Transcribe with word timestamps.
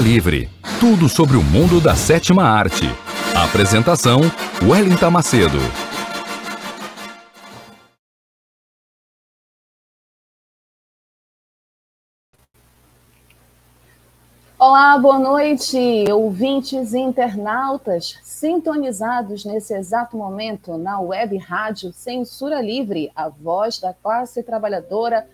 Livre. 0.00 0.48
Tudo 0.80 1.08
sobre 1.08 1.36
o 1.36 1.42
mundo 1.42 1.80
da 1.80 1.94
sétima 1.94 2.42
arte. 2.44 2.84
Apresentação: 3.34 4.20
Wellington 4.62 5.10
Macedo. 5.10 5.58
Olá, 14.58 14.98
boa 14.98 15.18
noite, 15.18 16.04
ouvintes 16.10 16.92
e 16.92 16.98
internautas 16.98 18.18
sintonizados 18.22 19.44
nesse 19.44 19.74
exato 19.74 20.16
momento 20.16 20.76
na 20.76 21.00
web 21.00 21.36
rádio 21.38 21.92
Censura 21.92 22.60
Livre, 22.60 23.10
a 23.14 23.28
voz 23.28 23.78
da 23.78 23.94
classe 23.94 24.42
trabalhadora, 24.42 25.26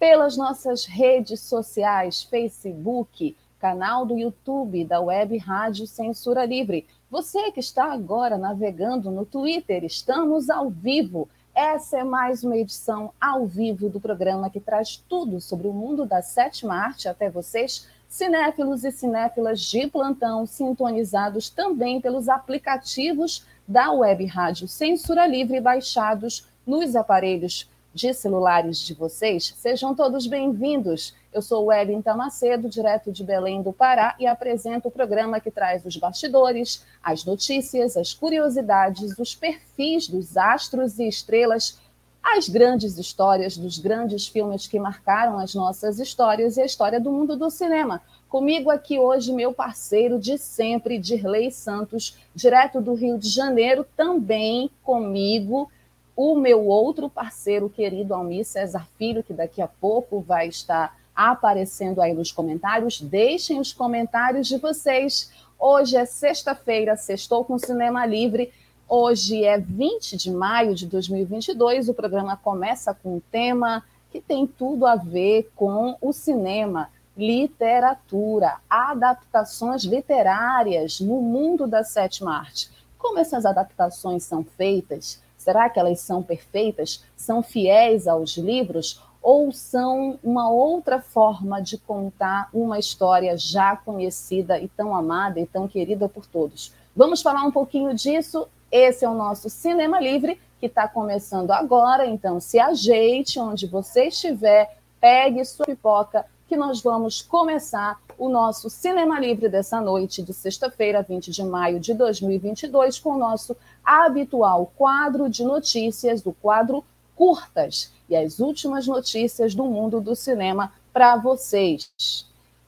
pelas 0.00 0.36
nossas 0.36 0.84
redes 0.84 1.40
sociais, 1.40 2.24
Facebook, 2.24 3.36
canal 3.62 4.04
do 4.04 4.18
YouTube 4.18 4.84
da 4.84 5.00
Web 5.00 5.38
Rádio 5.38 5.86
Censura 5.86 6.44
Livre. 6.44 6.84
Você 7.08 7.52
que 7.52 7.60
está 7.60 7.92
agora 7.92 8.36
navegando 8.36 9.08
no 9.08 9.24
Twitter, 9.24 9.84
estamos 9.84 10.50
ao 10.50 10.68
vivo. 10.68 11.28
Essa 11.54 11.98
é 11.98 12.02
mais 12.02 12.42
uma 12.42 12.56
edição 12.56 13.12
ao 13.20 13.46
vivo 13.46 13.88
do 13.88 14.00
programa 14.00 14.50
que 14.50 14.58
traz 14.58 14.96
tudo 15.08 15.40
sobre 15.40 15.68
o 15.68 15.72
mundo 15.72 16.04
da 16.04 16.20
sétima 16.20 16.74
arte 16.74 17.06
até 17.06 17.30
vocês, 17.30 17.86
cinéfilos 18.08 18.82
e 18.82 18.90
cinéfilas 18.90 19.60
de 19.60 19.86
plantão, 19.86 20.44
sintonizados 20.44 21.48
também 21.48 22.00
pelos 22.00 22.28
aplicativos 22.28 23.46
da 23.68 23.92
Web 23.92 24.26
Rádio 24.26 24.66
Censura 24.66 25.24
Livre 25.24 25.60
baixados 25.60 26.48
nos 26.66 26.96
aparelhos 26.96 27.70
de 27.94 28.14
celulares 28.14 28.78
de 28.78 28.94
vocês. 28.94 29.54
Sejam 29.56 29.94
todos 29.94 30.26
bem-vindos. 30.26 31.14
Eu 31.32 31.42
sou 31.42 31.66
Wellington 31.66 32.16
Macedo, 32.16 32.68
direto 32.68 33.12
de 33.12 33.22
Belém 33.22 33.62
do 33.62 33.72
Pará, 33.72 34.14
e 34.18 34.26
apresento 34.26 34.88
o 34.88 34.90
programa 34.90 35.40
que 35.40 35.50
traz 35.50 35.84
os 35.84 35.96
bastidores, 35.96 36.84
as 37.02 37.24
notícias, 37.24 37.96
as 37.96 38.14
curiosidades, 38.14 39.18
os 39.18 39.34
perfis 39.34 40.08
dos 40.08 40.36
astros 40.36 40.98
e 40.98 41.06
estrelas, 41.06 41.78
as 42.22 42.48
grandes 42.48 42.96
histórias 42.96 43.56
dos 43.56 43.78
grandes 43.78 44.26
filmes 44.26 44.66
que 44.66 44.78
marcaram 44.78 45.38
as 45.38 45.54
nossas 45.54 45.98
histórias 45.98 46.56
e 46.56 46.62
a 46.62 46.66
história 46.66 47.00
do 47.00 47.10
mundo 47.10 47.36
do 47.36 47.50
cinema. 47.50 48.00
Comigo 48.28 48.70
aqui 48.70 48.98
hoje, 48.98 49.32
meu 49.32 49.52
parceiro 49.52 50.18
de 50.18 50.38
sempre, 50.38 50.98
Dirley 50.98 51.50
Santos, 51.50 52.16
direto 52.34 52.80
do 52.80 52.94
Rio 52.94 53.18
de 53.18 53.28
Janeiro, 53.28 53.84
também 53.94 54.70
comigo 54.82 55.68
o 56.14 56.34
meu 56.34 56.66
outro 56.66 57.08
parceiro 57.08 57.68
querido, 57.70 58.14
Almir 58.14 58.44
César 58.44 58.86
Filho, 58.98 59.22
que 59.22 59.32
daqui 59.32 59.62
a 59.62 59.68
pouco 59.68 60.20
vai 60.20 60.48
estar 60.48 60.96
aparecendo 61.14 62.00
aí 62.00 62.12
nos 62.12 62.30
comentários. 62.30 63.00
Deixem 63.00 63.58
os 63.58 63.72
comentários 63.72 64.46
de 64.46 64.58
vocês. 64.58 65.30
Hoje 65.58 65.96
é 65.96 66.04
sexta-feira, 66.04 66.96
sextou 66.96 67.44
com 67.44 67.58
Cinema 67.58 68.04
Livre. 68.04 68.52
Hoje 68.88 69.44
é 69.44 69.58
20 69.58 70.16
de 70.16 70.30
maio 70.30 70.74
de 70.74 70.86
2022. 70.86 71.88
O 71.88 71.94
programa 71.94 72.36
começa 72.36 72.92
com 72.94 73.16
um 73.16 73.20
tema 73.30 73.82
que 74.10 74.20
tem 74.20 74.46
tudo 74.46 74.84
a 74.84 74.96
ver 74.96 75.50
com 75.56 75.96
o 76.00 76.12
cinema, 76.12 76.90
literatura, 77.16 78.58
adaptações 78.68 79.84
literárias 79.84 81.00
no 81.00 81.22
mundo 81.22 81.66
da 81.66 81.82
sétima 81.82 82.36
arte. 82.36 82.70
Como 82.98 83.18
essas 83.18 83.46
adaptações 83.46 84.24
são 84.24 84.44
feitas? 84.44 85.21
Será 85.42 85.68
que 85.68 85.80
elas 85.80 85.98
são 85.98 86.22
perfeitas? 86.22 87.04
São 87.16 87.42
fiéis 87.42 88.06
aos 88.06 88.36
livros? 88.36 89.02
Ou 89.20 89.50
são 89.50 90.18
uma 90.22 90.48
outra 90.50 91.00
forma 91.00 91.60
de 91.60 91.78
contar 91.78 92.48
uma 92.54 92.78
história 92.78 93.36
já 93.36 93.76
conhecida 93.76 94.60
e 94.60 94.68
tão 94.68 94.94
amada 94.94 95.40
e 95.40 95.46
tão 95.46 95.66
querida 95.66 96.08
por 96.08 96.26
todos? 96.26 96.72
Vamos 96.94 97.22
falar 97.22 97.42
um 97.42 97.50
pouquinho 97.50 97.92
disso. 97.92 98.46
Esse 98.70 99.04
é 99.04 99.08
o 99.08 99.14
nosso 99.14 99.50
Cinema 99.50 100.00
Livre, 100.00 100.40
que 100.60 100.66
está 100.66 100.86
começando 100.86 101.50
agora. 101.50 102.06
Então, 102.06 102.38
se 102.38 102.60
ajeite 102.60 103.40
onde 103.40 103.66
você 103.66 104.04
estiver, 104.06 104.76
pegue 105.00 105.44
sua 105.44 105.66
pipoca, 105.66 106.24
que 106.48 106.56
nós 106.56 106.80
vamos 106.80 107.20
começar 107.20 107.98
o 108.18 108.28
nosso 108.28 108.70
Cinema 108.70 109.18
Livre 109.18 109.48
dessa 109.48 109.80
noite 109.80 110.22
de 110.22 110.32
sexta-feira, 110.32 111.02
20 111.02 111.30
de 111.30 111.42
maio 111.42 111.80
de 111.80 111.94
2022, 111.94 113.00
com 113.00 113.10
o 113.14 113.18
nosso 113.18 113.56
habitual 113.84 114.72
quadro 114.76 115.28
de 115.28 115.44
notícias, 115.44 116.22
do 116.22 116.32
quadro 116.32 116.84
Curtas, 117.14 117.92
e 118.08 118.16
as 118.16 118.40
últimas 118.40 118.86
notícias 118.86 119.54
do 119.54 119.64
mundo 119.64 120.00
do 120.00 120.16
cinema 120.16 120.72
para 120.92 121.16
vocês. 121.16 121.90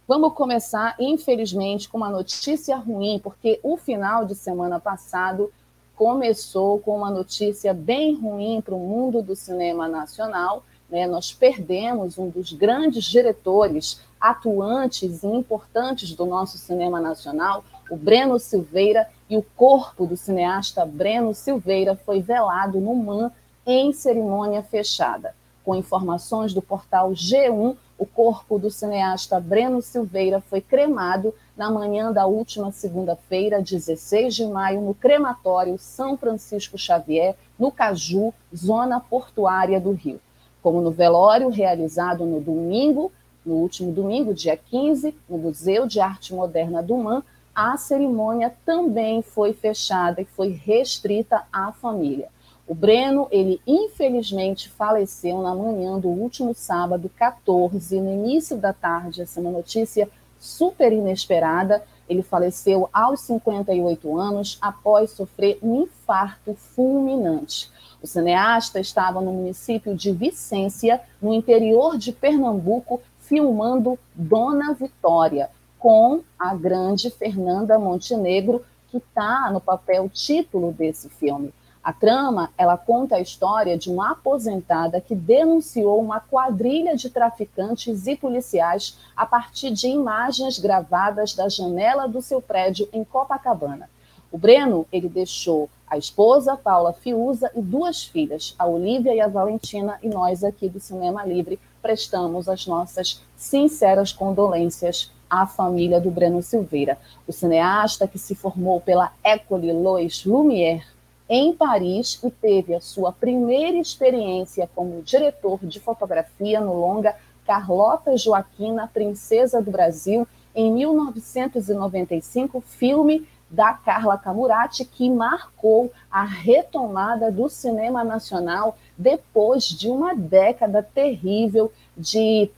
Vamos 0.06 0.34
começar, 0.34 0.94
infelizmente, 0.98 1.88
com 1.88 1.96
uma 1.96 2.10
notícia 2.10 2.76
ruim, 2.76 3.18
porque 3.18 3.58
o 3.62 3.76
final 3.76 4.24
de 4.26 4.34
semana 4.34 4.78
passado 4.78 5.50
começou 5.96 6.78
com 6.78 6.98
uma 6.98 7.10
notícia 7.10 7.72
bem 7.72 8.14
ruim 8.14 8.60
para 8.60 8.74
o 8.74 8.78
mundo 8.78 9.22
do 9.22 9.34
cinema 9.34 9.88
nacional. 9.88 10.64
Né? 10.90 11.06
Nós 11.06 11.32
perdemos 11.32 12.18
um 12.18 12.28
dos 12.28 12.52
grandes 12.52 13.04
diretores 13.04 14.00
atuantes 14.20 15.22
e 15.22 15.26
importantes 15.26 16.14
do 16.14 16.26
nosso 16.26 16.58
cinema 16.58 17.00
nacional, 17.00 17.64
o 17.90 17.96
Breno 17.96 18.38
Silveira, 18.38 19.08
e 19.34 19.36
o 19.36 19.44
corpo 19.56 20.06
do 20.06 20.16
cineasta 20.16 20.86
Breno 20.86 21.34
Silveira 21.34 21.96
foi 21.96 22.22
velado 22.22 22.78
no 22.78 22.94
MAN 22.94 23.32
em 23.66 23.92
cerimônia 23.92 24.62
fechada. 24.62 25.34
Com 25.64 25.74
informações 25.74 26.54
do 26.54 26.62
portal 26.62 27.10
G1, 27.10 27.76
o 27.98 28.06
corpo 28.06 28.60
do 28.60 28.70
cineasta 28.70 29.40
Breno 29.40 29.82
Silveira 29.82 30.40
foi 30.40 30.60
cremado 30.60 31.34
na 31.56 31.68
manhã 31.68 32.12
da 32.12 32.26
última 32.26 32.70
segunda-feira, 32.70 33.60
16 33.60 34.36
de 34.36 34.46
maio, 34.46 34.80
no 34.80 34.94
crematório 34.94 35.76
São 35.78 36.16
Francisco 36.16 36.78
Xavier, 36.78 37.34
no 37.58 37.72
Caju, 37.72 38.32
zona 38.54 39.00
portuária 39.00 39.80
do 39.80 39.90
Rio. 39.90 40.20
Como 40.62 40.80
no 40.80 40.92
velório 40.92 41.48
realizado 41.48 42.24
no 42.24 42.40
domingo, 42.40 43.10
no 43.44 43.56
último 43.56 43.90
domingo, 43.90 44.32
dia 44.32 44.56
15, 44.56 45.12
no 45.28 45.38
Museu 45.38 45.88
de 45.88 45.98
Arte 45.98 46.32
Moderna 46.32 46.80
do 46.80 46.96
MAN, 46.96 47.24
a 47.54 47.76
cerimônia 47.76 48.54
também 48.64 49.22
foi 49.22 49.52
fechada 49.52 50.20
e 50.20 50.24
foi 50.24 50.48
restrita 50.50 51.44
à 51.52 51.72
família. 51.72 52.28
O 52.66 52.74
Breno, 52.74 53.28
ele 53.30 53.60
infelizmente 53.66 54.70
faleceu 54.70 55.42
na 55.42 55.54
manhã 55.54 55.98
do 55.98 56.08
último 56.08 56.54
sábado, 56.54 57.10
14, 57.14 58.00
no 58.00 58.10
início 58.10 58.56
da 58.56 58.72
tarde. 58.72 59.20
Essa 59.20 59.38
é 59.38 59.42
uma 59.42 59.50
notícia 59.50 60.08
super 60.40 60.92
inesperada. 60.92 61.84
Ele 62.08 62.22
faleceu 62.22 62.88
aos 62.92 63.20
58 63.20 64.18
anos 64.18 64.58
após 64.62 65.10
sofrer 65.10 65.58
um 65.62 65.82
infarto 65.82 66.54
fulminante. 66.54 67.70
O 68.02 68.06
cineasta 68.06 68.80
estava 68.80 69.20
no 69.20 69.32
município 69.32 69.94
de 69.94 70.10
Vicência, 70.12 71.00
no 71.20 71.32
interior 71.34 71.98
de 71.98 72.12
Pernambuco, 72.12 73.00
filmando 73.20 73.98
Dona 74.14 74.74
Vitória, 74.74 75.50
com 75.84 76.22
a 76.38 76.54
grande 76.54 77.10
Fernanda 77.10 77.78
Montenegro, 77.78 78.64
que 78.88 78.96
está 78.96 79.50
no 79.52 79.60
papel 79.60 80.08
título 80.08 80.72
desse 80.72 81.10
filme. 81.10 81.52
A 81.82 81.92
trama, 81.92 82.50
ela 82.56 82.78
conta 82.78 83.16
a 83.16 83.20
história 83.20 83.76
de 83.76 83.90
uma 83.90 84.12
aposentada 84.12 84.98
que 84.98 85.14
denunciou 85.14 86.00
uma 86.00 86.20
quadrilha 86.20 86.96
de 86.96 87.10
traficantes 87.10 88.06
e 88.06 88.16
policiais 88.16 88.98
a 89.14 89.26
partir 89.26 89.72
de 89.72 89.86
imagens 89.88 90.58
gravadas 90.58 91.34
da 91.34 91.50
janela 91.50 92.08
do 92.08 92.22
seu 92.22 92.40
prédio 92.40 92.88
em 92.90 93.04
Copacabana. 93.04 93.90
O 94.32 94.38
Breno, 94.38 94.86
ele 94.90 95.10
deixou 95.10 95.68
a 95.86 95.98
esposa, 95.98 96.56
Paula 96.56 96.94
Fiuza, 96.94 97.50
e 97.54 97.60
duas 97.60 98.02
filhas, 98.02 98.54
a 98.58 98.66
Olivia 98.66 99.14
e 99.14 99.20
a 99.20 99.28
Valentina, 99.28 99.98
e 100.02 100.08
nós 100.08 100.42
aqui 100.42 100.66
do 100.66 100.80
Cinema 100.80 101.26
Livre 101.26 101.60
prestamos 101.82 102.48
as 102.48 102.66
nossas 102.66 103.22
sinceras 103.36 104.14
condolências 104.14 105.12
à 105.42 105.46
família 105.46 106.00
do 106.00 106.10
Breno 106.10 106.42
Silveira. 106.42 106.98
O 107.26 107.32
cineasta 107.32 108.06
que 108.06 108.18
se 108.18 108.34
formou 108.34 108.80
pela 108.80 109.12
École 109.22 109.72
Lois 109.72 110.24
Lumière 110.24 110.84
em 111.28 111.54
Paris 111.54 112.20
e 112.22 112.30
teve 112.30 112.74
a 112.74 112.80
sua 112.80 113.10
primeira 113.10 113.78
experiência 113.78 114.68
como 114.74 115.02
diretor 115.02 115.58
de 115.62 115.80
fotografia 115.80 116.60
no 116.60 116.74
longa 116.74 117.16
Carlota 117.46 118.16
Joaquina, 118.16 118.90
Princesa 118.92 119.60
do 119.62 119.70
Brasil, 119.70 120.26
em 120.54 120.72
1995, 120.72 122.60
filme 122.60 123.26
da 123.50 123.72
Carla 123.72 124.18
Camurati, 124.18 124.84
que 124.84 125.08
marcou 125.10 125.92
a 126.10 126.24
retomada 126.24 127.30
do 127.30 127.48
cinema 127.48 128.02
nacional 128.02 128.76
depois 128.96 129.64
de 129.64 129.88
uma 129.88 130.14
década 130.14 130.82
terrível 130.82 131.70
de 131.96 132.50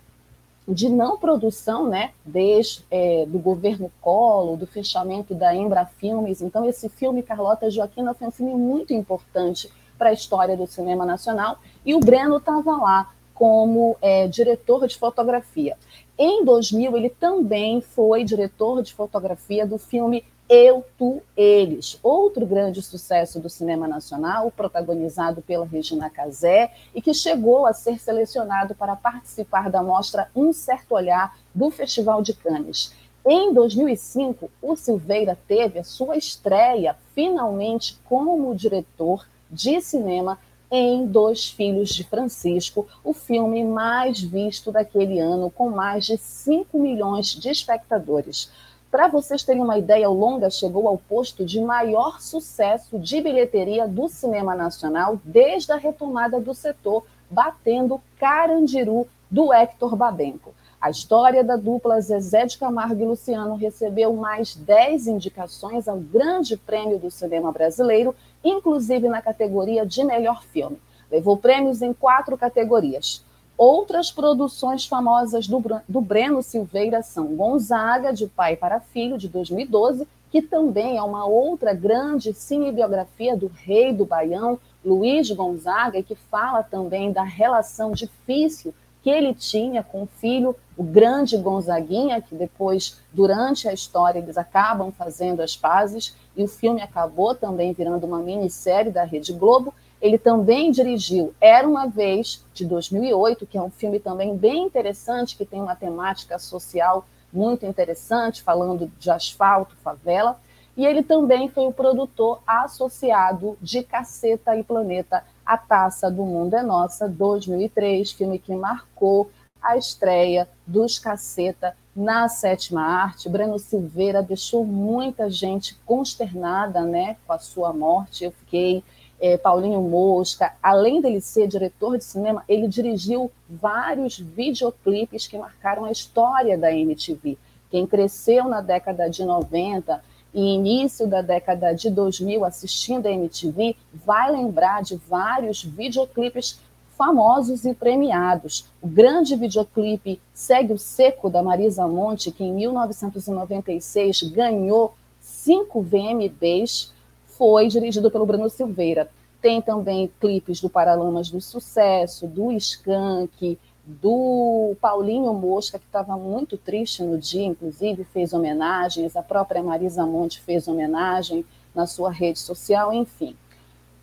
de 0.68 0.88
não 0.88 1.16
produção, 1.16 1.88
né, 1.88 2.10
desde 2.24 2.84
é, 2.90 3.24
do 3.26 3.38
governo 3.38 3.90
Collor, 4.00 4.56
do 4.56 4.66
fechamento 4.66 5.34
da 5.34 5.54
Embra 5.54 5.86
Filmes. 5.86 6.42
Então, 6.42 6.64
esse 6.64 6.88
filme 6.88 7.22
Carlota 7.22 7.70
Joaquina 7.70 8.14
foi 8.14 8.28
um 8.28 8.32
filme 8.32 8.54
muito 8.54 8.92
importante 8.92 9.70
para 9.96 10.10
a 10.10 10.12
história 10.12 10.56
do 10.56 10.66
cinema 10.66 11.06
nacional 11.06 11.58
e 11.84 11.94
o 11.94 12.00
Breno 12.00 12.36
estava 12.38 12.76
lá 12.76 13.12
como 13.32 13.96
é, 14.00 14.26
diretor 14.26 14.86
de 14.88 14.96
fotografia. 14.96 15.76
Em 16.18 16.44
2000, 16.44 16.96
ele 16.96 17.10
também 17.10 17.80
foi 17.80 18.24
diretor 18.24 18.82
de 18.82 18.94
fotografia 18.94 19.66
do 19.66 19.78
filme 19.78 20.24
eu, 20.48 20.84
Tu, 20.96 21.20
Eles, 21.36 21.98
outro 22.02 22.46
grande 22.46 22.80
sucesso 22.80 23.40
do 23.40 23.48
cinema 23.48 23.88
nacional, 23.88 24.50
protagonizado 24.50 25.42
pela 25.42 25.66
Regina 25.66 26.08
Casé 26.08 26.72
e 26.94 27.02
que 27.02 27.12
chegou 27.12 27.66
a 27.66 27.72
ser 27.72 27.98
selecionado 27.98 28.74
para 28.74 28.94
participar 28.94 29.70
da 29.70 29.82
mostra 29.82 30.30
Um 30.34 30.52
Certo 30.52 30.92
Olhar 30.92 31.36
do 31.54 31.70
Festival 31.70 32.22
de 32.22 32.32
Cannes. 32.32 32.92
Em 33.28 33.52
2005, 33.52 34.48
o 34.62 34.76
Silveira 34.76 35.36
teve 35.48 35.80
a 35.80 35.84
sua 35.84 36.16
estreia, 36.16 36.96
finalmente, 37.12 37.98
como 38.04 38.54
diretor 38.54 39.26
de 39.50 39.80
cinema 39.80 40.38
em 40.70 41.06
Dois 41.06 41.50
Filhos 41.50 41.90
de 41.90 42.04
Francisco, 42.04 42.86
o 43.02 43.12
filme 43.12 43.64
mais 43.64 44.20
visto 44.20 44.72
daquele 44.72 45.18
ano, 45.18 45.50
com 45.50 45.70
mais 45.70 46.06
de 46.06 46.16
5 46.16 46.78
milhões 46.78 47.28
de 47.28 47.48
espectadores. 47.48 48.50
Para 48.96 49.08
vocês 49.08 49.44
terem 49.44 49.62
uma 49.62 49.76
ideia, 49.76 50.08
o 50.08 50.14
longa 50.14 50.48
chegou 50.48 50.88
ao 50.88 50.96
posto 50.96 51.44
de 51.44 51.60
maior 51.60 52.18
sucesso 52.18 52.98
de 52.98 53.20
bilheteria 53.20 53.86
do 53.86 54.08
cinema 54.08 54.54
nacional 54.54 55.20
desde 55.22 55.70
a 55.70 55.76
retomada 55.76 56.40
do 56.40 56.54
setor, 56.54 57.04
batendo 57.30 58.00
Carandiru 58.18 59.06
do 59.30 59.52
Hector 59.52 59.94
Babenco. 59.94 60.54
A 60.80 60.88
história 60.88 61.44
da 61.44 61.56
dupla 61.56 62.00
Zezé 62.00 62.46
de 62.46 62.56
Camargo 62.56 62.98
e 63.02 63.04
Luciano 63.04 63.54
recebeu 63.54 64.14
mais 64.14 64.56
10 64.56 65.08
indicações 65.08 65.86
ao 65.86 65.98
Grande 65.98 66.56
Prêmio 66.56 66.98
do 66.98 67.10
Cinema 67.10 67.52
Brasileiro, 67.52 68.16
inclusive 68.42 69.10
na 69.10 69.20
categoria 69.20 69.84
de 69.84 70.02
melhor 70.04 70.42
filme. 70.42 70.80
Levou 71.10 71.36
prêmios 71.36 71.82
em 71.82 71.92
quatro 71.92 72.34
categorias: 72.38 73.25
Outras 73.56 74.10
produções 74.10 74.86
famosas 74.86 75.48
do, 75.48 75.62
do 75.88 76.00
Breno 76.00 76.42
Silveira 76.42 77.02
são 77.02 77.34
Gonzaga, 77.34 78.12
de 78.12 78.26
Pai 78.26 78.54
para 78.54 78.80
Filho, 78.80 79.16
de 79.16 79.28
2012, 79.28 80.06
que 80.30 80.42
também 80.42 80.98
é 80.98 81.02
uma 81.02 81.24
outra 81.24 81.72
grande 81.72 82.34
cinebiografia 82.34 83.34
do 83.34 83.46
rei 83.46 83.94
do 83.94 84.04
Baião, 84.04 84.58
Luiz 84.84 85.30
Gonzaga, 85.30 85.98
e 85.98 86.02
que 86.02 86.14
fala 86.14 86.62
também 86.62 87.10
da 87.10 87.22
relação 87.22 87.92
difícil 87.92 88.74
que 89.02 89.08
ele 89.08 89.32
tinha 89.32 89.82
com 89.82 90.02
o 90.02 90.06
filho, 90.06 90.54
o 90.76 90.82
grande 90.82 91.38
Gonzaguinha, 91.38 92.20
que 92.20 92.34
depois, 92.34 93.00
durante 93.12 93.68
a 93.68 93.72
história, 93.72 94.18
eles 94.18 94.36
acabam 94.36 94.90
fazendo 94.90 95.40
as 95.40 95.56
pazes, 95.56 96.14
e 96.36 96.42
o 96.42 96.48
filme 96.48 96.82
acabou 96.82 97.34
também 97.34 97.72
virando 97.72 98.04
uma 98.04 98.18
minissérie 98.18 98.92
da 98.92 99.04
Rede 99.04 99.32
Globo, 99.32 99.72
ele 100.00 100.18
também 100.18 100.70
dirigiu 100.70 101.34
Era 101.40 101.66
uma 101.66 101.86
Vez, 101.86 102.44
de 102.52 102.64
2008, 102.64 103.46
que 103.46 103.58
é 103.58 103.62
um 103.62 103.70
filme 103.70 103.98
também 103.98 104.36
bem 104.36 104.64
interessante, 104.64 105.36
que 105.36 105.44
tem 105.44 105.60
uma 105.60 105.76
temática 105.76 106.38
social 106.38 107.06
muito 107.32 107.66
interessante, 107.66 108.42
falando 108.42 108.90
de 108.98 109.10
asfalto, 109.10 109.76
favela. 109.76 110.38
E 110.76 110.84
ele 110.84 111.02
também 111.02 111.48
foi 111.48 111.66
o 111.66 111.72
produtor 111.72 112.42
associado 112.46 113.56
de 113.62 113.82
Caceta 113.82 114.54
e 114.56 114.62
Planeta, 114.62 115.24
A 115.44 115.56
Taça 115.56 116.10
do 116.10 116.24
Mundo 116.24 116.54
é 116.54 116.62
Nossa, 116.62 117.08
2003, 117.08 118.12
filme 118.12 118.38
que 118.38 118.54
marcou 118.54 119.30
a 119.62 119.76
estreia 119.76 120.48
dos 120.66 120.98
Caceta 120.98 121.74
na 121.94 122.28
sétima 122.28 122.82
arte. 122.82 123.28
Breno 123.28 123.58
Silveira 123.58 124.22
deixou 124.22 124.64
muita 124.64 125.30
gente 125.30 125.74
consternada 125.86 126.82
né, 126.82 127.16
com 127.26 127.32
a 127.32 127.38
sua 127.38 127.72
morte. 127.72 128.24
Eu 128.24 128.32
fiquei 128.32 128.84
é, 129.20 129.36
Paulinho 129.36 129.80
Mosca, 129.82 130.52
além 130.62 131.00
dele 131.00 131.20
ser 131.20 131.46
diretor 131.48 131.98
de 131.98 132.04
cinema, 132.04 132.44
ele 132.48 132.68
dirigiu 132.68 133.30
vários 133.48 134.18
videoclipes 134.18 135.26
que 135.26 135.38
marcaram 135.38 135.84
a 135.84 135.90
história 135.90 136.58
da 136.58 136.72
MTV. 136.72 137.38
Quem 137.70 137.86
cresceu 137.86 138.48
na 138.48 138.60
década 138.60 139.08
de 139.08 139.24
90 139.24 140.02
e 140.34 140.54
início 140.54 141.06
da 141.06 141.22
década 141.22 141.72
de 141.72 141.90
2000 141.90 142.44
assistindo 142.44 143.06
a 143.06 143.10
MTV 143.10 143.74
vai 143.92 144.30
lembrar 144.30 144.82
de 144.82 144.96
vários 144.96 145.64
videoclipes 145.64 146.60
famosos 146.96 147.64
e 147.64 147.74
premiados. 147.74 148.66
O 148.80 148.86
grande 148.86 149.36
videoclipe 149.36 150.20
Segue 150.32 150.72
o 150.72 150.78
Seco, 150.78 151.30
da 151.30 151.42
Marisa 151.42 151.86
Monte, 151.86 152.30
que 152.30 152.44
em 152.44 152.52
1996 152.52 154.22
ganhou 154.24 154.94
cinco 155.20 155.80
VMBs, 155.82 156.92
foi 157.36 157.68
dirigido 157.68 158.10
pelo 158.10 158.26
Bruno 158.26 158.48
Silveira. 158.48 159.08
Tem 159.40 159.60
também 159.60 160.10
clipes 160.20 160.60
do 160.60 160.68
Paralamas 160.68 161.30
do 161.30 161.40
Sucesso, 161.40 162.26
do 162.26 162.50
Skank, 162.52 163.58
do 163.86 164.74
Paulinho 164.80 165.32
Mosca, 165.32 165.78
que 165.78 165.86
estava 165.86 166.16
muito 166.16 166.56
triste 166.56 167.02
no 167.02 167.16
dia, 167.16 167.46
inclusive 167.46 168.02
fez 168.04 168.32
homenagens, 168.32 169.14
a 169.14 169.22
própria 169.22 169.62
Marisa 169.62 170.04
Monte 170.04 170.40
fez 170.40 170.66
homenagem 170.66 171.44
na 171.72 171.86
sua 171.86 172.10
rede 172.10 172.40
social, 172.40 172.92
enfim. 172.92 173.36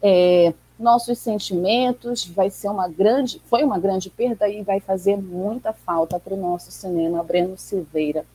É, 0.01 0.53
nossos 0.79 1.19
sentimentos 1.19 2.25
vai 2.25 2.49
ser 2.49 2.69
uma 2.69 2.87
grande, 2.87 3.41
foi 3.45 3.63
uma 3.63 3.77
grande 3.77 4.09
perda 4.09 4.47
e 4.47 4.63
vai 4.63 4.79
fazer 4.79 5.17
muita 5.17 5.73
falta 5.73 6.19
para 6.19 6.33
o 6.33 6.37
nosso 6.37 6.71
cinema, 6.71 7.23
Breno 7.23 7.57
Silveira. 7.57 8.25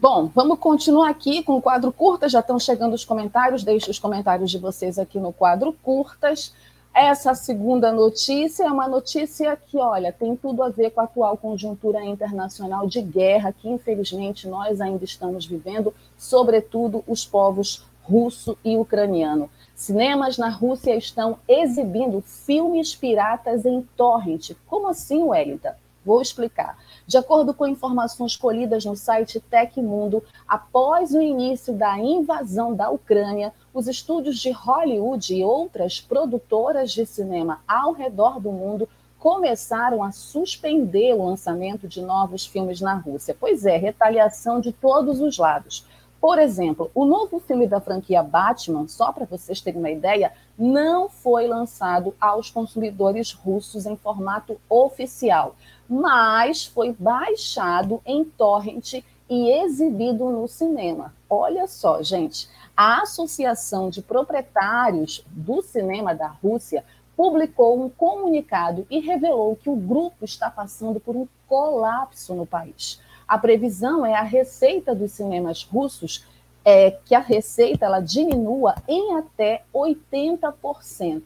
Bom, 0.00 0.30
vamos 0.34 0.58
continuar 0.58 1.10
aqui 1.10 1.42
com 1.42 1.58
o 1.58 1.60
quadro 1.60 1.92
curtas. 1.92 2.32
Já 2.32 2.40
estão 2.40 2.58
chegando 2.58 2.94
os 2.94 3.04
comentários. 3.04 3.62
Deixe 3.62 3.90
os 3.90 3.98
comentários 3.98 4.50
de 4.50 4.56
vocês 4.56 4.98
aqui 4.98 5.20
no 5.20 5.30
quadro 5.30 5.74
curtas. 5.82 6.54
Essa 6.94 7.34
segunda 7.34 7.92
notícia 7.92 8.64
é 8.64 8.70
uma 8.70 8.88
notícia 8.88 9.54
que, 9.56 9.76
olha, 9.76 10.10
tem 10.10 10.34
tudo 10.34 10.62
a 10.62 10.70
ver 10.70 10.88
com 10.92 11.02
a 11.02 11.04
atual 11.04 11.36
conjuntura 11.36 12.02
internacional 12.02 12.86
de 12.86 13.02
guerra 13.02 13.52
que, 13.52 13.68
infelizmente, 13.68 14.48
nós 14.48 14.80
ainda 14.80 15.04
estamos 15.04 15.44
vivendo, 15.44 15.92
sobretudo 16.16 17.04
os 17.06 17.26
povos 17.26 17.84
russo 18.02 18.56
e 18.64 18.78
ucraniano. 18.78 19.50
Cinemas 19.74 20.38
na 20.38 20.48
Rússia 20.48 20.96
estão 20.96 21.38
exibindo 21.46 22.22
filmes 22.22 22.96
piratas 22.96 23.66
em 23.66 23.82
torrent. 23.98 24.52
Como 24.66 24.88
assim, 24.88 25.22
Wellington? 25.22 25.74
Vou 26.04 26.22
explicar. 26.22 26.78
De 27.10 27.18
acordo 27.18 27.52
com 27.52 27.66
informações 27.66 28.36
colhidas 28.36 28.84
no 28.84 28.94
site 28.94 29.40
Tecmundo, 29.40 30.22
após 30.46 31.12
o 31.12 31.20
início 31.20 31.74
da 31.74 31.98
invasão 31.98 32.72
da 32.72 32.88
Ucrânia, 32.88 33.52
os 33.74 33.88
estúdios 33.88 34.38
de 34.38 34.52
Hollywood 34.52 35.34
e 35.34 35.42
outras 35.42 36.00
produtoras 36.00 36.92
de 36.92 37.04
cinema 37.04 37.62
ao 37.66 37.90
redor 37.90 38.38
do 38.38 38.52
mundo 38.52 38.88
começaram 39.18 40.04
a 40.04 40.12
suspender 40.12 41.12
o 41.14 41.26
lançamento 41.26 41.88
de 41.88 42.00
novos 42.00 42.46
filmes 42.46 42.80
na 42.80 42.94
Rússia. 42.94 43.36
Pois 43.40 43.66
é, 43.66 43.76
retaliação 43.76 44.60
de 44.60 44.70
todos 44.70 45.20
os 45.20 45.36
lados. 45.36 45.84
Por 46.20 46.38
exemplo, 46.38 46.92
o 46.94 47.04
novo 47.04 47.40
filme 47.40 47.66
da 47.66 47.80
franquia 47.80 48.22
Batman, 48.22 48.86
só 48.86 49.10
para 49.10 49.24
vocês 49.24 49.60
terem 49.60 49.80
uma 49.80 49.90
ideia, 49.90 50.32
não 50.56 51.08
foi 51.08 51.48
lançado 51.48 52.14
aos 52.20 52.50
consumidores 52.50 53.32
russos 53.32 53.84
em 53.84 53.96
formato 53.96 54.60
oficial 54.68 55.56
mas 55.90 56.64
foi 56.64 56.94
baixado 56.96 58.00
em 58.06 58.24
torrent 58.24 59.02
e 59.28 59.50
exibido 59.64 60.30
no 60.30 60.46
cinema. 60.46 61.12
olha 61.28 61.66
só, 61.66 62.00
gente, 62.00 62.48
a 62.76 63.02
Associação 63.02 63.90
de 63.90 64.00
Proprietários 64.00 65.24
do 65.26 65.60
Cinema 65.62 66.14
da 66.14 66.28
Rússia 66.28 66.84
publicou 67.16 67.84
um 67.84 67.90
comunicado 67.90 68.86
e 68.88 69.00
revelou 69.00 69.56
que 69.56 69.68
o 69.68 69.74
grupo 69.74 70.24
está 70.24 70.48
passando 70.48 71.00
por 71.00 71.16
um 71.16 71.26
colapso 71.48 72.34
no 72.34 72.46
país. 72.46 73.00
A 73.26 73.36
previsão 73.36 74.06
é 74.06 74.14
a 74.14 74.22
receita 74.22 74.94
dos 74.94 75.12
cinemas 75.12 75.64
russos 75.64 76.24
é 76.64 76.92
que 77.04 77.14
a 77.14 77.20
receita 77.20 77.86
ela 77.86 78.00
diminua 78.00 78.76
em 78.86 79.16
até 79.16 79.64
80%. 79.74 81.22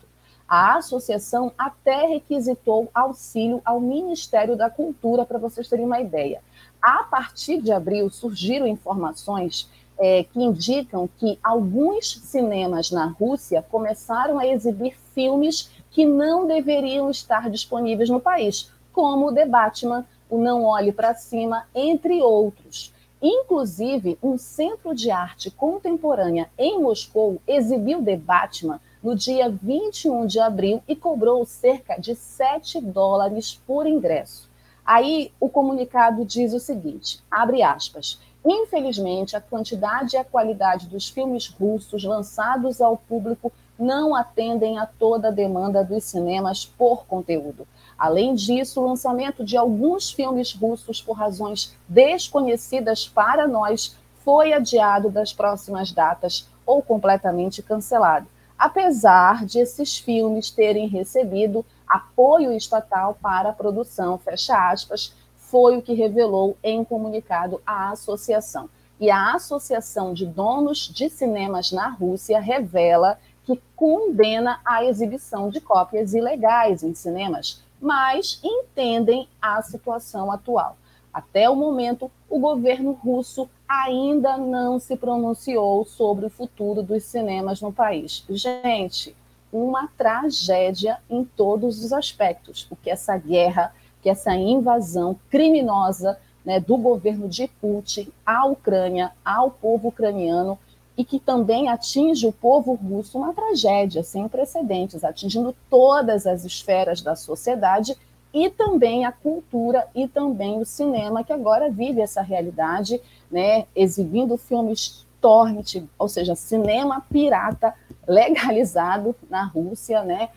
A 0.49 0.77
associação 0.77 1.53
até 1.57 2.07
requisitou 2.07 2.91
auxílio 2.95 3.63
ao 3.65 3.81
Ministério 3.81 4.57
da 4.57 4.69
Cultura, 4.69 5.25
para 5.25 5.39
vocês 5.39 5.69
terem 5.69 5.87
uma 5.87 6.01
ideia. 6.01 6.43
A 6.83 7.05
partir 7.05 7.63
de 7.63 7.73
abril, 7.73 8.11
surgiram 8.11 8.67
informações 8.67 9.69
é, 9.99 10.25
que 10.25 10.43
indicam 10.43 11.09
que 11.19 11.39
alguns 11.43 12.17
cinemas 12.25 12.91
na 12.91 13.07
Rússia 13.07 13.65
começaram 13.71 14.39
a 14.39 14.47
exibir 14.47 14.97
filmes 15.15 15.71
que 15.91 16.05
não 16.05 16.47
deveriam 16.47 17.11
estar 17.11 17.49
disponíveis 17.49 18.11
no 18.11 18.21
país, 18.21 18.71
como 18.93 19.29
o 19.29 19.35
The 19.35 19.47
Batman, 19.47 20.05
o 20.29 20.39
Não 20.39 20.65
Olhe 20.65 20.93
para 20.93 21.15
Cima, 21.15 21.67
entre 21.75 22.21
outros. 22.21 22.93
Inclusive, 23.23 24.19
um 24.23 24.37
centro 24.37 24.95
de 24.95 25.11
arte 25.11 25.51
contemporânea 25.51 26.51
em 26.59 26.79
Moscou 26.79 27.41
exibiu 27.47 28.05
The 28.05 28.17
Batman 28.17 28.81
no 29.05 29.15
dia 29.15 29.51
21 29.51 30.27
de 30.27 30.41
abril 30.41 30.83
e 30.89 30.97
cobrou 30.97 31.45
cerca 31.45 32.01
de 32.01 32.17
7 32.17 32.81
dólares 32.81 33.61
por 33.67 33.87
ingresso. 33.87 34.49
Aí 34.83 35.31
o 35.39 35.47
comunicado 35.47 36.25
diz 36.25 36.55
o 36.55 36.59
seguinte: 36.59 37.23
abre 37.31 37.63
aspas. 37.63 38.19
Infelizmente, 38.43 39.37
a 39.37 39.41
quantidade 39.41 40.17
e 40.17 40.19
a 40.19 40.25
qualidade 40.25 40.87
dos 40.87 41.09
filmes 41.09 41.49
russos 41.49 42.03
lançados 42.05 42.81
ao 42.81 42.97
público 42.97 43.53
não 43.79 44.15
atendem 44.15 44.79
a 44.79 44.87
toda 44.87 45.29
a 45.29 45.33
demanda 45.33 45.85
dos 45.85 46.05
cinemas 46.05 46.65
por 46.65 47.07
conteúdo. 47.07 47.67
Além 47.99 48.35
disso, 48.35 48.81
o 48.81 48.87
lançamento 48.87 49.45
de 49.45 49.57
alguns 49.57 50.11
filmes 50.11 50.55
russos 50.55 51.01
por 51.01 51.13
razões 51.13 51.75
desconhecidas 51.89 53.07
para 53.09 53.49
nós 53.49 53.97
foi 54.25 54.53
adiado 54.53 55.11
das 55.11 55.33
próximas 55.33 55.93
datas 55.93 56.49
ou 56.67 56.83
completamente 56.83 57.63
cancelado, 57.63 58.27
apesar 58.65 59.45
de 59.45 59.59
esses 59.59 59.99
filmes 59.99 60.51
terem 60.51 60.89
recebido 60.89 61.63
apoio 61.87 62.51
estatal 62.51 63.15
para 63.21 63.51
a 63.51 63.53
produção, 63.53 64.17
fecha 64.17 64.57
aspas, 64.57 65.15
foi 65.37 65.77
o 65.77 65.83
que 65.83 65.93
revelou 65.93 66.57
em 66.65 66.83
comunicado 66.83 67.61
a 67.67 67.91
associação. 67.91 68.71
E 68.99 69.11
a 69.11 69.35
Associação 69.35 70.15
de 70.15 70.25
Donos 70.25 70.89
de 70.89 71.11
Cinemas 71.11 71.73
na 71.73 71.91
Rússia 71.91 72.41
revela 72.41 73.19
que 73.45 73.61
condena 73.77 74.59
a 74.65 74.83
exibição 74.83 75.51
de 75.51 75.61
cópias 75.61 76.15
ilegais 76.15 76.83
em 76.83 76.95
cinemas, 76.95 77.63
mas 77.79 78.41
entendem 78.43 79.29
a 79.43 79.61
situação 79.61 80.33
atual. 80.33 80.79
Até 81.13 81.51
o 81.51 81.55
momento, 81.55 82.11
o 82.31 82.39
governo 82.39 82.93
russo 82.93 83.47
ainda 83.83 84.37
não 84.37 84.79
se 84.79 84.97
pronunciou 84.97 85.85
sobre 85.85 86.27
o 86.27 86.31
futuro 86.31 86.83
dos 86.83 87.03
cinemas 87.05 87.61
no 87.61 87.73
país. 87.73 88.25
Gente, 88.29 89.15
uma 89.53 89.89
tragédia 89.97 90.99
em 91.09 91.25
todos 91.25 91.85
os 91.85 91.93
aspectos, 91.93 92.65
porque 92.69 92.91
essa 92.91 93.17
guerra 93.17 93.73
que 94.03 94.11
essa 94.11 94.35
invasão 94.37 95.17
criminosa 95.31 96.19
né, 96.45 96.61
do 96.61 96.77
governo 96.77 97.27
de 97.27 97.49
Putin 97.49 98.13
à 98.25 98.45
Ucrânia, 98.45 99.13
ao 99.25 99.51
povo 99.51 99.89
ucraniano, 99.89 100.59
e 100.97 101.03
que 101.05 101.19
também 101.19 101.71
atinge 101.71 102.27
o 102.27 102.33
povo 102.33 102.75
russo, 102.75 103.17
uma 103.17 103.33
tragédia 103.33 104.03
sem 104.03 104.29
precedentes, 104.29 105.03
atingindo 105.03 105.57
todas 105.71 106.27
as 106.27 106.45
esferas 106.45 107.01
da 107.01 107.17
sociedade 107.17 107.97
e 108.33 108.51
também 108.51 109.05
a 109.05 109.11
cultura 109.11 109.89
e 109.95 110.07
também 110.07 110.61
o 110.61 110.67
cinema, 110.67 111.25
que 111.25 111.33
agora 111.33 111.71
vive 111.71 112.01
essa 112.01 112.21
realidade, 112.21 113.01
né, 113.35 113.67
exibindo 113.75 114.37
filmes 114.37 115.05
torrent, 115.21 115.83
ou 115.99 116.09
seja, 116.09 116.37
cinema 116.37 117.05
pirata 117.11 117.75
legalizado 118.07 119.13
na 119.29 119.45
Rússia, 119.45 120.05
né, 120.05 120.29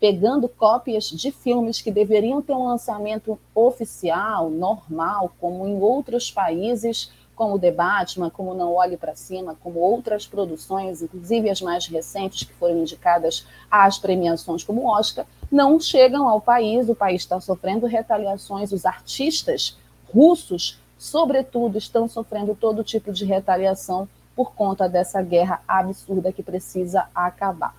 pegando 0.00 0.48
cópias 0.48 1.04
de 1.04 1.30
filmes 1.30 1.80
que 1.80 1.92
deveriam 1.92 2.42
ter 2.42 2.52
um 2.52 2.66
lançamento 2.66 3.38
oficial, 3.54 4.50
normal, 4.50 5.32
como 5.38 5.68
em 5.68 5.78
outros 5.80 6.28
países, 6.28 7.12
como 7.36 7.56
The 7.56 7.70
Batman, 7.70 8.30
como 8.30 8.52
Não 8.52 8.74
Olhe 8.74 8.96
para 8.96 9.14
Cima, 9.14 9.56
como 9.62 9.78
outras 9.78 10.26
produções, 10.26 11.02
inclusive 11.02 11.48
as 11.48 11.60
mais 11.60 11.86
recentes 11.86 12.42
que 12.42 12.52
foram 12.54 12.78
indicadas 12.78 13.46
às 13.70 13.96
premiações 13.96 14.64
como 14.64 14.88
Oscar, 14.88 15.24
não 15.52 15.78
chegam 15.78 16.28
ao 16.28 16.40
país. 16.40 16.88
O 16.88 16.96
país 16.96 17.22
está 17.22 17.40
sofrendo 17.40 17.86
retaliações, 17.86 18.72
os 18.72 18.84
artistas 18.84 19.78
russos, 20.12 20.80
sobretudo, 21.00 21.78
estão 21.78 22.06
sofrendo 22.06 22.54
todo 22.54 22.84
tipo 22.84 23.10
de 23.10 23.24
retaliação 23.24 24.06
por 24.36 24.52
conta 24.52 24.86
dessa 24.86 25.22
guerra 25.22 25.62
absurda 25.66 26.30
que 26.30 26.42
precisa 26.42 27.08
acabar. 27.14 27.74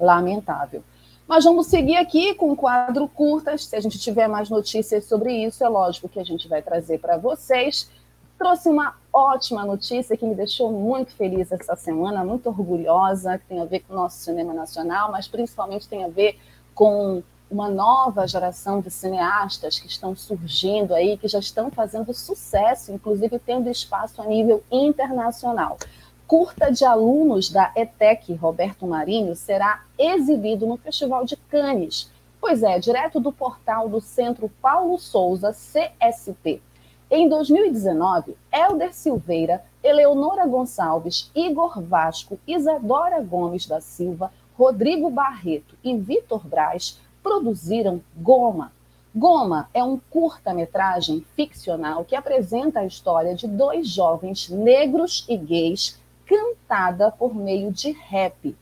Lamentável. 0.00 0.82
Mas 1.28 1.44
vamos 1.44 1.66
seguir 1.66 1.96
aqui 1.96 2.34
com 2.34 2.50
o 2.50 2.56
quadro 2.56 3.06
curtas. 3.08 3.66
Se 3.66 3.76
a 3.76 3.80
gente 3.80 3.98
tiver 3.98 4.26
mais 4.26 4.48
notícias 4.48 5.04
sobre 5.04 5.34
isso, 5.44 5.62
é 5.62 5.68
lógico 5.68 6.08
que 6.08 6.18
a 6.18 6.24
gente 6.24 6.48
vai 6.48 6.62
trazer 6.62 6.98
para 6.98 7.18
vocês. 7.18 7.90
Trouxe 8.38 8.70
uma 8.70 8.94
ótima 9.12 9.62
notícia 9.66 10.16
que 10.16 10.24
me 10.24 10.34
deixou 10.34 10.72
muito 10.72 11.12
feliz 11.12 11.52
essa 11.52 11.76
semana, 11.76 12.24
muito 12.24 12.48
orgulhosa, 12.48 13.36
que 13.36 13.44
tem 13.44 13.60
a 13.60 13.66
ver 13.66 13.80
com 13.80 13.92
o 13.92 13.96
nosso 13.96 14.16
cinema 14.16 14.54
nacional, 14.54 15.12
mas 15.12 15.28
principalmente 15.28 15.86
tem 15.86 16.04
a 16.04 16.08
ver 16.08 16.38
com 16.74 17.22
uma 17.50 17.68
nova 17.68 18.26
geração 18.26 18.80
de 18.80 18.90
cineastas 18.90 19.78
que 19.78 19.86
estão 19.86 20.16
surgindo 20.16 20.94
aí, 20.94 21.16
que 21.16 21.28
já 21.28 21.38
estão 21.38 21.70
fazendo 21.70 22.12
sucesso, 22.12 22.92
inclusive 22.92 23.38
tendo 23.38 23.70
espaço 23.70 24.20
a 24.20 24.26
nível 24.26 24.62
internacional 24.70 25.78
curta 26.26 26.72
de 26.72 26.84
alunos 26.84 27.48
da 27.48 27.70
ETEC 27.76 28.34
Roberto 28.34 28.86
Marinho 28.86 29.36
será 29.36 29.84
exibido 29.96 30.66
no 30.66 30.76
Festival 30.76 31.24
de 31.24 31.36
Cannes. 31.36 32.10
Pois 32.40 32.62
é, 32.62 32.78
direto 32.78 33.20
do 33.20 33.32
portal 33.32 33.88
do 33.88 34.00
Centro 34.00 34.50
Paulo 34.60 34.98
Souza, 34.98 35.52
CST. 35.52 36.60
Em 37.08 37.28
2019, 37.28 38.36
Helder 38.52 38.92
Silveira, 38.92 39.64
Eleonora 39.82 40.44
Gonçalves, 40.46 41.30
Igor 41.34 41.80
Vasco, 41.80 42.38
Isadora 42.46 43.20
Gomes 43.22 43.66
da 43.66 43.80
Silva, 43.80 44.32
Rodrigo 44.58 45.08
Barreto 45.08 45.76
e 45.84 45.96
Vitor 45.96 46.44
Braz 46.44 46.98
produziram 47.26 48.00
Goma. 48.16 48.70
Goma 49.12 49.68
é 49.74 49.82
um 49.82 49.98
curta-metragem 49.98 51.26
ficcional 51.34 52.04
que 52.04 52.14
apresenta 52.14 52.78
a 52.78 52.86
história 52.86 53.34
de 53.34 53.48
dois 53.48 53.88
jovens 53.88 54.48
negros 54.48 55.26
e 55.28 55.36
gays 55.36 56.00
cantada 56.24 57.10
por 57.10 57.34
meio 57.34 57.72
de 57.72 57.90
rap. 57.90 58.56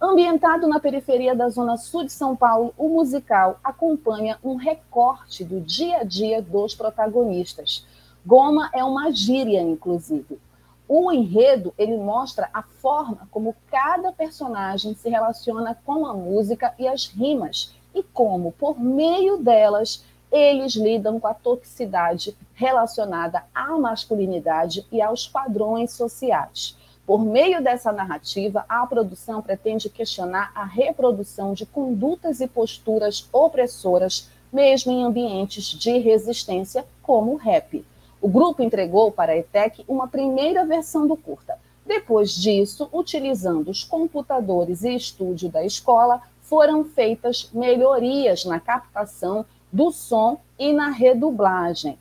Ambientado 0.00 0.66
na 0.66 0.80
periferia 0.80 1.34
da 1.34 1.50
zona 1.50 1.76
sul 1.76 2.04
de 2.04 2.12
São 2.12 2.34
Paulo, 2.34 2.72
o 2.78 2.88
musical 2.88 3.60
acompanha 3.62 4.38
um 4.42 4.54
recorte 4.54 5.44
do 5.44 5.60
dia 5.60 5.98
a 5.98 6.04
dia 6.04 6.40
dos 6.40 6.74
protagonistas. 6.74 7.86
Goma 8.24 8.70
é 8.72 8.82
uma 8.82 9.10
gíria, 9.10 9.60
inclusive. 9.60 10.40
O 10.88 11.12
enredo 11.12 11.74
ele 11.76 11.98
mostra 11.98 12.48
a 12.54 12.62
forma 12.62 13.28
como 13.30 13.54
cada 13.70 14.12
personagem 14.12 14.94
se 14.94 15.10
relaciona 15.10 15.78
com 15.84 16.06
a 16.06 16.14
música 16.14 16.74
e 16.78 16.88
as 16.88 17.04
rimas 17.04 17.76
e 17.94 18.02
como, 18.02 18.52
por 18.52 18.78
meio 18.78 19.38
delas, 19.38 20.04
eles 20.30 20.74
lidam 20.74 21.18
com 21.18 21.26
a 21.26 21.34
toxicidade 21.34 22.36
relacionada 22.54 23.44
à 23.54 23.76
masculinidade 23.78 24.86
e 24.92 25.00
aos 25.00 25.26
padrões 25.26 25.92
sociais. 25.92 26.76
Por 27.06 27.24
meio 27.24 27.62
dessa 27.62 27.90
narrativa, 27.90 28.66
a 28.68 28.86
produção 28.86 29.40
pretende 29.40 29.88
questionar 29.88 30.52
a 30.54 30.64
reprodução 30.64 31.54
de 31.54 31.64
condutas 31.64 32.40
e 32.40 32.46
posturas 32.46 33.26
opressoras, 33.32 34.28
mesmo 34.52 34.92
em 34.92 35.04
ambientes 35.04 35.64
de 35.64 35.96
resistência, 35.98 36.84
como 37.02 37.32
o 37.32 37.36
rap. 37.36 37.82
O 38.20 38.28
grupo 38.28 38.62
entregou 38.62 39.10
para 39.10 39.32
a 39.32 39.36
ETEC 39.38 39.84
uma 39.88 40.06
primeira 40.06 40.66
versão 40.66 41.06
do 41.06 41.16
curta. 41.16 41.58
Depois 41.86 42.34
disso, 42.34 42.86
utilizando 42.92 43.70
os 43.70 43.82
computadores 43.82 44.82
e 44.84 44.94
estúdio 44.94 45.48
da 45.48 45.64
escola, 45.64 46.20
foram 46.48 46.82
feitas 46.82 47.50
melhorias 47.52 48.44
na 48.44 48.58
captação 48.58 49.44
do 49.70 49.92
som 49.92 50.40
e 50.58 50.72
na 50.72 50.88
redublagem. 50.88 51.98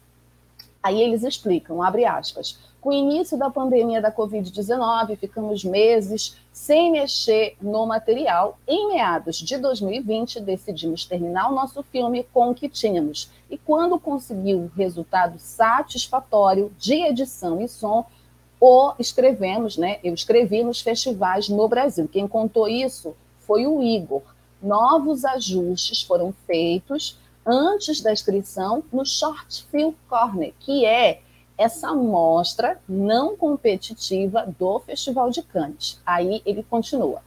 Aí 0.82 1.02
eles 1.02 1.24
explicam, 1.24 1.84
abre 1.84 2.06
aspas, 2.06 2.58
com 2.80 2.90
o 2.90 2.94
início 2.94 3.38
da 3.38 3.50
pandemia 3.50 4.02
da 4.02 4.10
Covid-19, 4.10 5.18
ficamos 5.18 5.66
meses 5.66 6.38
sem 6.54 6.92
mexer 6.92 7.58
no 7.62 7.86
material. 7.86 8.58
Em 8.66 8.88
meados 8.88 9.36
de 9.38 9.58
2020, 9.58 10.40
decidimos 10.40 11.04
terminar 11.04 11.52
o 11.52 11.56
nosso 11.56 11.84
filme 11.84 12.26
com 12.34 12.52
o 12.52 12.56
que 12.56 12.70
tínhamos. 12.70 13.30
E 13.50 13.58
quando 13.58 14.00
conseguiu 14.00 14.60
o 14.60 14.72
resultado 14.78 15.38
satisfatório 15.40 16.72
de 16.78 16.94
edição 16.94 17.60
e 17.60 17.68
som, 17.68 18.06
ou 18.60 18.94
escrevemos, 18.98 19.78
né? 19.78 20.00
Eu 20.04 20.14
escrevi 20.14 20.64
nos 20.64 20.80
festivais 20.80 21.50
no 21.50 21.68
Brasil. 21.68 22.08
Quem 22.08 22.28
contou 22.28 22.68
isso 22.68 23.16
foi 23.42 23.68
o 23.68 23.84
Igor. 23.84 24.22
Novos 24.62 25.24
ajustes 25.24 26.02
foram 26.02 26.34
feitos 26.46 27.18
antes 27.46 28.02
da 28.02 28.12
inscrição 28.12 28.84
no 28.92 29.06
Short 29.06 29.66
Film 29.72 29.94
Corner, 30.10 30.54
que 30.60 30.86
é 30.86 31.22
essa 31.58 31.94
mostra 31.94 32.80
não 32.88 33.36
competitiva 33.36 34.46
do 34.60 34.80
Festival 34.80 35.32
de 35.32 35.42
Cannes. 35.42 36.00
Aí 36.06 36.42
ele 36.46 36.64
continua. 36.64 37.22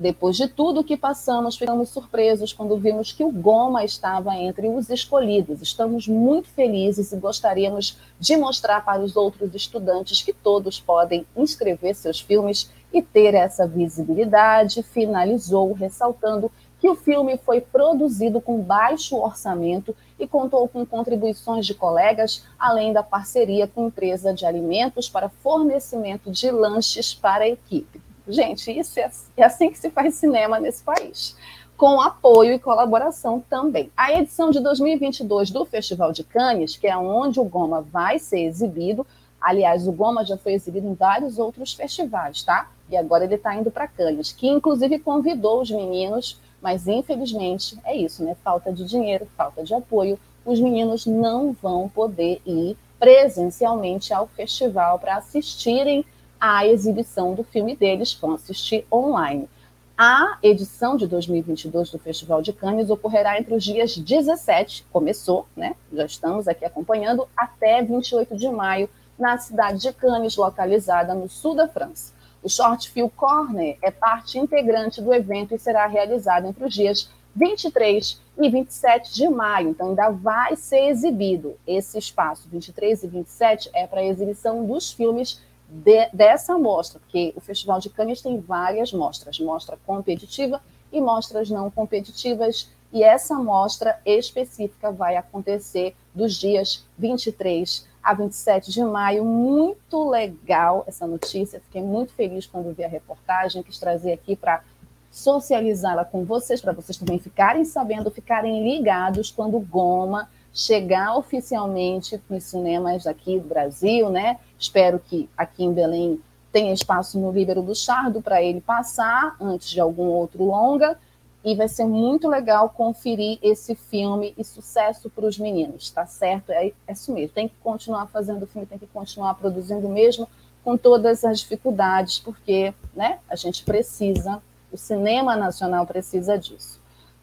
Depois 0.00 0.34
de 0.34 0.48
tudo 0.48 0.80
o 0.80 0.84
que 0.84 0.96
passamos, 0.96 1.58
ficamos 1.58 1.90
surpresos 1.90 2.54
quando 2.54 2.78
vimos 2.78 3.12
que 3.12 3.22
o 3.22 3.30
Goma 3.30 3.84
estava 3.84 4.34
entre 4.34 4.66
os 4.66 4.88
escolhidos. 4.88 5.60
Estamos 5.60 6.08
muito 6.08 6.48
felizes 6.48 7.12
e 7.12 7.16
gostaríamos 7.18 7.98
de 8.18 8.34
mostrar 8.34 8.82
para 8.82 9.02
os 9.02 9.14
outros 9.14 9.54
estudantes 9.54 10.22
que 10.22 10.32
todos 10.32 10.80
podem 10.80 11.26
inscrever 11.36 11.94
seus 11.94 12.18
filmes 12.18 12.70
e 12.92 13.02
ter 13.02 13.34
essa 13.34 13.66
visibilidade. 13.66 14.82
Finalizou 14.82 15.72
ressaltando 15.72 16.50
que 16.80 16.88
o 16.88 16.94
filme 16.94 17.36
foi 17.36 17.60
produzido 17.60 18.40
com 18.40 18.60
baixo 18.60 19.16
orçamento 19.16 19.94
e 20.18 20.26
contou 20.26 20.66
com 20.66 20.84
contribuições 20.86 21.66
de 21.66 21.74
colegas, 21.74 22.44
além 22.58 22.92
da 22.92 23.02
parceria 23.02 23.66
com 23.66 23.88
empresa 23.88 24.32
de 24.32 24.46
alimentos 24.46 25.08
para 25.08 25.28
fornecimento 25.28 26.30
de 26.30 26.50
lanches 26.50 27.12
para 27.12 27.44
a 27.44 27.48
equipe. 27.48 28.00
Gente, 28.26 28.70
isso 28.70 28.98
é, 28.98 29.10
é 29.36 29.44
assim 29.44 29.70
que 29.70 29.78
se 29.78 29.90
faz 29.90 30.14
cinema 30.14 30.58
nesse 30.58 30.82
país 30.82 31.36
com 31.80 31.98
apoio 31.98 32.52
e 32.52 32.58
colaboração 32.58 33.42
também. 33.48 33.90
A 33.96 34.12
edição 34.12 34.50
de 34.50 34.60
2022 34.60 35.50
do 35.50 35.64
Festival 35.64 36.12
de 36.12 36.22
Cannes, 36.22 36.76
que 36.76 36.86
é 36.86 36.94
onde 36.94 37.40
o 37.40 37.44
Goma 37.44 37.80
vai 37.80 38.18
ser 38.18 38.40
exibido, 38.40 39.06
aliás, 39.40 39.88
o 39.88 39.92
Goma 39.92 40.22
já 40.22 40.36
foi 40.36 40.52
exibido 40.52 40.86
em 40.86 40.92
vários 40.92 41.38
outros 41.38 41.72
festivais, 41.72 42.42
tá? 42.42 42.68
E 42.90 42.96
agora 42.96 43.24
ele 43.24 43.36
está 43.36 43.54
indo 43.54 43.70
para 43.70 43.86
Cannes, 43.86 44.32
que 44.32 44.48
inclusive 44.48 44.98
convidou 44.98 45.62
os 45.62 45.70
meninos, 45.70 46.40
mas 46.60 46.88
infelizmente 46.88 47.78
é 47.84 47.96
isso, 47.96 48.24
né? 48.24 48.36
Falta 48.42 48.72
de 48.72 48.84
dinheiro, 48.84 49.28
falta 49.36 49.62
de 49.62 49.72
apoio, 49.72 50.18
os 50.44 50.58
meninos 50.58 51.06
não 51.06 51.52
vão 51.52 51.88
poder 51.88 52.40
ir 52.44 52.76
presencialmente 52.98 54.12
ao 54.12 54.26
festival 54.26 54.98
para 54.98 55.16
assistirem 55.16 56.04
a 56.40 56.66
exibição 56.66 57.34
do 57.34 57.44
filme 57.44 57.76
deles, 57.76 58.12
vão 58.14 58.34
assistir 58.34 58.86
online. 58.92 59.48
A 59.96 60.38
edição 60.42 60.96
de 60.96 61.06
2022 61.06 61.90
do 61.90 61.98
Festival 61.98 62.40
de 62.40 62.54
Cannes 62.54 62.88
ocorrerá 62.88 63.38
entre 63.38 63.54
os 63.54 63.62
dias 63.62 63.96
17, 63.96 64.86
começou, 64.90 65.46
né? 65.54 65.76
Já 65.92 66.06
estamos 66.06 66.48
aqui 66.48 66.64
acompanhando, 66.64 67.28
até 67.36 67.82
28 67.82 68.34
de 68.34 68.48
maio, 68.48 68.88
na 69.18 69.36
cidade 69.36 69.78
de 69.78 69.92
Cannes, 69.92 70.36
localizada 70.36 71.14
no 71.14 71.28
sul 71.28 71.54
da 71.54 71.68
França. 71.68 72.14
O 72.42 72.48
Short 72.48 72.90
Film 72.90 73.08
Corner 73.08 73.76
é 73.82 73.90
parte 73.90 74.38
integrante 74.38 75.02
do 75.02 75.12
evento 75.12 75.54
e 75.54 75.58
será 75.58 75.86
realizado 75.86 76.46
entre 76.46 76.64
os 76.64 76.72
dias 76.72 77.10
23 77.34 78.20
e 78.38 78.48
27 78.48 79.14
de 79.14 79.28
maio, 79.28 79.68
então 79.68 79.90
ainda 79.90 80.10
vai 80.10 80.56
ser 80.56 80.88
exibido. 80.88 81.56
Esse 81.66 81.98
espaço, 81.98 82.48
23 82.48 83.02
e 83.02 83.06
27, 83.06 83.70
é 83.74 83.86
para 83.86 84.00
a 84.00 84.04
exibição 84.04 84.64
dos 84.64 84.90
filmes 84.90 85.40
de, 85.68 86.08
dessa 86.12 86.58
mostra, 86.58 86.98
porque 86.98 87.32
o 87.36 87.40
Festival 87.40 87.78
de 87.78 87.90
Cannes 87.90 88.22
tem 88.22 88.40
várias 88.40 88.92
mostras, 88.92 89.38
mostra 89.38 89.78
competitiva 89.86 90.60
e 90.92 91.00
mostras 91.00 91.50
não 91.50 91.70
competitivas, 91.70 92.68
e 92.92 93.04
essa 93.04 93.36
mostra 93.36 94.00
específica 94.04 94.90
vai 94.90 95.16
acontecer 95.16 95.94
dos 96.12 96.34
dias 96.34 96.84
23 96.98 97.86
a 98.02 98.14
27 98.14 98.70
de 98.70 98.82
maio. 98.82 99.24
Muito 99.24 100.08
legal 100.08 100.84
essa 100.86 101.06
notícia, 101.06 101.60
fiquei 101.60 101.82
muito 101.82 102.12
feliz 102.12 102.46
quando 102.46 102.74
vi 102.74 102.84
a 102.84 102.88
reportagem, 102.88 103.62
quis 103.62 103.78
trazer 103.78 104.12
aqui 104.12 104.36
para 104.36 104.62
socializá-la 105.10 106.04
com 106.04 106.24
vocês, 106.24 106.60
para 106.60 106.72
vocês 106.72 106.96
também 106.96 107.18
ficarem 107.18 107.64
sabendo, 107.64 108.10
ficarem 108.10 108.62
ligados 108.62 109.30
quando 109.30 109.58
Goma 109.58 110.28
chegar 110.52 111.16
oficialmente 111.16 112.20
nos 112.28 112.44
cinemas 112.44 113.06
aqui 113.06 113.38
do 113.38 113.48
Brasil, 113.48 114.10
né? 114.10 114.38
Espero 114.58 114.98
que 114.98 115.28
aqui 115.36 115.64
em 115.64 115.72
Belém 115.72 116.20
tenha 116.52 116.72
espaço 116.72 117.18
no 117.18 117.30
Líbero 117.30 117.62
do 117.62 117.74
Chardo 117.74 118.20
para 118.20 118.42
ele 118.42 118.60
passar 118.60 119.36
antes 119.40 119.70
de 119.70 119.80
algum 119.80 120.06
outro 120.06 120.44
longa. 120.44 120.98
E 121.42 121.54
vai 121.54 121.68
ser 121.68 121.86
muito 121.86 122.28
legal 122.28 122.68
conferir 122.70 123.38
esse 123.42 123.74
filme 123.74 124.34
e 124.36 124.44
sucesso 124.44 125.08
para 125.08 125.26
os 125.26 125.38
meninos, 125.38 125.90
tá 125.90 126.04
certo? 126.04 126.50
É, 126.50 126.66
é 126.86 126.92
isso 126.92 127.12
mesmo. 127.12 127.34
Tem 127.34 127.48
que 127.48 127.54
continuar 127.62 128.06
fazendo 128.08 128.42
o 128.42 128.46
filme, 128.46 128.66
tem 128.66 128.78
que 128.78 128.86
continuar 128.86 129.34
produzindo 129.34 129.88
mesmo 129.88 130.28
com 130.62 130.76
todas 130.76 131.24
as 131.24 131.40
dificuldades, 131.40 132.18
porque 132.18 132.74
né, 132.94 133.18
a 133.28 133.36
gente 133.36 133.64
precisa, 133.64 134.42
o 134.70 134.76
cinema 134.76 135.34
nacional 135.34 135.86
precisa 135.86 136.38
disso. 136.38 136.78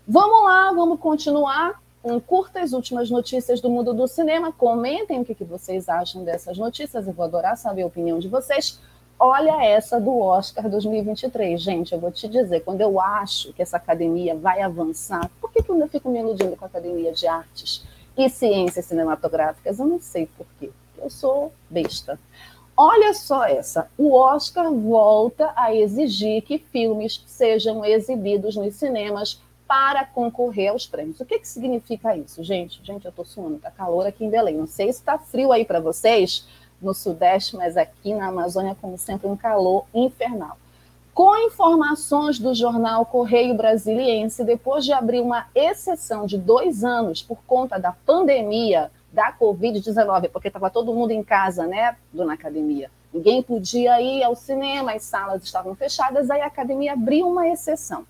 Vamos 0.08 0.44
lá, 0.44 0.72
vamos 0.72 1.00
continuar 1.00 1.82
com 2.02 2.20
curtas 2.20 2.72
últimas 2.72 3.10
notícias 3.10 3.60
do 3.60 3.70
mundo 3.70 3.94
do 3.94 4.08
cinema. 4.08 4.52
Comentem 4.52 5.20
o 5.20 5.26
que, 5.26 5.44
vocês 5.44 5.90
acham 5.90 6.24
dessas 6.24 6.58
notícias. 6.58 7.06
Eu 7.06 7.14
vou 7.14 7.26
adorar 7.26 7.58
saber 7.58 7.82
a 7.82 7.88
opinião 7.88 8.18
de 8.18 8.30
vocês. 8.30 8.80
Olha 9.20 9.66
essa 9.66 10.00
do 10.00 10.20
Oscar 10.20 10.70
2023. 10.70 11.60
Gente, 11.60 11.92
eu 11.92 12.00
vou 12.00 12.12
te 12.12 12.28
dizer, 12.28 12.60
quando 12.60 12.82
eu 12.82 13.00
acho 13.00 13.52
que 13.54 13.64
essa 13.64 13.78
academia 13.78 14.36
vai 14.36 14.62
avançar, 14.62 15.28
por 15.42 15.52
que, 15.52 15.64
que 15.64 15.70
eu 15.70 15.74
ainda 15.74 15.88
fico 15.88 16.08
me 16.10 16.20
iludindo 16.20 16.56
com 16.56 16.66
a 16.66 16.68
Academia 16.68 17.12
de 17.12 17.26
Artes 17.26 17.84
e 18.16 18.30
Ciências 18.30 18.86
Cinematográficas? 18.86 19.80
Eu 19.80 19.88
não 19.88 20.00
sei 20.00 20.28
por 20.38 20.46
quê. 20.60 20.70
Eu 21.00 21.10
sou 21.10 21.52
besta. 21.68 22.20
Olha 22.76 23.12
só 23.16 23.44
essa. 23.46 23.90
O 23.98 24.14
Oscar 24.14 24.72
volta 24.72 25.52
a 25.56 25.74
exigir 25.74 26.44
que 26.44 26.60
filmes 26.60 27.24
sejam 27.26 27.84
exibidos 27.84 28.56
nos 28.56 28.76
cinemas 28.76 29.42
para 29.68 30.06
concorrer 30.06 30.70
aos 30.70 30.86
prêmios. 30.86 31.20
O 31.20 31.26
que, 31.26 31.40
que 31.40 31.48
significa 31.48 32.16
isso, 32.16 32.44
gente? 32.44 32.80
Gente, 32.84 33.06
eu 33.06 33.10
estou 33.10 33.26
suando, 33.26 33.58
tá 33.58 33.72
calor 33.72 34.06
aqui 34.06 34.24
em 34.24 34.30
Belém. 34.30 34.56
Não 34.56 34.68
sei 34.68 34.94
se 34.94 35.00
está 35.00 35.18
frio 35.18 35.52
aí 35.52 35.66
para 35.66 35.80
vocês 35.80 36.48
no 36.82 36.94
Sudeste, 36.94 37.56
mas 37.56 37.78
aqui 37.78 38.14
na 38.14 38.28
Amazônia, 38.28 38.76
como 38.80 38.98
sempre, 38.98 39.28
um 39.28 39.36
calor 39.36 39.86
infernal. 39.94 40.58
Com 41.14 41.36
informações 41.38 42.38
do 42.38 42.54
jornal 42.54 43.06
Correio 43.06 43.56
Brasiliense, 43.56 44.44
depois 44.44 44.86
de 44.86 44.94
abrir 44.94 45.20
uma 45.20 45.48
exceção 45.56 46.28
de 46.28 46.38
dois 46.38 46.84
anos 46.84 47.24
por 47.24 47.40
conta 47.48 47.80
da 47.80 47.92
pandemia 47.92 48.92
da 49.12 49.34
Covid-19, 49.34 50.30
porque 50.30 50.50
estava 50.50 50.70
todo 50.70 50.94
mundo 50.94 51.12
em 51.12 51.24
casa, 51.24 51.66
né, 51.66 51.96
dona 52.14 52.34
academia. 52.34 52.92
Ninguém 53.12 53.42
podia 53.42 54.00
ir 54.00 54.22
ao 54.22 54.36
cinema, 54.36 54.94
as 54.94 55.04
salas 55.04 55.44
estavam 55.44 55.74
fechadas, 55.74 56.30
aí 56.30 56.42
a 56.42 56.46
academia 56.46 56.94
abriu 56.94 57.28
uma 57.28 57.48
exceção. 57.48 58.06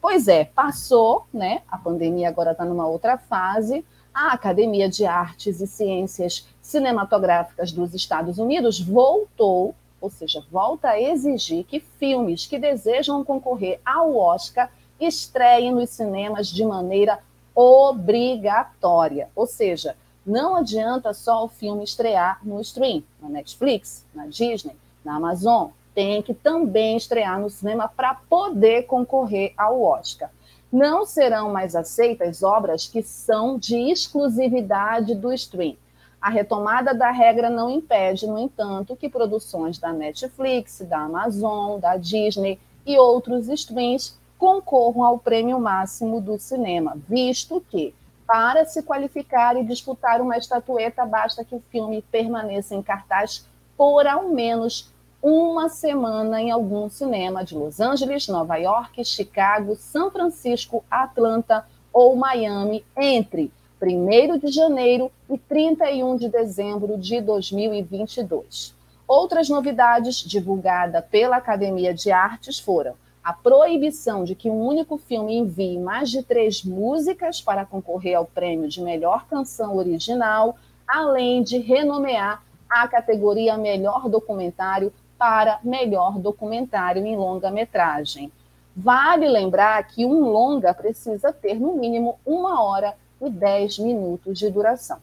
Pois 0.00 0.28
é, 0.28 0.44
passou, 0.44 1.24
né? 1.32 1.62
A 1.66 1.78
pandemia 1.78 2.28
agora 2.28 2.52
está 2.52 2.64
numa 2.64 2.86
outra 2.86 3.16
fase. 3.16 3.84
A 4.12 4.32
Academia 4.32 4.86
de 4.86 5.06
Artes 5.06 5.62
e 5.62 5.66
Ciências 5.66 6.46
Cinematográficas 6.64 7.70
dos 7.70 7.92
Estados 7.92 8.38
Unidos 8.38 8.80
voltou, 8.80 9.74
ou 10.00 10.08
seja, 10.08 10.42
volta 10.50 10.88
a 10.88 11.00
exigir 11.00 11.62
que 11.64 11.78
filmes 11.78 12.46
que 12.46 12.58
desejam 12.58 13.22
concorrer 13.22 13.78
ao 13.84 14.16
Oscar 14.16 14.72
estreiem 14.98 15.74
nos 15.74 15.90
cinemas 15.90 16.48
de 16.48 16.64
maneira 16.64 17.18
obrigatória. 17.54 19.28
Ou 19.36 19.46
seja, 19.46 19.94
não 20.24 20.56
adianta 20.56 21.12
só 21.12 21.44
o 21.44 21.48
filme 21.48 21.84
estrear 21.84 22.40
no 22.42 22.58
stream, 22.62 23.04
na 23.20 23.28
Netflix, 23.28 24.06
na 24.14 24.26
Disney, 24.26 24.74
na 25.04 25.16
Amazon, 25.16 25.68
tem 25.94 26.22
que 26.22 26.32
também 26.32 26.96
estrear 26.96 27.38
no 27.38 27.50
cinema 27.50 27.88
para 27.94 28.14
poder 28.14 28.84
concorrer 28.84 29.52
ao 29.54 29.82
Oscar. 29.82 30.30
Não 30.72 31.04
serão 31.04 31.52
mais 31.52 31.76
aceitas 31.76 32.42
obras 32.42 32.86
que 32.86 33.02
são 33.02 33.58
de 33.58 33.76
exclusividade 33.92 35.14
do 35.14 35.30
stream. 35.30 35.76
A 36.24 36.30
retomada 36.30 36.94
da 36.94 37.10
regra 37.10 37.50
não 37.50 37.68
impede, 37.68 38.26
no 38.26 38.38
entanto, 38.38 38.96
que 38.96 39.10
produções 39.10 39.76
da 39.76 39.92
Netflix, 39.92 40.80
da 40.80 41.00
Amazon, 41.00 41.78
da 41.78 41.98
Disney 41.98 42.58
e 42.86 42.96
outros 42.98 43.46
streams 43.50 44.16
concorram 44.38 45.04
ao 45.04 45.18
prêmio 45.18 45.60
máximo 45.60 46.22
do 46.22 46.38
cinema, 46.38 46.96
visto 47.06 47.62
que, 47.68 47.94
para 48.26 48.64
se 48.64 48.82
qualificar 48.82 49.54
e 49.54 49.64
disputar 49.64 50.22
uma 50.22 50.38
estatueta, 50.38 51.04
basta 51.04 51.44
que 51.44 51.54
o 51.54 51.62
filme 51.70 52.00
permaneça 52.00 52.74
em 52.74 52.82
cartaz 52.82 53.46
por 53.76 54.06
ao 54.06 54.30
menos 54.30 54.90
uma 55.22 55.68
semana 55.68 56.40
em 56.40 56.50
algum 56.50 56.88
cinema 56.88 57.44
de 57.44 57.54
Los 57.54 57.80
Angeles, 57.80 58.28
Nova 58.28 58.56
York, 58.56 59.04
Chicago, 59.04 59.76
São 59.76 60.10
Francisco, 60.10 60.82
Atlanta 60.90 61.66
ou 61.92 62.16
Miami 62.16 62.82
entre 62.96 63.52
1 63.86 64.38
de 64.38 64.52
janeiro 64.52 65.10
e 65.28 65.38
31 65.38 66.16
de 66.16 66.28
dezembro 66.28 66.96
de 66.98 67.20
2022. 67.20 68.74
Outras 69.06 69.48
novidades 69.48 70.16
divulgadas 70.16 71.04
pela 71.10 71.36
Academia 71.36 71.92
de 71.92 72.10
Artes 72.10 72.58
foram 72.58 72.94
a 73.22 73.32
proibição 73.32 74.24
de 74.24 74.34
que 74.34 74.50
um 74.50 74.60
único 74.60 74.98
filme 74.98 75.34
envie 75.34 75.78
mais 75.78 76.10
de 76.10 76.22
três 76.22 76.62
músicas 76.62 77.40
para 77.40 77.64
concorrer 77.64 78.16
ao 78.16 78.26
prêmio 78.26 78.68
de 78.68 78.82
melhor 78.82 79.26
canção 79.26 79.76
original, 79.76 80.56
além 80.86 81.42
de 81.42 81.58
renomear 81.58 82.42
a 82.68 82.86
categoria 82.88 83.56
Melhor 83.56 84.08
Documentário 84.08 84.92
para 85.18 85.58
Melhor 85.62 86.18
Documentário 86.18 87.04
em 87.06 87.16
Longa-Metragem. 87.16 88.30
Vale 88.76 89.28
lembrar 89.28 89.86
que 89.86 90.04
um 90.04 90.28
longa 90.28 90.74
precisa 90.74 91.32
ter, 91.32 91.60
no 91.60 91.74
mínimo, 91.74 92.18
uma 92.26 92.62
hora 92.62 92.94
e 93.26 93.30
dez 93.30 93.78
minutos 93.78 94.38
de 94.38 94.50
duração. 94.50 94.98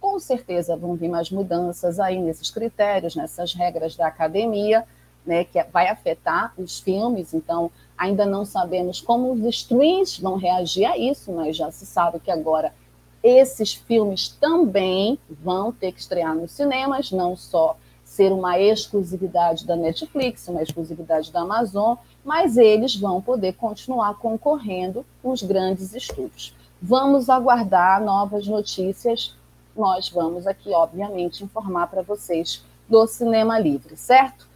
Com 0.00 0.18
certeza 0.18 0.76
vão 0.76 0.94
vir 0.94 1.08
mais 1.08 1.30
mudanças 1.30 1.98
aí 1.98 2.20
nesses 2.20 2.50
critérios, 2.50 3.16
nessas 3.16 3.54
regras 3.54 3.96
da 3.96 4.06
academia, 4.06 4.84
né, 5.24 5.44
que 5.44 5.62
vai 5.64 5.88
afetar 5.88 6.52
os 6.58 6.78
filmes, 6.78 7.32
então 7.32 7.70
ainda 7.96 8.26
não 8.26 8.44
sabemos 8.44 9.00
como 9.00 9.32
os 9.32 9.40
streams 9.54 10.20
vão 10.20 10.36
reagir 10.36 10.84
a 10.84 10.98
isso, 10.98 11.32
mas 11.32 11.56
já 11.56 11.70
se 11.70 11.86
sabe 11.86 12.20
que 12.20 12.30
agora 12.30 12.74
esses 13.22 13.72
filmes 13.72 14.28
também 14.28 15.18
vão 15.30 15.72
ter 15.72 15.92
que 15.92 16.00
estrear 16.00 16.34
nos 16.34 16.52
cinemas, 16.52 17.10
não 17.10 17.34
só 17.34 17.76
ser 18.04 18.30
uma 18.30 18.60
exclusividade 18.60 19.66
da 19.66 19.74
Netflix, 19.74 20.46
uma 20.46 20.62
exclusividade 20.62 21.32
da 21.32 21.40
Amazon, 21.40 21.96
mas 22.22 22.58
eles 22.58 22.94
vão 22.94 23.20
poder 23.22 23.54
continuar 23.54 24.18
concorrendo 24.18 25.04
com 25.22 25.30
os 25.30 25.42
grandes 25.42 25.94
estúdios. 25.94 26.54
Vamos 26.86 27.30
aguardar 27.30 28.04
novas 28.04 28.46
notícias. 28.46 29.34
Nós 29.74 30.10
vamos 30.10 30.46
aqui, 30.46 30.68
obviamente, 30.68 31.42
informar 31.42 31.86
para 31.86 32.02
vocês 32.02 32.62
do 32.86 33.06
Cinema 33.06 33.58
Livre, 33.58 33.96
certo? 33.96 34.46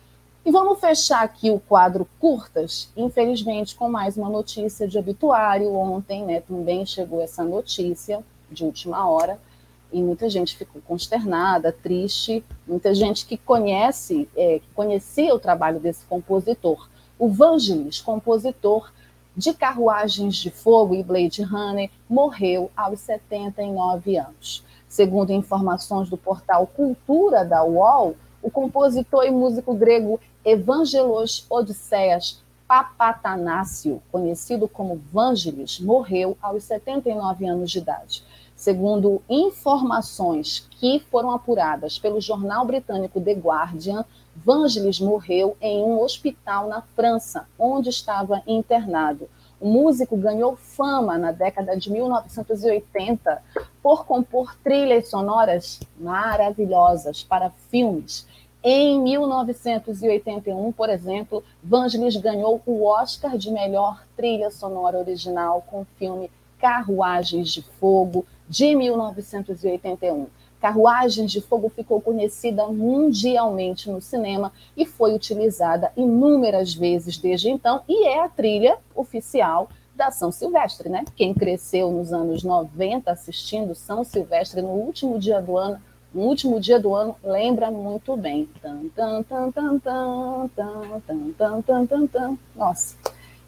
E 0.44 0.50
vamos 0.50 0.78
fechar 0.78 1.22
aqui 1.22 1.50
o 1.50 1.58
quadro 1.58 2.06
curtas, 2.20 2.92
infelizmente, 2.94 3.74
com 3.74 3.88
mais 3.88 4.18
uma 4.18 4.28
notícia 4.28 4.86
de 4.86 4.98
obituário. 4.98 5.74
Ontem, 5.74 6.22
né, 6.22 6.42
também 6.42 6.84
chegou 6.84 7.22
essa 7.22 7.42
notícia 7.42 8.22
de 8.52 8.62
última 8.62 9.08
hora 9.08 9.40
e 9.90 10.02
muita 10.02 10.28
gente 10.28 10.54
ficou 10.54 10.82
consternada, 10.82 11.72
triste. 11.72 12.44
Muita 12.66 12.94
gente 12.94 13.24
que 13.24 13.38
conhece, 13.38 14.28
é, 14.36 14.58
que 14.58 14.68
conhecia 14.74 15.34
o 15.34 15.40
trabalho 15.40 15.80
desse 15.80 16.04
compositor, 16.04 16.90
o 17.18 17.30
Vangelis, 17.30 18.02
compositor 18.02 18.92
de 19.38 19.55
Carruagens 19.55 20.35
de 20.35 20.51
Fogo 20.51 20.96
e 20.96 21.03
Blade 21.05 21.44
Runner, 21.44 21.88
morreu 22.11 22.72
aos 22.77 22.98
79 22.98 24.16
anos. 24.16 24.64
Segundo 24.88 25.33
informações 25.33 26.11
do 26.11 26.16
portal 26.16 26.66
Cultura 26.66 27.44
da 27.44 27.62
UOL, 27.62 28.16
o 28.42 28.51
compositor 28.51 29.24
e 29.24 29.31
músico 29.31 29.74
grego 29.74 30.18
Evangelos 30.44 31.46
Odisseias 31.48 32.42
Papatanácio, 32.66 34.03
conhecido 34.11 34.66
como 34.66 35.01
Vangelis, 35.12 35.79
morreu 35.79 36.37
aos 36.42 36.64
79 36.64 37.46
anos 37.46 37.70
de 37.70 37.79
idade. 37.79 38.24
Segundo 38.57 39.22
informações 39.31 40.66
que 40.72 40.98
foram 41.12 41.31
apuradas 41.31 41.96
pelo 41.96 42.20
jornal 42.20 42.66
britânico 42.66 43.20
The 43.20 43.35
Guardian, 43.35 44.05
Vangelis 44.44 45.01
morreu 45.01 45.57
em 45.61 45.83
um 45.83 46.01
hospital 46.01 46.68
na 46.68 46.83
França, 46.94 47.46
onde 47.59 47.88
estava 47.88 48.42
internado. 48.46 49.29
O 49.61 49.68
músico 49.68 50.16
ganhou 50.16 50.55
fama 50.55 51.18
na 51.18 51.33
década 51.33 51.77
de 51.77 51.90
1980 51.90 53.42
por 53.83 54.07
compor 54.07 54.57
trilhas 54.62 55.09
sonoras 55.09 55.81
maravilhosas 55.98 57.24
para 57.24 57.51
filmes. 57.70 58.27
Em 58.62 59.01
1981, 59.01 60.72
por 60.72 60.88
exemplo, 60.88 61.42
Vangelis 61.62 62.16
ganhou 62.16 62.62
o 62.64 62.85
Oscar 62.85 63.37
de 63.37 63.51
melhor 63.51 64.05
trilha 64.16 64.51
sonora 64.51 64.98
original 64.98 65.64
com 65.66 65.81
o 65.81 65.87
filme 65.98 66.31
Carruagens 66.59 67.51
de 67.51 67.62
Fogo, 67.62 68.24
de 68.48 68.74
1981. 68.74 70.27
Carruagens 70.61 71.31
de 71.31 71.40
Fogo 71.40 71.68
ficou 71.68 72.01
conhecida 72.01 72.66
mundialmente 72.66 73.90
no 73.90 74.01
cinema 74.01 74.53
e 74.77 74.85
foi 74.85 75.14
utilizada 75.14 75.92
inúmeras 75.97 76.75
vezes 76.75 77.16
desde 77.16 77.49
então 77.49 77.83
e 77.88 78.07
é 78.07 78.21
a 78.21 78.29
trilha 78.29 78.79
oficial 78.94 79.68
da 79.94 80.12
São 80.12 80.31
Silvestre, 80.31 80.88
né? 80.88 81.05
Quem 81.16 81.35
cresceu 81.35 81.90
nos 81.90 82.12
anos 82.12 82.44
90 82.44 83.11
assistindo 83.11 83.75
São 83.75 84.05
Silvestre 84.05 84.62
no 84.62 84.68
último 84.68 85.18
dia 85.18 85.42
do 85.42 85.57
ano, 85.59 85.81
no 86.14 86.23
último 86.23 86.61
dia 86.61 86.79
do 86.79 86.94
ano, 86.94 87.16
lembra 87.23 87.71
muito 87.71 88.16
bem. 88.16 88.49
Nossa, 92.55 92.97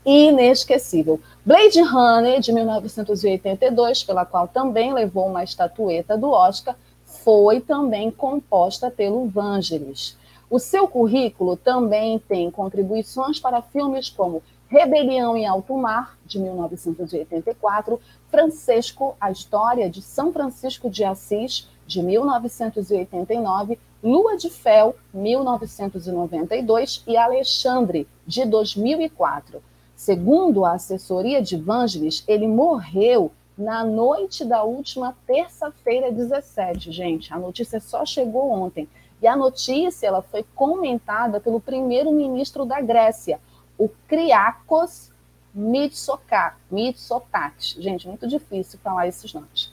inesquecível. 0.05 1.21
Blade 1.45 1.81
Runner, 1.81 2.41
de 2.41 2.53
1982, 2.53 4.03
pela 4.03 4.27
qual 4.27 4.49
também 4.49 4.93
levou 4.93 5.29
uma 5.29 5.45
estatueta 5.45 6.19
do 6.19 6.31
Oscar, 6.31 6.77
foi 7.25 7.61
também 7.61 8.11
composta 8.11 8.91
pelo 8.91 9.27
Vangelis. 9.27 10.17
O 10.49 10.59
seu 10.59 10.89
currículo 10.89 11.57
também 11.57 12.19
tem 12.19 12.51
contribuições 12.51 13.39
para 13.39 13.63
filmes 13.63 14.09
como 14.09 14.43
Rebelião 14.69 15.37
em 15.37 15.47
Alto 15.47 15.77
Mar, 15.77 16.17
de 16.25 16.39
1984, 16.39 18.01
Francesco, 18.31 19.17
a 19.21 19.31
História 19.31 19.91
de 19.91 20.01
São 20.01 20.33
Francisco 20.33 20.89
de 20.89 21.05
Assis, 21.05 21.69
de 21.87 22.03
1989, 22.03 23.79
Lua 24.03 24.37
de 24.37 24.49
Fel, 24.49 24.97
1992 25.13 27.03
e 27.07 27.17
Alexandre, 27.17 28.09
de 28.27 28.45
2004. 28.45 29.63
Segundo 29.95 30.65
a 30.65 30.73
assessoria 30.73 31.43
de 31.43 31.57
Vangelis, 31.57 32.25
ele 32.27 32.47
morreu 32.47 33.31
na 33.57 33.85
noite 33.85 34.45
da 34.45 34.63
última 34.63 35.15
terça-feira 35.27 36.11
17, 36.11 36.91
gente. 36.91 37.33
A 37.33 37.39
notícia 37.39 37.81
só 37.81 38.07
chegou 38.07 38.51
ontem. 38.51 38.89
E 39.21 39.27
a 39.27 39.37
notícia 39.37 40.07
ela 40.07 40.23
foi 40.23 40.45
comentada 40.55 41.41
pelo 41.41 41.61
primeiro-ministro 41.61 42.65
da 42.65 42.81
Grécia, 42.81 43.39
o 43.77 43.89
Kriakos 44.09 45.13
Mitsotakis. 45.55 47.77
Gente, 47.79 48.09
muito 48.09 48.27
difícil 48.27 48.79
falar 48.83 49.09
esses 49.09 49.35
nomes. 49.35 49.73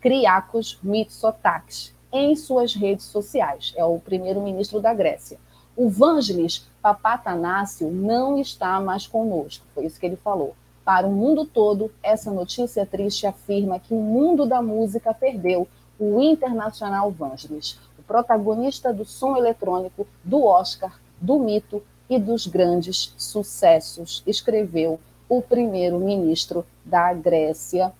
Kriakos 0.00 0.78
Mitsotakis, 0.82 1.94
em 2.12 2.36
suas 2.36 2.74
redes 2.74 3.06
sociais. 3.06 3.72
É 3.76 3.84
o 3.84 3.98
primeiro-ministro 3.98 4.80
da 4.80 4.94
Grécia. 4.94 5.38
O 5.76 5.88
Vangelis 5.88 6.68
Papatanácio 6.80 7.90
não 7.90 8.38
está 8.38 8.80
mais 8.80 9.06
conosco, 9.06 9.66
foi 9.74 9.86
isso 9.86 9.98
que 9.98 10.06
ele 10.06 10.16
falou. 10.16 10.54
Para 10.84 11.06
o 11.06 11.12
mundo 11.12 11.46
todo, 11.46 11.90
essa 12.02 12.30
notícia 12.30 12.84
triste 12.84 13.26
afirma 13.26 13.80
que 13.80 13.94
o 13.94 14.00
mundo 14.00 14.44
da 14.44 14.60
música 14.60 15.14
perdeu 15.14 15.66
o 15.98 16.20
internacional 16.20 17.10
Vangelis, 17.10 17.78
o 17.98 18.02
protagonista 18.02 18.92
do 18.92 19.04
som 19.04 19.36
eletrônico, 19.36 20.06
do 20.22 20.44
Oscar, 20.44 21.00
do 21.18 21.38
mito 21.38 21.82
e 22.08 22.18
dos 22.18 22.46
grandes 22.46 23.14
sucessos, 23.16 24.22
escreveu 24.26 25.00
o 25.26 25.40
primeiro-ministro 25.40 26.66
da 26.84 27.14
Grécia. 27.14 27.90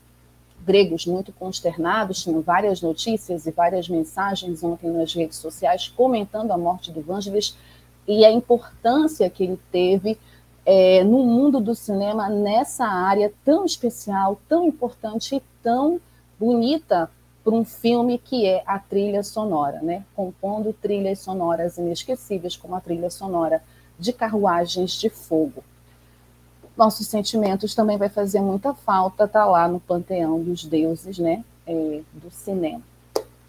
Gregos 0.61 1.07
muito 1.07 1.33
consternados, 1.33 2.23
tinham 2.23 2.43
várias 2.43 2.83
notícias 2.83 3.47
e 3.47 3.51
várias 3.51 3.89
mensagens 3.89 4.63
ontem 4.63 4.91
nas 4.91 5.15
redes 5.15 5.39
sociais 5.39 5.89
comentando 5.89 6.51
a 6.51 6.59
morte 6.59 6.91
do 6.93 7.01
Vangelis 7.01 7.57
e 8.07 8.25
a 8.25 8.31
importância 8.31 9.29
que 9.31 9.45
ele 9.45 9.59
teve 9.73 10.19
é, 10.67 11.05
no 11.05 11.23
mundo 11.25 11.61
do 11.61 11.75
cinema 11.75 12.29
nessa 12.29 12.87
área 12.87 13.33
tão 13.45 13.65
especial, 13.65 14.41
tão 14.49 14.67
importante 14.67 15.37
e 15.37 15.43
tão 15.63 16.01
bonita 16.39 17.11
para 17.43 17.55
um 17.55 17.65
filme 17.65 18.19
que 18.19 18.47
é 18.47 18.63
a 18.67 18.79
trilha 18.79 19.23
sonora, 19.23 19.81
né? 19.83 20.03
Compondo 20.17 20.73
trilhas 20.73 21.19
sonoras 21.19 21.77
inesquecíveis, 21.77 22.57
como 22.57 22.75
a 22.75 22.81
trilha 22.81 23.11
sonora 23.11 23.63
de 23.99 24.13
Carruagens 24.13 24.93
de 24.93 25.11
Fogo. 25.11 25.63
Nossos 26.77 27.07
sentimentos 27.07 27.75
também 27.75 27.99
vai 27.99 28.09
fazer 28.09 28.41
muita 28.41 28.73
falta 28.75 29.29
tá 29.29 29.45
lá 29.45 29.69
no 29.69 29.79
panteão 29.79 30.43
dos 30.43 30.65
deuses, 30.65 31.19
né? 31.19 31.45
É, 31.67 32.01
do 32.13 32.31
cinema. 32.31 32.83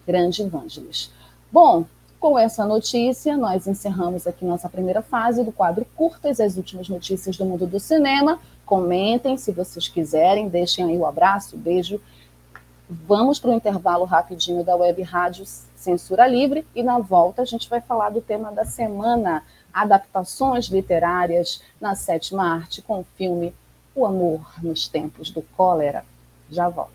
Grande 0.05 0.41
Evangelis. 0.41 1.11
Bom, 1.51 1.85
com 2.25 2.39
essa 2.39 2.65
notícia, 2.65 3.37
nós 3.37 3.67
encerramos 3.67 4.25
aqui 4.25 4.43
nossa 4.43 4.67
primeira 4.67 4.99
fase 5.03 5.43
do 5.43 5.51
quadro 5.51 5.85
Curtas, 5.95 6.39
as 6.39 6.57
últimas 6.57 6.89
notícias 6.89 7.37
do 7.37 7.45
mundo 7.45 7.67
do 7.67 7.79
cinema. 7.79 8.39
Comentem 8.65 9.37
se 9.37 9.51
vocês 9.51 9.87
quiserem, 9.87 10.49
deixem 10.49 10.83
aí 10.83 10.97
o 10.97 11.05
abraço, 11.05 11.55
o 11.55 11.59
beijo. 11.59 12.01
Vamos 12.89 13.37
para 13.37 13.51
o 13.51 13.53
intervalo 13.53 14.05
rapidinho 14.05 14.63
da 14.63 14.75
Web 14.75 15.03
Rádio 15.03 15.45
Censura 15.75 16.25
Livre 16.25 16.65
e 16.73 16.81
na 16.81 16.97
volta 16.97 17.43
a 17.43 17.45
gente 17.45 17.69
vai 17.69 17.79
falar 17.79 18.09
do 18.09 18.21
tema 18.21 18.51
da 18.51 18.65
semana, 18.65 19.43
adaptações 19.71 20.65
literárias 20.65 21.61
na 21.79 21.93
sétima 21.93 22.55
arte 22.55 22.81
com 22.81 23.01
o 23.01 23.05
filme 23.15 23.53
O 23.93 24.03
Amor 24.03 24.51
nos 24.63 24.87
Tempos 24.87 25.29
do 25.29 25.43
Cólera. 25.55 26.03
Já 26.49 26.69
volto. 26.69 26.94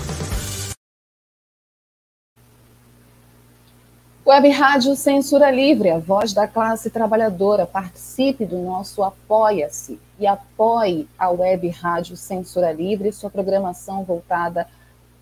Web 4.23 4.49
Rádio 4.49 4.95
Censura 4.95 5.49
Livre, 5.49 5.89
a 5.89 5.97
voz 5.97 6.31
da 6.31 6.47
classe 6.47 6.91
trabalhadora. 6.91 7.65
Participe 7.65 8.45
do 8.45 8.59
nosso 8.59 9.01
Apoia-se 9.01 9.99
e 10.19 10.27
apoie 10.27 11.07
a 11.17 11.31
Web 11.31 11.67
Rádio 11.69 12.15
Censura 12.15 12.71
Livre, 12.71 13.11
sua 13.11 13.31
programação 13.31 14.03
voltada 14.03 14.67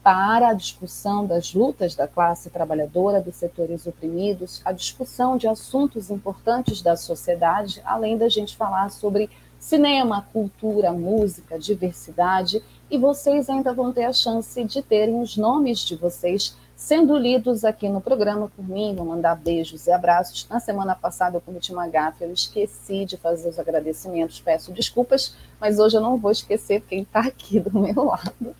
para 0.03 0.49
a 0.49 0.53
discussão 0.53 1.25
das 1.25 1.53
lutas 1.53 1.95
da 1.95 2.09
classe 2.09 2.49
trabalhadora, 2.49 3.21
dos 3.21 3.37
setores 3.37 3.87
oprimidos, 3.87 4.61
a 4.65 4.73
discussão 4.73 5.37
de 5.37 5.47
assuntos 5.47 6.09
importantes 6.09 6.81
da 6.81 6.97
sociedade, 6.97 7.81
além 7.85 8.17
da 8.17 8.27
gente 8.27 8.57
falar 8.57 8.89
sobre 8.91 9.29
cinema, 9.57 10.27
cultura, 10.33 10.91
música, 10.91 11.57
diversidade, 11.57 12.61
e 12.91 12.97
vocês 12.97 13.49
ainda 13.49 13.73
vão 13.73 13.93
ter 13.93 14.03
a 14.03 14.13
chance 14.13 14.61
de 14.65 14.81
terem 14.81 15.21
os 15.21 15.37
nomes 15.37 15.79
de 15.79 15.95
vocês 15.95 16.57
sendo 16.79 17.17
lidos 17.17 17.65
aqui 17.65 17.89
no 17.89 17.99
programa 17.99 18.49
por 18.55 18.65
mim. 18.65 18.95
Vou 18.95 19.05
mandar 19.05 19.35
beijos 19.35 19.85
e 19.85 19.91
abraços. 19.91 20.47
Na 20.49 20.61
semana 20.61 20.95
passada 20.95 21.35
eu 21.35 21.41
cometi 21.41 21.73
uma 21.73 21.89
gafe, 21.89 22.23
eu 22.23 22.31
esqueci 22.31 23.03
de 23.03 23.17
fazer 23.17 23.49
os 23.49 23.59
agradecimentos, 23.59 24.39
peço 24.39 24.71
desculpas, 24.71 25.35
mas 25.59 25.77
hoje 25.77 25.97
eu 25.97 26.01
não 26.01 26.17
vou 26.17 26.31
esquecer 26.31 26.81
ele 26.89 27.01
está 27.01 27.19
aqui 27.19 27.59
do 27.59 27.77
meu 27.77 28.01
lado. 28.05 28.55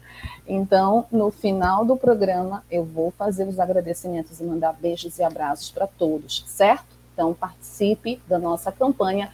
Então, 0.46 1.06
no 1.10 1.32
final 1.32 1.86
do 1.86 1.96
programa, 1.96 2.62
eu 2.70 2.84
vou 2.84 3.10
fazer 3.10 3.48
os 3.48 3.58
agradecimentos 3.58 4.42
e 4.42 4.44
mandar 4.44 4.74
beijos 4.74 5.18
e 5.18 5.24
abraços 5.24 5.72
para 5.72 5.88
todos, 5.88 6.44
certo? 6.46 6.98
Então, 7.14 7.34
participe 7.34 8.22
da 8.28 8.38
nossa 8.38 8.70
campanha. 8.70 9.32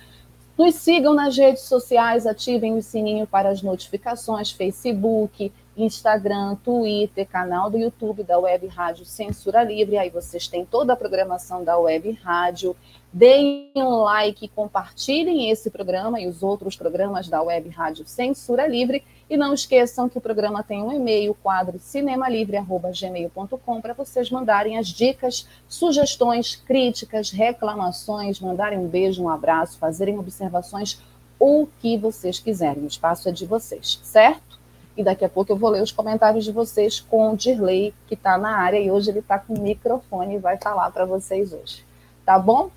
Nos 0.57 0.75
sigam 0.75 1.13
nas 1.13 1.37
redes 1.37 1.63
sociais, 1.63 2.25
ativem 2.25 2.77
o 2.77 2.81
sininho 2.81 3.27
para 3.27 3.49
as 3.49 3.61
notificações, 3.61 4.51
Facebook, 4.51 5.51
Instagram, 5.75 6.55
Twitter, 6.63 7.27
canal 7.27 7.69
do 7.69 7.77
YouTube 7.77 8.23
da 8.23 8.39
Web 8.39 8.65
Rádio 8.67 9.05
Censura 9.05 9.63
Livre. 9.63 9.97
Aí 9.97 10.09
vocês 10.09 10.47
têm 10.47 10.65
toda 10.65 10.93
a 10.93 10.95
programação 10.95 11.63
da 11.63 11.77
Web 11.77 12.11
Rádio. 12.23 12.73
Deem 13.11 13.69
um 13.75 14.03
like, 14.03 14.47
compartilhem 14.49 15.49
esse 15.49 15.69
programa 15.69 16.21
e 16.21 16.27
os 16.27 16.41
outros 16.41 16.77
programas 16.77 17.27
da 17.27 17.41
Web 17.41 17.69
Rádio 17.69 18.05
Censura 18.07 18.65
Livre. 18.65 19.03
E 19.27 19.35
não 19.35 19.53
esqueçam 19.53 20.07
que 20.07 20.17
o 20.17 20.21
programa 20.21 20.61
tem 20.61 20.83
um 20.83 20.91
e-mail, 20.91 21.35
quadro 21.41 21.79
cinemalivre.gmail.com, 21.79 23.81
para 23.81 23.93
vocês 23.93 24.29
mandarem 24.29 24.77
as 24.77 24.87
dicas, 24.87 25.47
sugestões, 25.67 26.55
críticas, 26.55 27.31
reclamações, 27.31 28.39
mandarem 28.39 28.77
um 28.77 28.87
beijo, 28.87 29.23
um 29.23 29.29
abraço, 29.29 29.79
fazerem 29.79 30.19
observações, 30.19 31.01
o 31.39 31.67
que 31.81 31.97
vocês 31.97 32.39
quiserem. 32.39 32.83
O 32.83 32.87
espaço 32.87 33.27
é 33.27 33.31
de 33.31 33.47
vocês, 33.47 33.99
certo? 34.03 34.59
E 34.95 35.03
daqui 35.03 35.25
a 35.25 35.29
pouco 35.29 35.51
eu 35.51 35.57
vou 35.57 35.71
ler 35.71 35.81
os 35.81 35.91
comentários 35.91 36.45
de 36.45 36.51
vocês 36.51 37.01
com 37.01 37.33
o 37.33 37.35
Dirley, 37.35 37.93
que 38.07 38.13
está 38.13 38.37
na 38.37 38.57
área, 38.57 38.79
e 38.79 38.91
hoje 38.91 39.09
ele 39.09 39.19
está 39.19 39.39
com 39.39 39.53
o 39.53 39.59
microfone 39.59 40.35
e 40.35 40.39
vai 40.39 40.57
falar 40.57 40.91
para 40.91 41.05
vocês 41.05 41.51
hoje. 41.51 41.83
Tá 42.23 42.39
bom? 42.39 42.69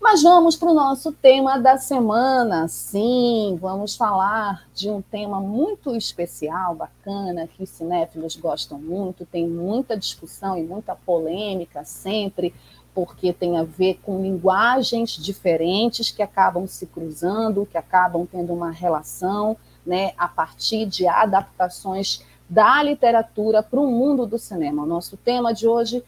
Mas 0.00 0.22
vamos 0.22 0.56
para 0.56 0.70
o 0.70 0.74
nosso 0.74 1.10
tema 1.10 1.58
da 1.58 1.78
semana. 1.78 2.68
Sim, 2.68 3.58
vamos 3.60 3.96
falar 3.96 4.66
de 4.74 4.90
um 4.90 5.00
tema 5.00 5.40
muito 5.40 5.96
especial, 5.96 6.74
bacana, 6.74 7.48
que 7.48 7.62
os 7.62 7.70
cinéfilos 7.70 8.36
gostam 8.36 8.78
muito, 8.78 9.26
tem 9.26 9.48
muita 9.48 9.96
discussão 9.96 10.56
e 10.56 10.62
muita 10.62 10.94
polêmica 10.94 11.84
sempre, 11.84 12.54
porque 12.94 13.32
tem 13.32 13.58
a 13.58 13.64
ver 13.64 13.98
com 14.02 14.22
linguagens 14.22 15.10
diferentes 15.10 16.10
que 16.10 16.22
acabam 16.22 16.66
se 16.66 16.86
cruzando, 16.86 17.66
que 17.66 17.76
acabam 17.76 18.26
tendo 18.30 18.52
uma 18.52 18.70
relação 18.70 19.56
né, 19.84 20.12
a 20.16 20.28
partir 20.28 20.86
de 20.86 21.06
adaptações 21.06 22.22
da 22.48 22.82
literatura 22.82 23.62
para 23.62 23.80
o 23.80 23.90
mundo 23.90 24.24
do 24.24 24.38
cinema. 24.38 24.84
O 24.84 24.86
nosso 24.86 25.16
tema 25.16 25.52
de 25.52 25.66
hoje 25.66 25.98
é 25.98 26.02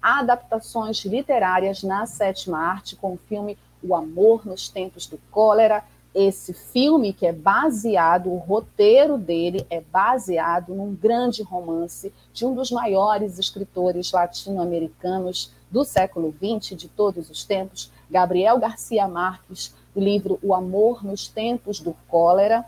adaptações 0.00 1.04
literárias 1.04 1.82
na 1.82 2.06
sétima 2.06 2.58
arte, 2.58 2.96
com 2.96 3.14
o 3.14 3.20
filme 3.28 3.58
O 3.82 3.94
Amor 3.94 4.46
nos 4.46 4.68
Tempos 4.68 5.06
do 5.06 5.18
Cólera. 5.30 5.84
Esse 6.14 6.52
filme, 6.52 7.12
que 7.12 7.24
é 7.24 7.32
baseado, 7.32 8.30
o 8.30 8.36
roteiro 8.36 9.16
dele 9.16 9.64
é 9.70 9.80
baseado 9.80 10.74
num 10.74 10.94
grande 10.94 11.42
romance 11.42 12.12
de 12.32 12.44
um 12.44 12.54
dos 12.54 12.70
maiores 12.70 13.38
escritores 13.38 14.10
latino-americanos 14.10 15.52
do 15.70 15.84
século 15.84 16.34
XX, 16.34 16.76
de 16.76 16.88
todos 16.88 17.30
os 17.30 17.44
tempos, 17.44 17.92
Gabriel 18.10 18.58
Garcia 18.58 19.06
Marques, 19.06 19.72
o 19.94 20.00
livro 20.00 20.38
O 20.42 20.52
Amor 20.52 21.04
nos 21.04 21.28
Tempos 21.28 21.78
do 21.78 21.94
Cólera, 22.08 22.66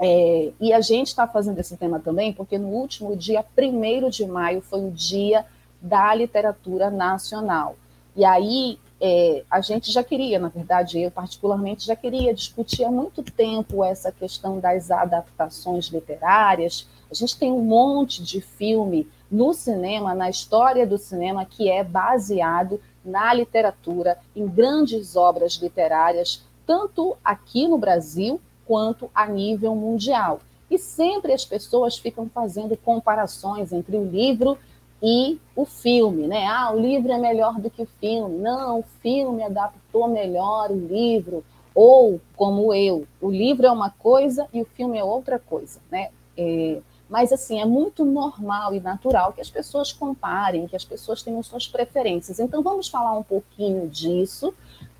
é, 0.00 0.52
e 0.60 0.72
a 0.72 0.80
gente 0.80 1.08
está 1.08 1.26
fazendo 1.26 1.58
esse 1.58 1.76
tema 1.76 1.98
também 1.98 2.32
porque 2.32 2.56
no 2.56 2.68
último 2.68 3.16
dia 3.16 3.44
1 3.56 4.08
de 4.10 4.26
maio 4.26 4.62
foi 4.62 4.80
o 4.84 4.92
dia 4.92 5.44
da 5.80 6.14
literatura 6.14 6.90
nacional. 6.90 7.76
E 8.16 8.24
aí 8.24 8.78
é, 9.00 9.44
a 9.48 9.60
gente 9.60 9.92
já 9.92 10.02
queria, 10.02 10.38
na 10.38 10.48
verdade, 10.48 11.00
eu 11.00 11.10
particularmente 11.10 11.86
já 11.86 11.94
queria 11.94 12.34
discutir 12.34 12.84
há 12.84 12.90
muito 12.90 13.22
tempo 13.22 13.84
essa 13.84 14.10
questão 14.10 14.58
das 14.58 14.90
adaptações 14.90 15.86
literárias. 15.86 16.88
A 17.10 17.14
gente 17.14 17.38
tem 17.38 17.52
um 17.52 17.62
monte 17.62 18.22
de 18.22 18.40
filme 18.40 19.08
no 19.30 19.52
cinema, 19.54 20.14
na 20.14 20.28
história 20.28 20.86
do 20.86 20.98
cinema, 20.98 21.44
que 21.44 21.70
é 21.70 21.84
baseado 21.84 22.80
na 23.04 23.32
literatura, 23.32 24.18
em 24.34 24.46
grandes 24.46 25.14
obras 25.14 25.54
literárias, 25.54 26.42
tanto 26.66 27.16
aqui 27.24 27.68
no 27.68 27.78
Brasil 27.78 28.40
quanto 28.66 29.10
a 29.14 29.26
nível 29.26 29.74
mundial. 29.74 30.40
E 30.70 30.76
sempre 30.76 31.32
as 31.32 31.44
pessoas 31.44 31.96
ficam 31.96 32.28
fazendo 32.28 32.76
comparações 32.76 33.72
entre 33.72 33.96
o 33.96 34.04
livro 34.04 34.58
e 35.02 35.38
o 35.54 35.64
filme, 35.64 36.26
né? 36.26 36.46
Ah, 36.46 36.72
o 36.72 36.80
livro 36.80 37.12
é 37.12 37.18
melhor 37.18 37.60
do 37.60 37.70
que 37.70 37.82
o 37.82 37.88
filme. 38.00 38.38
Não, 38.38 38.80
o 38.80 38.84
filme 39.00 39.42
adaptou 39.42 40.08
melhor 40.08 40.70
o 40.70 40.76
livro. 40.76 41.44
Ou, 41.74 42.20
como 42.36 42.74
eu, 42.74 43.06
o 43.20 43.30
livro 43.30 43.66
é 43.66 43.70
uma 43.70 43.90
coisa 43.90 44.48
e 44.52 44.60
o 44.60 44.64
filme 44.64 44.98
é 44.98 45.04
outra 45.04 45.38
coisa, 45.38 45.78
né? 45.90 46.10
É, 46.36 46.80
mas, 47.08 47.32
assim, 47.32 47.60
é 47.60 47.64
muito 47.64 48.04
normal 48.04 48.74
e 48.74 48.80
natural 48.80 49.32
que 49.32 49.40
as 49.40 49.48
pessoas 49.48 49.92
comparem, 49.92 50.66
que 50.66 50.76
as 50.76 50.84
pessoas 50.84 51.22
tenham 51.22 51.42
suas 51.42 51.66
preferências. 51.66 52.38
Então, 52.38 52.62
vamos 52.62 52.88
falar 52.88 53.12
um 53.12 53.22
pouquinho 53.22 53.88
disso 53.88 54.52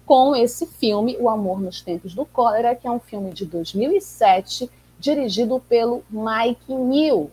com 0.06 0.34
esse 0.34 0.66
filme, 0.66 1.18
O 1.20 1.28
Amor 1.28 1.60
nos 1.60 1.82
Tempos 1.82 2.14
do 2.14 2.24
Cólera, 2.24 2.74
que 2.74 2.86
é 2.86 2.90
um 2.90 2.98
filme 2.98 3.30
de 3.30 3.44
2007, 3.44 4.70
dirigido 4.98 5.60
pelo 5.68 6.02
Mike 6.08 6.72
New. 6.72 7.30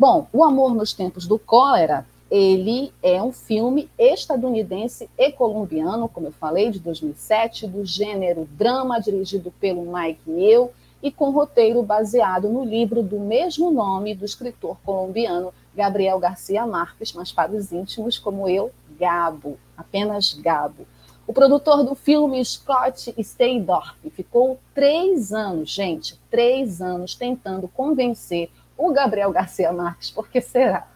Bom, 0.00 0.28
O 0.32 0.42
Amor 0.42 0.74
nos 0.74 0.94
Tempos 0.94 1.26
do 1.26 1.38
Cólera, 1.38 2.06
ele 2.30 2.90
é 3.02 3.22
um 3.22 3.32
filme 3.32 3.90
estadunidense 3.98 5.10
e 5.18 5.30
colombiano, 5.30 6.08
como 6.08 6.28
eu 6.28 6.32
falei, 6.32 6.70
de 6.70 6.78
2007, 6.78 7.66
do 7.66 7.84
gênero 7.84 8.48
drama, 8.52 8.98
dirigido 8.98 9.52
pelo 9.60 9.82
Mike 9.92 10.22
New 10.26 10.70
e 11.02 11.10
com 11.10 11.28
roteiro 11.28 11.82
baseado 11.82 12.48
no 12.48 12.64
livro 12.64 13.02
do 13.02 13.20
mesmo 13.20 13.70
nome 13.70 14.14
do 14.14 14.24
escritor 14.24 14.78
colombiano 14.86 15.52
Gabriel 15.74 16.18
Garcia 16.18 16.66
Marques, 16.66 17.12
mas 17.12 17.30
para 17.30 17.52
os 17.52 17.70
íntimos 17.70 18.18
como 18.18 18.48
eu, 18.48 18.70
Gabo, 18.98 19.58
apenas 19.76 20.32
Gabo. 20.32 20.86
O 21.26 21.32
produtor 21.34 21.84
do 21.84 21.94
filme, 21.94 22.42
Scott 22.42 23.14
Steydorf, 23.22 23.98
ficou 24.10 24.58
três 24.74 25.30
anos, 25.30 25.70
gente, 25.70 26.18
três 26.30 26.80
anos 26.80 27.14
tentando 27.14 27.68
convencer 27.68 28.48
o 28.80 28.92
Gabriel 28.92 29.30
Garcia 29.30 29.72
Marques, 29.72 30.10
porque 30.10 30.40
será, 30.40 30.88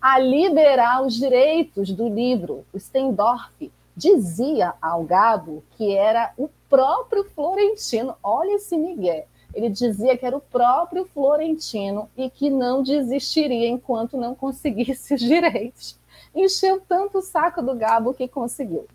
a 0.00 0.18
liberar 0.18 1.02
os 1.02 1.14
direitos 1.14 1.92
do 1.92 2.08
livro. 2.08 2.64
O 2.72 2.78
Steindorf 2.78 3.72
dizia 3.96 4.74
ao 4.80 5.02
Gabo 5.02 5.64
que 5.72 5.94
era 5.94 6.32
o 6.36 6.48
próprio 6.68 7.24
Florentino, 7.24 8.14
olha 8.22 8.56
esse 8.56 8.76
Miguel, 8.76 9.26
ele 9.52 9.68
dizia 9.70 10.16
que 10.16 10.24
era 10.24 10.36
o 10.36 10.40
próprio 10.40 11.06
Florentino 11.06 12.08
e 12.16 12.30
que 12.30 12.50
não 12.50 12.82
desistiria 12.82 13.68
enquanto 13.68 14.16
não 14.16 14.34
conseguisse 14.34 15.14
os 15.14 15.20
direitos. 15.20 15.98
Encheu 16.34 16.80
tanto 16.86 17.18
o 17.18 17.22
saco 17.22 17.62
do 17.62 17.74
Gabo 17.74 18.12
que 18.12 18.28
conseguiu. 18.28 18.86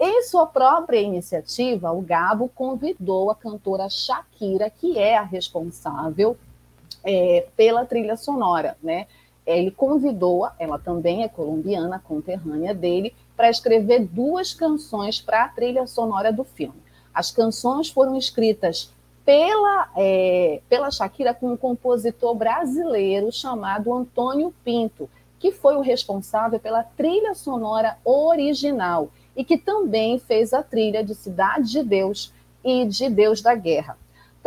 Em 0.00 0.22
sua 0.22 0.46
própria 0.46 1.00
iniciativa, 1.00 1.92
o 1.92 2.00
Gabo 2.00 2.48
convidou 2.54 3.30
a 3.30 3.34
cantora 3.34 3.88
Shakira, 3.90 4.70
que 4.70 4.96
é 4.96 5.18
a 5.18 5.22
responsável 5.22 6.36
é, 7.08 7.46
pela 7.56 7.86
trilha 7.86 8.18
sonora, 8.18 8.76
né? 8.82 9.06
Ele 9.46 9.70
convidou-a, 9.70 10.54
ela 10.58 10.78
também 10.78 11.22
é 11.22 11.28
colombiana, 11.28 11.98
conterrânea 11.98 12.74
dele, 12.74 13.14
para 13.34 13.48
escrever 13.48 14.00
duas 14.00 14.52
canções 14.52 15.18
para 15.18 15.44
a 15.44 15.48
trilha 15.48 15.86
sonora 15.86 16.30
do 16.30 16.44
filme. 16.44 16.82
As 17.14 17.30
canções 17.30 17.88
foram 17.88 18.14
escritas 18.14 18.92
pela, 19.24 19.90
é, 19.96 20.60
pela 20.68 20.90
Shakira 20.90 21.32
com 21.32 21.52
um 21.52 21.56
compositor 21.56 22.34
brasileiro 22.34 23.32
chamado 23.32 23.94
Antônio 23.94 24.54
Pinto, 24.62 25.08
que 25.38 25.50
foi 25.50 25.76
o 25.76 25.80
responsável 25.80 26.60
pela 26.60 26.82
trilha 26.82 27.34
sonora 27.34 27.96
original 28.04 29.08
e 29.34 29.44
que 29.44 29.56
também 29.56 30.18
fez 30.18 30.52
a 30.52 30.62
trilha 30.62 31.02
de 31.02 31.14
Cidade 31.14 31.70
de 31.70 31.82
Deus 31.82 32.34
e 32.62 32.84
de 32.84 33.08
Deus 33.08 33.40
da 33.40 33.54
Guerra. 33.54 33.96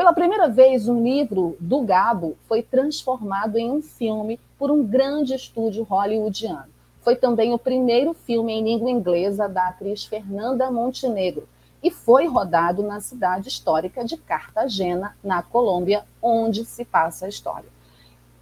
Pela 0.02 0.14
primeira 0.14 0.50
vez, 0.50 0.90
um 0.90 1.04
livro 1.04 1.56
do 1.60 1.82
Gabo 1.82 2.36
foi 2.48 2.64
transformado 2.64 3.56
em 3.56 3.70
um 3.70 3.84
filme 3.84 4.40
por 4.58 4.72
um 4.72 4.84
grande 4.84 5.36
estúdio 5.36 5.84
hollywoodiano. 5.84 6.66
Foi 7.02 7.16
também 7.16 7.54
o 7.54 7.60
primeiro 7.60 8.16
filme 8.16 8.52
em 8.52 8.64
língua 8.64 8.90
inglesa 8.90 9.48
da 9.48 9.68
atriz 9.68 10.04
Fernanda 10.04 10.72
Montenegro 10.72 11.48
e 11.84 11.92
foi 11.92 12.26
rodado 12.26 12.82
na 12.82 13.00
cidade 13.00 13.48
histórica 13.48 14.04
de 14.04 14.18
Cartagena, 14.18 15.16
na 15.24 15.44
Colômbia, 15.44 16.04
onde 16.20 16.66
se 16.66 16.84
passa 16.84 17.28
a 17.28 17.30
história. 17.30 17.70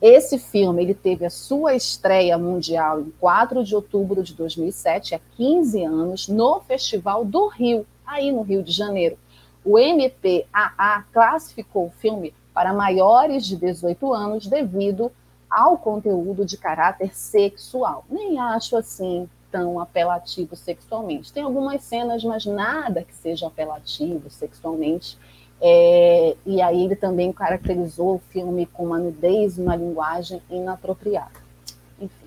Esse 0.01 0.39
filme 0.39 0.81
ele 0.81 0.93
teve 0.93 1.25
a 1.25 1.29
sua 1.29 1.75
estreia 1.75 2.37
mundial 2.37 3.01
em 3.01 3.11
4 3.19 3.65
de 3.65 3.75
outubro 3.75 4.23
de 4.23 4.33
2007, 4.33 5.13
há 5.13 5.19
15 5.35 5.83
anos, 5.83 6.29
no 6.29 6.61
Festival 6.61 7.25
do 7.25 7.47
Rio, 7.47 7.85
aí 8.07 8.31
no 8.31 8.43
Rio 8.43 8.63
de 8.63 8.71
Janeiro. 8.71 9.17
O 9.69 9.77
MPAA 9.77 11.05
classificou 11.13 11.85
o 11.85 11.91
filme 11.91 12.33
para 12.55 12.73
maiores 12.73 13.45
de 13.45 13.55
18 13.55 14.11
anos 14.11 14.47
devido 14.47 15.11
ao 15.47 15.77
conteúdo 15.77 16.43
de 16.43 16.57
caráter 16.57 17.13
sexual. 17.13 18.03
Nem 18.09 18.39
acho 18.39 18.75
assim 18.75 19.29
tão 19.51 19.79
apelativo 19.79 20.55
sexualmente. 20.55 21.31
Tem 21.31 21.43
algumas 21.43 21.83
cenas, 21.83 22.23
mas 22.23 22.47
nada 22.47 23.03
que 23.03 23.13
seja 23.13 23.45
apelativo 23.45 24.27
sexualmente. 24.31 25.19
É, 25.61 26.35
e 26.47 26.59
aí 26.63 26.85
ele 26.85 26.95
também 26.95 27.31
caracterizou 27.31 28.15
o 28.15 28.21
filme 28.31 28.65
com 28.65 28.85
uma 28.87 28.97
nudez 28.97 29.59
uma 29.59 29.75
linguagem 29.75 30.41
inapropriada. 30.49 31.39
Enfim. 32.01 32.25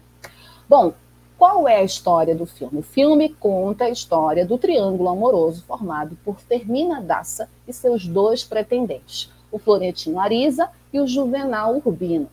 Bom, 0.69 0.95
qual 1.43 1.67
é 1.67 1.79
a 1.79 1.83
história 1.83 2.37
do 2.37 2.47
filme? 2.47 2.79
O 2.79 2.83
filme 2.85 3.29
conta 3.29 3.87
a 3.87 3.91
história 3.91 4.47
do 4.47 4.57
triângulo 4.57 5.09
amoroso 5.09 5.65
formado 5.65 6.17
por 6.25 6.39
Fermina 6.39 7.01
Daça 7.01 7.49
e 7.67 7.73
seus 7.73 8.07
dois 8.07 8.45
pretendentes, 8.45 9.29
o 9.51 9.59
Florentino 9.59 10.21
Ariza 10.21 10.71
e 10.93 11.01
o 11.01 11.07
Juvenal 11.09 11.83
Urbino. 11.85 12.29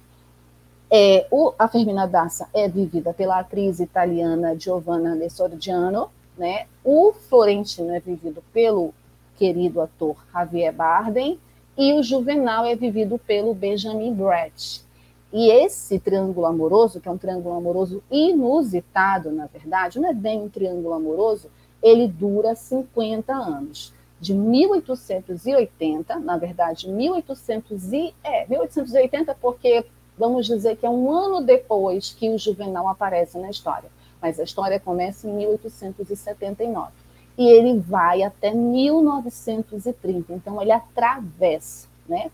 É, 0.91 1.25
o, 1.31 1.51
a 1.57 1.67
Fermina 1.67 2.07
Daça 2.07 2.47
é 2.53 2.67
vivida 2.67 3.11
pela 3.11 3.39
atriz 3.39 3.79
italiana 3.79 4.55
Giovanna 4.55 5.15
Lesordiano, 5.15 6.11
né? 6.37 6.67
O 6.83 7.11
Florentino 7.11 7.91
é 7.91 7.99
vivido 7.99 8.43
pelo 8.53 8.93
querido 9.39 9.81
ator 9.81 10.17
Javier 10.31 10.71
Bardem 10.71 11.39
e 11.75 11.93
o 11.93 12.03
Juvenal 12.03 12.63
é 12.63 12.75
vivido 12.75 13.17
pelo 13.17 13.55
Benjamin 13.55 14.13
Bratt. 14.13 14.83
E 15.31 15.51
esse 15.51 15.99
triângulo 15.99 16.47
amoroso, 16.47 16.99
que 16.99 17.07
é 17.07 17.11
um 17.11 17.17
triângulo 17.17 17.55
amoroso 17.55 18.01
inusitado, 18.09 19.31
na 19.31 19.45
verdade, 19.45 19.99
não 19.99 20.09
é 20.09 20.13
bem 20.13 20.41
um 20.41 20.49
triângulo 20.49 20.93
amoroso, 20.93 21.49
ele 21.81 22.07
dura 22.07 22.55
50 22.55 23.31
anos. 23.33 23.93
De 24.19 24.33
1880, 24.33 26.19
na 26.19 26.35
verdade, 26.35 26.89
1800 26.89 27.93
e, 27.93 28.13
é, 28.23 28.45
1880 28.47 29.33
porque 29.35 29.85
vamos 30.17 30.45
dizer 30.45 30.75
que 30.75 30.85
é 30.85 30.89
um 30.89 31.09
ano 31.09 31.41
depois 31.41 32.11
que 32.11 32.29
o 32.29 32.37
Juvenal 32.37 32.89
aparece 32.89 33.37
na 33.37 33.49
história. 33.49 33.89
Mas 34.21 34.37
a 34.37 34.43
história 34.43 34.77
começa 34.79 35.27
em 35.27 35.33
1879. 35.33 36.91
E 37.37 37.47
ele 37.47 37.79
vai 37.79 38.21
até 38.21 38.53
1930. 38.53 40.33
Então, 40.33 40.61
ele 40.61 40.73
atravessa 40.73 41.87
né, 42.05 42.29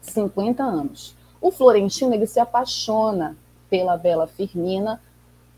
50 0.00 0.64
anos. 0.64 1.14
O 1.40 1.50
Florentino 1.50 2.14
ele 2.14 2.26
se 2.26 2.38
apaixona 2.38 3.36
pela 3.68 3.96
bela 3.96 4.26
Firmina 4.26 5.00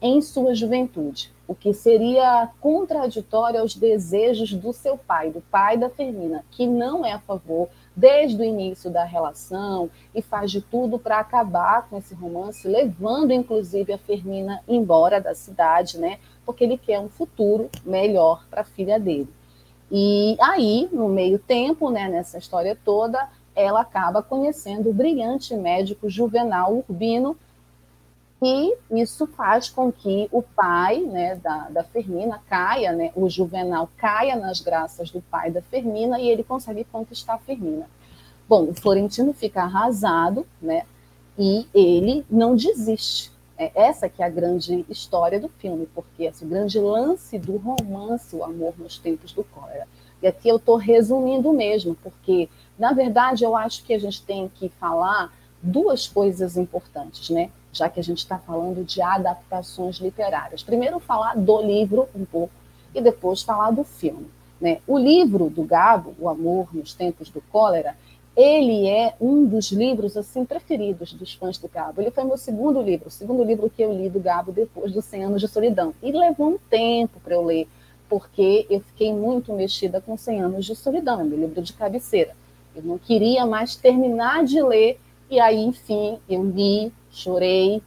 em 0.01 0.21
sua 0.21 0.55
juventude, 0.55 1.33
o 1.47 1.55
que 1.55 1.73
seria 1.73 2.51
contraditório 2.61 3.61
aos 3.61 3.77
desejos 3.77 4.53
do 4.53 4.73
seu 4.73 4.99
pai, 4.99 5.31
do 5.31 5.41
pai 5.41 5.77
da 5.77 5.89
Firmina, 5.89 6.45
que 6.51 6.67
não 6.67 7.05
é 7.05 7.13
a 7.13 7.21
favor 7.21 7.69
desde 7.95 8.41
o 8.41 8.45
início 8.45 8.91
da 8.91 9.05
relação 9.05 9.91
e 10.15 10.21
faz 10.21 10.51
de 10.51 10.61
tudo 10.61 10.99
para 10.99 11.19
acabar 11.19 11.89
com 11.89 11.99
esse 11.99 12.15
romance, 12.15 12.67
levando 12.67 13.33
inclusive 13.33 13.93
a 13.93 13.99
Fermina 13.99 14.63
embora 14.67 15.21
da 15.21 15.35
cidade, 15.35 15.99
né? 15.99 16.19
Porque 16.45 16.65
ele 16.65 16.79
quer 16.79 16.99
um 16.99 17.09
futuro 17.09 17.71
melhor 17.85 18.45
para 18.51 18.63
a 18.63 18.65
filha 18.65 18.99
dele. 18.99 19.29
E 19.91 20.37
aí, 20.41 20.89
no 20.91 21.09
meio 21.09 21.39
tempo, 21.39 21.91
né, 21.91 22.09
nessa 22.09 22.39
história 22.39 22.77
toda, 22.83 23.29
ela 23.55 23.81
acaba 23.81 24.23
conhecendo 24.23 24.91
o 24.91 24.95
brilhante 24.95 25.55
médico 25.55 26.09
Juvenal 26.09 26.85
Urbino, 26.89 27.37
e 28.45 28.77
isso 28.91 29.25
faz 29.29 29.71
com 29.71 29.93
que 29.93 30.29
o 30.33 30.43
pai 30.43 30.99
né, 31.01 31.37
da, 31.37 31.69
da 31.69 31.85
Fermina 31.85 32.43
caia, 32.49 32.93
né, 32.93 33.13
o 33.15 33.31
Juvenal 33.31 33.89
caia 33.97 34.35
nas 34.35 34.61
graças 34.61 35.11
do 35.11 35.21
pai 35.21 35.49
da 35.49 35.63
Fermina 35.63 36.19
e 36.19 36.29
ele 36.29 36.43
consegue 36.43 36.83
conquistar 36.83 37.35
a 37.35 37.39
Fermina. 37.39 37.89
Bom, 38.49 38.65
o 38.65 38.75
Florentino 38.75 39.33
fica 39.33 39.63
arrasado, 39.63 40.45
né, 40.61 40.85
e 41.39 41.69
ele 41.73 42.27
não 42.29 42.57
desiste. 42.57 43.31
É 43.57 43.71
essa 43.75 44.09
que 44.09 44.21
é 44.21 44.27
a 44.27 44.31
grande 44.31 44.85
história 44.89 45.39
do 45.39 45.49
filme, 45.49 45.89
porque 45.95 46.25
esse 46.25 46.45
grande 46.45 46.81
lance 46.81 47.39
do 47.39 47.57
romance, 47.59 48.35
o 48.35 48.43
amor 48.43 48.75
nos 48.77 48.99
tempos 48.99 49.33
do 49.33 49.45
cólera. 49.45 49.87
E 50.23 50.27
aqui 50.27 50.49
eu 50.49 50.57
estou 50.57 50.77
resumindo 50.77 51.53
mesmo, 51.53 51.97
porque, 52.03 52.49
na 52.79 52.93
verdade, 52.93 53.45
eu 53.45 53.57
acho 53.57 53.85
que 53.85 53.93
a 53.93 53.99
gente 53.99 54.23
tem 54.23 54.49
que 54.49 54.69
falar 54.69 55.33
duas 55.63 56.07
coisas 56.07 56.57
importantes, 56.57 57.31
né? 57.31 57.51
já 57.73 57.89
que 57.89 57.99
a 57.99 58.03
gente 58.03 58.19
está 58.19 58.39
falando 58.39 58.85
de 58.85 59.01
adaptações 59.01 59.97
literárias. 59.97 60.63
Primeiro, 60.63 61.01
falar 61.01 61.35
do 61.35 61.63
livro 61.63 62.07
um 62.15 62.25
pouco 62.25 62.53
e 62.95 63.01
depois 63.01 63.43
falar 63.43 63.71
do 63.71 63.83
filme. 63.83 64.27
Né? 64.61 64.79
O 64.87 64.99
livro 64.99 65.49
do 65.49 65.65
Gabo, 65.65 66.15
O 66.21 66.29
Amor 66.29 66.69
nos 66.75 66.95
Tempos 66.95 67.31
do 67.31 67.41
Cólera, 67.41 67.97
ele 68.37 68.89
é 68.89 69.15
um 69.21 69.45
dos 69.45 69.73
livros 69.73 70.17
assim 70.17 70.45
preferidos 70.45 71.13
dos 71.13 71.35
fãs 71.35 71.59
do 71.59 71.69
Gabo. 71.69 72.01
Ele 72.01 72.11
foi 72.11 72.25
meu 72.25 72.37
segundo 72.37 72.81
livro, 72.81 73.09
o 73.09 73.11
segundo 73.11 73.43
livro 73.43 73.71
que 73.71 73.83
eu 73.83 73.93
li 73.93 74.09
do 74.09 74.21
Gabo 74.21 74.53
depois 74.53 74.93
dos 74.93 75.05
100 75.07 75.25
anos 75.25 75.41
de 75.41 75.49
solidão. 75.49 75.95
E 76.03 76.13
levou 76.13 76.51
um 76.51 76.59
tempo 76.59 77.21
para 77.21 77.35
eu 77.35 77.43
ler, 77.43 77.67
porque 78.13 78.67
eu 78.69 78.79
fiquei 78.81 79.11
muito 79.11 79.55
mexida 79.55 79.99
com 79.99 80.19
100 80.19 80.43
anos 80.43 80.67
de 80.67 80.77
solidão, 80.77 81.25
meu 81.25 81.39
livro 81.39 81.63
de 81.63 81.73
cabeceira. 81.73 82.37
Eu 82.77 82.83
não 82.83 82.99
queria 82.99 83.47
mais 83.47 83.75
terminar 83.75 84.45
de 84.45 84.63
ler 84.63 85.01
e 85.31 85.41
aí, 85.41 85.57
enfim, 85.57 86.19
eu 86.29 86.45
li, 86.45 86.93
chorei 87.11 87.81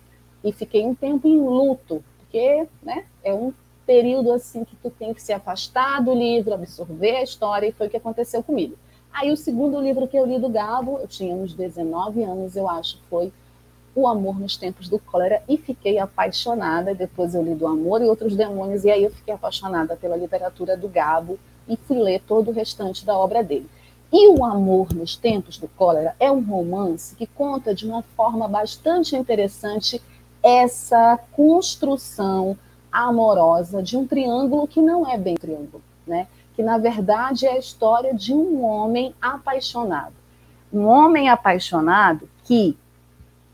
e 0.43 0.51
fiquei 0.51 0.83
um 0.83 0.95
tempo 0.95 1.27
em 1.27 1.37
luto, 1.39 2.03
porque, 2.17 2.65
né, 2.81 3.05
é 3.23 3.35
um 3.35 3.53
período 3.85 4.33
assim 4.33 4.63
que 4.63 4.75
tu 4.77 4.89
tem 4.89 5.13
que 5.13 5.21
se 5.21 5.31
afastar 5.31 6.03
do 6.03 6.15
livro, 6.15 6.55
absorver 6.55 7.17
a 7.17 7.23
história 7.23 7.67
e 7.67 7.71
foi 7.71 7.85
o 7.85 7.89
que 7.91 7.97
aconteceu 7.97 8.41
comigo. 8.41 8.75
Aí 9.13 9.31
o 9.31 9.37
segundo 9.37 9.79
livro 9.79 10.07
que 10.07 10.17
eu 10.17 10.25
li 10.25 10.39
do 10.39 10.49
Gabo, 10.49 10.97
eu 10.97 11.07
tinha 11.07 11.35
uns 11.35 11.53
19 11.53 12.23
anos, 12.23 12.55
eu 12.55 12.67
acho, 12.67 12.97
foi 13.11 13.31
O 13.95 14.07
Amor 14.07 14.37
nos 14.37 14.57
Tempos 14.57 14.89
do 14.89 14.99
Cólera, 14.99 15.41
e 15.47 15.57
fiquei 15.57 15.97
apaixonada. 15.97 16.93
Depois 16.93 17.33
eu 17.33 17.41
li 17.41 17.55
do 17.55 17.65
Amor 17.65 18.01
e 18.01 18.05
Outros 18.05 18.35
Demônios, 18.35 18.83
e 18.83 18.91
aí 18.91 19.03
eu 19.03 19.11
fiquei 19.11 19.33
apaixonada 19.33 19.95
pela 19.95 20.17
literatura 20.17 20.75
do 20.75 20.89
Gabo 20.89 21.39
e 21.67 21.77
fui 21.77 21.97
ler 21.97 22.21
todo 22.21 22.49
o 22.49 22.53
restante 22.53 23.05
da 23.05 23.17
obra 23.17 23.43
dele. 23.43 23.69
E 24.11 24.27
O 24.27 24.43
Amor 24.43 24.93
nos 24.93 25.15
Tempos 25.15 25.57
do 25.57 25.67
Cólera 25.67 26.15
é 26.19 26.31
um 26.31 26.41
romance 26.41 27.15
que 27.15 27.25
conta 27.25 27.73
de 27.73 27.87
uma 27.87 28.01
forma 28.15 28.47
bastante 28.47 29.15
interessante 29.15 30.01
essa 30.43 31.17
construção 31.31 32.57
amorosa 32.91 33.81
de 33.81 33.97
um 33.97 34.05
triângulo 34.05 34.67
que 34.67 34.81
não 34.81 35.09
é 35.09 35.17
bem 35.17 35.35
triângulo, 35.35 35.81
né? 36.05 36.27
que 36.55 36.63
na 36.63 36.77
verdade 36.77 37.45
é 37.45 37.51
a 37.51 37.57
história 37.57 38.13
de 38.13 38.33
um 38.33 38.63
homem 38.63 39.13
apaixonado. 39.21 40.13
Um 40.71 40.85
homem 40.85 41.29
apaixonado 41.29 42.29
que 42.43 42.77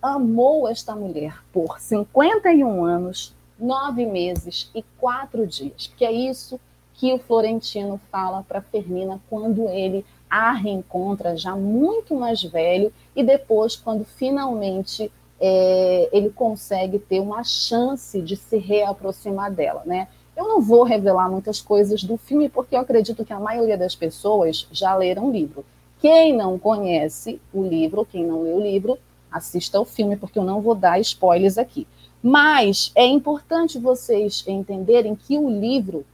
amou 0.02 0.68
esta 0.68 0.96
mulher 0.96 1.44
por 1.54 1.80
51 1.80 2.84
anos, 2.84 3.36
nove 3.60 4.06
meses 4.06 4.72
e 4.74 4.84
quatro 5.00 5.46
dias, 5.46 5.92
que 5.96 6.04
é 6.04 6.12
isso 6.12 6.60
que 6.94 7.14
o 7.14 7.20
Florentino 7.20 8.00
fala 8.12 8.44
para 8.44 8.62
Fermina 8.62 9.20
quando 9.30 9.68
ele 9.70 10.06
a 10.30 10.52
reencontra 10.52 11.36
já 11.36 11.56
muito 11.56 12.16
mais 12.16 12.42
velho 12.42 12.92
e 13.16 13.24
depois 13.24 13.76
quando 13.76 14.06
finalmente 14.06 15.12
é, 15.40 16.10
ele 16.12 16.30
consegue 16.30 17.00
ter 17.00 17.20
uma 17.20 17.44
chance 17.44 18.22
de 18.22 18.36
se 18.36 18.58
reaproximar 18.58 19.52
dela, 19.52 19.82
né? 19.86 20.08
Eu 20.38 20.48
não 20.48 20.62
vou 20.62 20.84
revelar 20.84 21.30
muitas 21.30 21.60
coisas 21.60 22.04
do 22.04 22.16
filme, 22.18 22.48
porque 22.48 22.76
eu 22.76 22.80
acredito 22.80 23.26
que 23.26 23.34
a 23.34 23.40
maioria 23.40 23.78
das 23.78 23.96
pessoas 23.96 24.68
já 24.72 24.96
leram 24.96 25.28
o 25.28 25.32
livro. 25.32 25.66
Quem 26.00 26.36
não 26.36 26.58
conhece 26.58 27.42
o 27.54 27.64
livro, 27.64 28.06
quem 28.06 28.26
não 28.26 28.44
leu 28.44 28.56
o 28.56 28.62
livro, 28.62 28.98
assista 29.32 29.78
ao 29.78 29.86
filme, 29.86 30.16
porque 30.16 30.38
eu 30.38 30.44
não 30.44 30.62
vou 30.62 30.76
dar 30.76 31.00
spoilers 31.00 31.58
aqui. 31.58 31.88
Mas 32.22 32.92
é 32.94 33.06
importante 33.06 33.80
vocês 33.80 34.44
entenderem 34.48 35.16
que 35.16 35.38
o 35.38 35.50
livro 35.50 36.06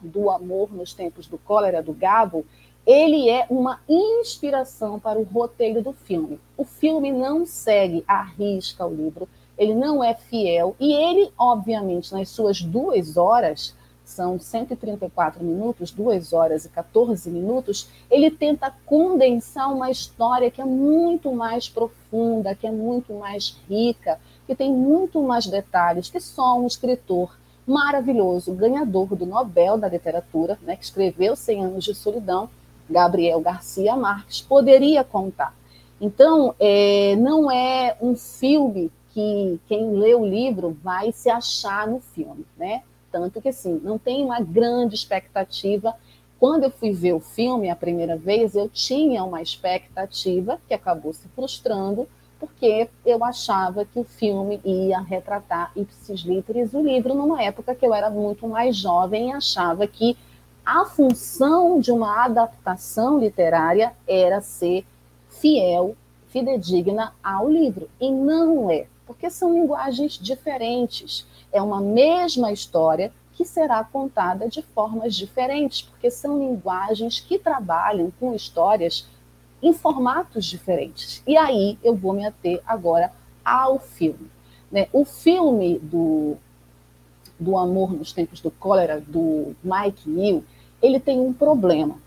do 0.00 0.30
Amor 0.30 0.72
nos 0.72 0.92
Tempos 0.92 1.26
do 1.26 1.38
Cólera, 1.38 1.82
do 1.82 1.92
Gabo, 1.92 2.44
ele 2.86 3.30
é 3.30 3.46
uma 3.48 3.80
inspiração 3.88 5.00
para 5.00 5.18
o 5.18 5.22
roteiro 5.22 5.82
do 5.82 5.92
filme. 5.92 6.38
O 6.56 6.64
filme 6.64 7.10
não 7.10 7.46
segue 7.46 8.04
à 8.06 8.22
risca 8.22 8.86
o 8.86 8.94
livro, 8.94 9.28
ele 9.56 9.74
não 9.74 10.02
é 10.04 10.14
fiel 10.14 10.76
e 10.78 10.92
ele, 10.92 11.30
obviamente, 11.38 12.12
nas 12.12 12.28
suas 12.28 12.60
duas 12.60 13.16
horas, 13.16 13.74
são 14.04 14.38
134 14.38 15.42
minutos, 15.42 15.90
duas 15.90 16.32
horas 16.32 16.64
e 16.64 16.68
14 16.68 17.30
minutos, 17.30 17.88
ele 18.10 18.30
tenta 18.30 18.72
condensar 18.84 19.72
uma 19.72 19.90
história 19.90 20.50
que 20.50 20.60
é 20.60 20.64
muito 20.64 21.32
mais 21.32 21.68
profunda, 21.68 22.54
que 22.54 22.66
é 22.66 22.70
muito 22.70 23.14
mais 23.14 23.56
rica, 23.68 24.20
que 24.46 24.54
tem 24.54 24.72
muito 24.72 25.22
mais 25.22 25.46
detalhes 25.46 26.10
que 26.10 26.20
só 26.20 26.58
um 26.58 26.66
escritor 26.66 27.36
maravilhoso, 27.66 28.52
ganhador 28.52 29.16
do 29.16 29.24
Nobel 29.24 29.78
da 29.78 29.88
Literatura, 29.88 30.58
né, 30.62 30.76
que 30.76 30.84
escreveu 30.84 31.34
Cem 31.34 31.64
Anos 31.64 31.84
de 31.84 31.94
Solidão, 31.94 32.50
Gabriel 32.88 33.40
Garcia 33.40 33.96
Marques, 33.96 34.42
poderia 34.42 35.02
contar. 35.02 35.54
Então, 35.98 36.54
é, 36.60 37.16
não 37.16 37.50
é 37.50 37.96
um 38.02 38.14
filme 38.14 38.92
que 39.14 39.58
quem 39.66 39.92
lê 39.92 40.14
o 40.14 40.26
livro 40.26 40.76
vai 40.82 41.12
se 41.12 41.30
achar 41.30 41.86
no 41.86 42.00
filme, 42.00 42.44
né? 42.58 42.82
Tanto 43.14 43.40
que, 43.40 43.50
assim, 43.50 43.80
não 43.84 43.96
tem 43.96 44.24
uma 44.24 44.40
grande 44.40 44.96
expectativa. 44.96 45.94
Quando 46.36 46.64
eu 46.64 46.70
fui 46.70 46.90
ver 46.90 47.12
o 47.12 47.20
filme 47.20 47.70
a 47.70 47.76
primeira 47.76 48.16
vez, 48.16 48.56
eu 48.56 48.68
tinha 48.68 49.22
uma 49.22 49.40
expectativa 49.40 50.58
que 50.66 50.74
acabou 50.74 51.12
se 51.12 51.28
frustrando, 51.28 52.08
porque 52.40 52.90
eu 53.06 53.22
achava 53.22 53.84
que 53.84 54.00
o 54.00 54.02
filme 54.02 54.60
ia 54.64 54.98
retratar 54.98 55.70
ipsis 55.76 56.22
literis 56.22 56.74
o 56.74 56.82
livro 56.82 57.14
numa 57.14 57.40
época 57.40 57.72
que 57.72 57.86
eu 57.86 57.94
era 57.94 58.10
muito 58.10 58.48
mais 58.48 58.76
jovem 58.76 59.28
e 59.28 59.32
achava 59.32 59.86
que 59.86 60.16
a 60.66 60.84
função 60.84 61.78
de 61.78 61.92
uma 61.92 62.24
adaptação 62.24 63.20
literária 63.20 63.94
era 64.08 64.40
ser 64.40 64.84
fiel, 65.28 65.96
fidedigna 66.30 67.12
ao 67.22 67.48
livro. 67.48 67.88
E 68.00 68.10
não 68.10 68.68
é 68.68 68.88
porque 69.06 69.30
são 69.30 69.52
linguagens 69.52 70.18
diferentes. 70.18 71.26
É 71.54 71.62
uma 71.62 71.80
mesma 71.80 72.50
história 72.50 73.12
que 73.32 73.44
será 73.44 73.84
contada 73.84 74.48
de 74.48 74.60
formas 74.60 75.14
diferentes, 75.14 75.82
porque 75.82 76.10
são 76.10 76.36
linguagens 76.36 77.20
que 77.20 77.38
trabalham 77.38 78.12
com 78.18 78.34
histórias 78.34 79.08
em 79.62 79.72
formatos 79.72 80.46
diferentes. 80.46 81.22
E 81.24 81.36
aí 81.36 81.78
eu 81.84 81.94
vou 81.94 82.12
me 82.12 82.26
ater 82.26 82.60
agora 82.66 83.12
ao 83.44 83.78
filme. 83.78 84.28
Né? 84.68 84.88
O 84.92 85.04
filme 85.04 85.78
do, 85.78 86.36
do 87.38 87.56
Amor 87.56 87.92
nos 87.92 88.12
Tempos 88.12 88.40
do 88.40 88.50
Cólera, 88.50 89.00
do 89.00 89.54
Mike 89.62 90.10
Neal, 90.10 90.42
ele 90.82 90.98
tem 90.98 91.20
um 91.20 91.32
problema. 91.32 91.98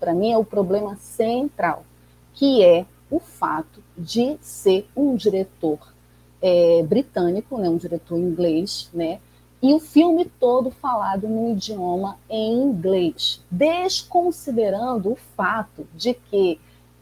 Para 0.00 0.14
mim 0.14 0.32
é 0.32 0.38
o 0.38 0.44
problema 0.46 0.96
central, 0.96 1.84
que 2.32 2.64
é 2.64 2.86
o 3.10 3.20
fato 3.20 3.84
de 3.98 4.38
ser 4.40 4.88
um 4.96 5.14
diretor 5.14 5.92
é, 6.40 6.82
britânico, 6.82 7.58
né, 7.58 7.68
um 7.68 7.76
diretor 7.76 8.18
inglês, 8.18 8.88
né, 8.92 9.18
e 9.60 9.74
o 9.74 9.80
filme 9.80 10.24
todo 10.24 10.70
falado 10.70 11.26
no 11.28 11.50
idioma 11.50 12.16
em 12.30 12.62
inglês, 12.62 13.40
desconsiderando 13.50 15.12
o 15.12 15.16
fato 15.36 15.86
de 15.94 16.14
que 16.14 16.60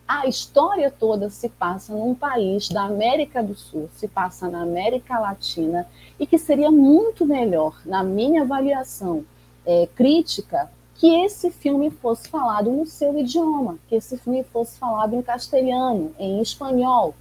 a 0.08 0.26
história 0.26 0.90
toda 0.90 1.28
se 1.28 1.48
passa 1.48 1.92
num 1.92 2.14
país 2.14 2.68
da 2.68 2.84
América 2.84 3.42
do 3.42 3.54
Sul, 3.54 3.90
se 3.94 4.06
passa 4.06 4.48
na 4.48 4.62
América 4.62 5.18
Latina, 5.18 5.86
e 6.18 6.26
que 6.26 6.38
seria 6.38 6.70
muito 6.70 7.26
melhor, 7.26 7.80
na 7.84 8.02
minha 8.02 8.42
avaliação 8.42 9.24
é, 9.66 9.88
crítica, 9.94 10.70
que 10.94 11.08
esse 11.24 11.50
filme 11.50 11.90
fosse 11.90 12.28
falado 12.28 12.70
no 12.70 12.86
seu 12.86 13.18
idioma, 13.18 13.78
que 13.88 13.96
esse 13.96 14.16
filme 14.16 14.44
fosse 14.44 14.78
falado 14.78 15.14
em 15.14 15.20
castelhano, 15.20 16.14
em 16.18 16.40
espanhol, 16.40 17.14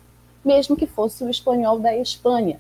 mesmo 0.46 0.76
que 0.76 0.86
fosse 0.86 1.24
o 1.24 1.30
espanhol 1.30 1.80
da 1.80 1.96
Espanha. 1.96 2.60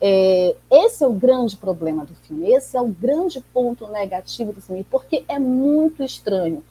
É, 0.00 0.54
esse 0.70 1.02
é 1.02 1.06
o 1.06 1.12
grande 1.12 1.56
problema 1.56 2.04
do 2.04 2.14
filme, 2.14 2.52
esse 2.52 2.76
é 2.76 2.80
o 2.80 2.88
grande 2.88 3.40
ponto 3.40 3.86
negativo 3.88 4.52
do 4.52 4.60
filme, 4.60 4.84
porque 4.90 5.24
é 5.28 5.38
muito 5.38 6.02
estranho 6.02 6.62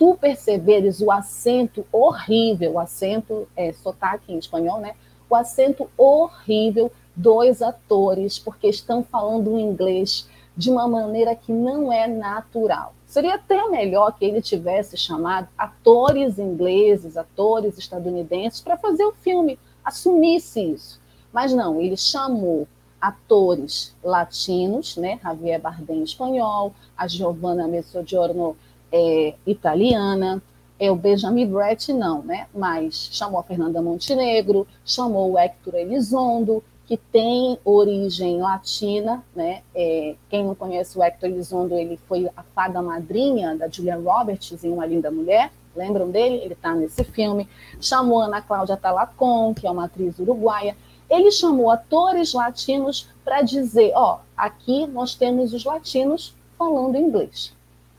tu 0.00 0.16
perceberes 0.18 1.02
o 1.02 1.10
acento 1.10 1.86
horrível, 1.92 2.72
o 2.72 2.78
acento, 2.78 3.46
é, 3.54 3.70
sotaque 3.70 4.32
em 4.32 4.38
espanhol, 4.38 4.80
né? 4.80 4.94
O 5.28 5.34
acento 5.36 5.90
horrível 5.94 6.90
dos 7.14 7.60
atores, 7.60 8.38
porque 8.38 8.66
estão 8.66 9.04
falando 9.04 9.58
inglês 9.58 10.26
de 10.56 10.70
uma 10.70 10.88
maneira 10.88 11.36
que 11.36 11.52
não 11.52 11.92
é 11.92 12.08
natural. 12.08 12.94
Seria 13.06 13.34
até 13.34 13.68
melhor 13.68 14.16
que 14.16 14.24
ele 14.24 14.40
tivesse 14.40 14.96
chamado 14.96 15.48
atores 15.58 16.38
ingleses, 16.38 17.18
atores 17.18 17.76
estadunidenses 17.76 18.62
para 18.62 18.78
fazer 18.78 19.04
o 19.04 19.12
filme, 19.12 19.58
assumisse 19.90 20.60
isso. 20.60 21.00
Mas 21.32 21.52
não, 21.52 21.80
ele 21.80 21.96
chamou 21.96 22.66
atores 23.00 23.94
latinos, 24.02 24.96
né? 24.96 25.18
Javier 25.22 25.60
Bardem 25.60 26.02
espanhol, 26.02 26.72
a 26.96 27.06
Giovanna 27.06 27.66
Mezzogiorno 27.66 28.56
é, 28.92 29.34
italiana, 29.46 30.42
é, 30.78 30.90
o 30.90 30.96
Benjamin 30.96 31.46
Brett 31.46 31.92
não, 31.92 32.22
né? 32.22 32.46
Mas 32.54 33.08
chamou 33.12 33.40
a 33.40 33.42
Fernanda 33.42 33.80
Montenegro, 33.80 34.66
chamou 34.84 35.32
o 35.32 35.38
Hector 35.38 35.74
Elizondo, 35.74 36.62
que 36.86 36.96
tem 36.96 37.58
origem 37.64 38.40
latina, 38.40 39.24
né? 39.34 39.62
É, 39.74 40.16
quem 40.28 40.44
não 40.44 40.54
conhece 40.54 40.98
o 40.98 41.02
Hector 41.02 41.28
Elizondo, 41.28 41.74
ele 41.74 41.98
foi 42.08 42.28
a 42.36 42.42
fada 42.42 42.82
madrinha 42.82 43.54
da 43.54 43.68
Julia 43.68 43.96
Roberts 43.96 44.64
em 44.64 44.72
Uma 44.72 44.86
Linda 44.86 45.10
Mulher, 45.10 45.52
Lembram 45.74 46.10
dele? 46.10 46.36
Ele 46.36 46.54
está 46.54 46.74
nesse 46.74 47.04
filme. 47.04 47.48
Chamou 47.80 48.20
Ana 48.20 48.42
Cláudia 48.42 48.76
Talacon, 48.76 49.54
que 49.54 49.66
é 49.66 49.70
uma 49.70 49.84
atriz 49.84 50.18
uruguaia. 50.18 50.76
Ele 51.08 51.30
chamou 51.30 51.70
atores 51.70 52.32
latinos 52.32 53.08
para 53.24 53.42
dizer: 53.42 53.92
ó, 53.94 54.20
aqui 54.36 54.86
nós 54.86 55.14
temos 55.14 55.52
os 55.52 55.64
latinos 55.64 56.34
falando 56.58 56.96
inglês. 56.96 57.52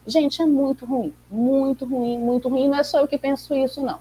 Gente, 0.05 0.41
é 0.41 0.45
muito 0.45 0.85
ruim, 0.85 1.13
muito 1.29 1.85
ruim, 1.85 2.17
muito 2.17 2.49
ruim. 2.49 2.67
Não 2.67 2.77
é 2.77 2.83
só 2.83 2.99
eu 2.99 3.07
que 3.07 3.17
penso 3.17 3.53
isso, 3.53 3.81
não. 3.81 3.99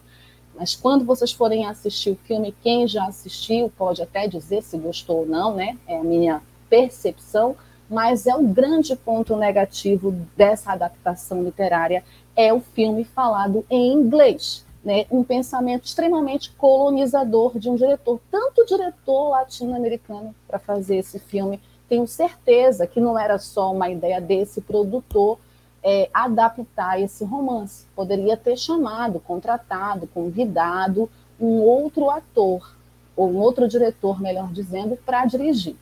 Mas 0.55 0.75
quando 0.75 1.05
vocês 1.05 1.33
forem 1.33 1.67
assistir 1.67 2.11
o 2.11 2.17
filme, 2.17 2.55
quem 2.63 2.87
já 2.87 3.07
assistiu 3.07 3.73
pode 3.77 4.03
até 4.03 4.27
dizer 4.27 4.63
se 4.63 4.77
gostou 4.77 5.21
ou 5.21 5.27
não, 5.27 5.55
né? 5.55 5.79
É 5.87 5.99
a 5.99 6.03
minha 6.03 6.43
percepção, 6.69 7.57
mas 7.89 8.27
é 8.27 8.35
o 8.35 8.43
grande 8.43 8.95
ponto 8.95 9.37
negativo 9.37 10.13
dessa 10.37 10.73
adaptação 10.73 11.43
literária 11.43 12.05
é 12.41 12.55
o 12.55 12.61
filme 12.61 13.05
falado 13.05 13.67
em 13.69 13.93
inglês, 13.93 14.65
né? 14.83 15.05
Um 15.11 15.23
pensamento 15.23 15.85
extremamente 15.85 16.51
colonizador 16.53 17.59
de 17.59 17.69
um 17.69 17.75
diretor, 17.75 18.19
tanto 18.31 18.65
diretor 18.65 19.29
latino-americano 19.29 20.35
para 20.49 20.59
fazer 20.59 20.97
esse 20.97 21.19
filme, 21.19 21.61
tenho 21.87 22.07
certeza 22.07 22.87
que 22.87 22.99
não 22.99 23.19
era 23.19 23.39
só 23.39 23.71
uma 23.71 23.91
ideia 23.91 24.23
desse 24.23 24.63
produtor 24.63 25.39
é, 25.83 26.09
adaptar 26.15 26.99
esse 26.99 27.25
romance. 27.25 27.85
Poderia 27.95 28.39
ter 28.39 28.57
chamado, 28.57 29.21
contratado, 29.21 30.07
convidado 30.07 31.11
um 31.39 31.61
outro 31.61 32.09
ator, 32.09 32.75
ou 33.15 33.31
um 33.31 33.37
outro 33.37 33.69
diretor, 33.69 34.19
melhor 34.19 34.51
dizendo, 34.51 34.97
para 35.05 35.27
dirigir. 35.27 35.77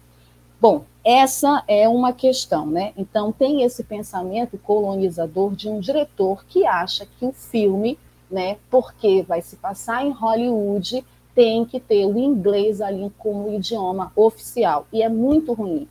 Bom, 0.61 0.85
essa 1.11 1.63
é 1.67 1.89
uma 1.89 2.13
questão, 2.13 2.67
né? 2.67 2.93
Então, 2.97 3.33
tem 3.33 3.63
esse 3.63 3.83
pensamento 3.85 4.59
colonizador 4.59 5.55
de 5.55 5.69
um 5.69 5.81
diretor 5.81 6.45
que 6.47 6.67
acha 6.67 7.07
que 7.07 7.25
o 7.25 7.33
filme, 7.33 7.99
né, 8.31 8.59
porque 8.71 9.23
vai 9.23 9.41
se 9.41 9.57
passar 9.57 10.05
em 10.05 10.11
Hollywood, 10.11 11.05
tem 11.35 11.65
que 11.65 11.81
ter 11.81 12.05
o 12.05 12.19
inglês 12.19 12.81
ali 12.81 13.11
como 13.17 13.55
idioma 13.55 14.13
oficial. 14.17 14.87
E 14.93 15.03
é 15.03 15.09
muito 15.09 15.53
ruim 15.53 15.89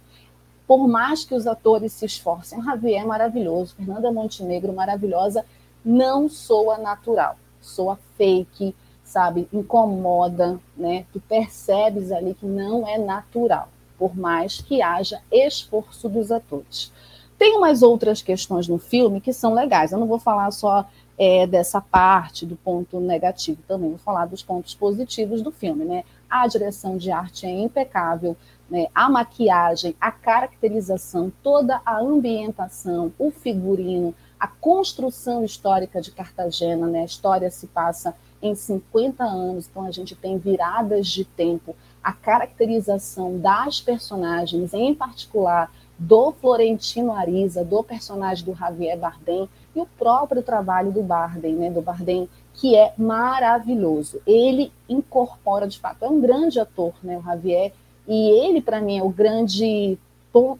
por 0.68 0.86
mais 0.86 1.24
que 1.24 1.34
os 1.34 1.48
atores 1.48 1.94
se 1.94 2.06
esforcem, 2.06 2.62
Javier 2.62 3.02
é 3.02 3.06
maravilhoso, 3.06 3.74
Fernanda 3.76 4.12
Montenegro 4.12 4.74
maravilhosa, 4.74 5.46
não 5.84 6.28
soa 6.28 6.78
natural, 6.78 7.38
soa 7.62 7.98
fake, 8.18 8.76
sabe, 9.02 9.48
incomoda, 9.54 10.60
né? 10.76 11.06
Tu 11.14 11.22
percebes 11.22 12.12
ali 12.12 12.34
que 12.34 12.46
não 12.46 12.86
é 12.86 12.98
natural, 12.98 13.70
por 13.98 14.16
mais 14.16 14.62
que 14.62 14.82
haja 14.82 15.22
esforço 15.32 16.08
dos 16.08 16.32
atores. 16.32 16.92
Tem 17.38 17.56
umas 17.56 17.84
outras 17.84 18.22
questões 18.22 18.68
no 18.68 18.80
filme 18.80 19.22
que 19.22 19.32
são 19.32 19.54
legais. 19.54 19.92
Eu 19.92 20.00
não 20.00 20.08
vou 20.08 20.20
falar 20.20 20.50
só 20.52 20.88
é, 21.18 21.46
dessa 21.48 21.82
parte 21.82 22.46
do 22.46 22.56
ponto 22.56 23.00
negativo, 23.00 23.60
também 23.68 23.90
vou 23.90 24.00
falar 24.00 24.26
dos 24.26 24.44
pontos 24.44 24.76
positivos 24.76 25.42
do 25.42 25.52
filme, 25.52 25.84
né? 25.84 26.04
A 26.30 26.48
direção 26.48 26.98
de 26.98 27.10
arte 27.10 27.46
é 27.46 27.50
impecável, 27.50 28.36
né, 28.70 28.88
a 28.94 29.10
maquiagem, 29.10 29.96
a 30.00 30.12
caracterização, 30.12 31.32
toda 31.42 31.82
a 31.86 32.00
ambientação, 32.00 33.14
o 33.18 33.32
figurino, 33.32 34.14
a 34.40 34.48
construção 34.48 35.44
histórica 35.44 36.02
de 36.02 36.12
Cartagena, 36.12 36.86
né, 36.86 37.02
a 37.02 37.06
história 37.06 37.50
se 37.50 37.66
passa 37.68 38.14
em 38.42 38.54
50 38.54 39.24
anos, 39.24 39.68
então 39.68 39.86
a 39.86 39.92
gente 39.92 40.16
tem 40.16 40.38
viradas 40.38 41.08
de 41.08 41.24
tempo, 41.24 41.76
a 42.08 42.14
caracterização 42.14 43.38
das 43.38 43.82
personagens, 43.82 44.74
em 44.74 44.96
particular 44.96 45.70
do 46.00 46.32
Florentino 46.32 47.12
Ariza, 47.12 47.66
do 47.66 47.84
personagem 47.84 48.46
do 48.46 48.56
Javier 48.56 48.98
Bardem 48.98 49.50
e 49.76 49.82
o 49.82 49.86
próprio 49.86 50.42
trabalho 50.42 50.90
do 50.90 51.04
Bardem, 51.04 51.56
né, 51.56 51.70
do 51.70 51.82
Bardem, 51.82 52.30
que 52.54 52.78
é 52.78 52.94
maravilhoso. 52.98 54.22
Ele 54.26 54.72
incorpora, 54.88 55.68
de 55.68 55.78
fato, 55.78 56.06
é 56.06 56.08
um 56.08 56.22
grande 56.22 56.62
ator, 56.62 56.94
né, 57.04 57.18
o 57.18 57.22
Javier, 57.22 57.74
e 58.08 58.30
ele, 58.30 58.62
para 58.62 58.80
mim, 58.80 59.00
é 59.00 59.04
o 59.04 59.10
grande 59.10 60.00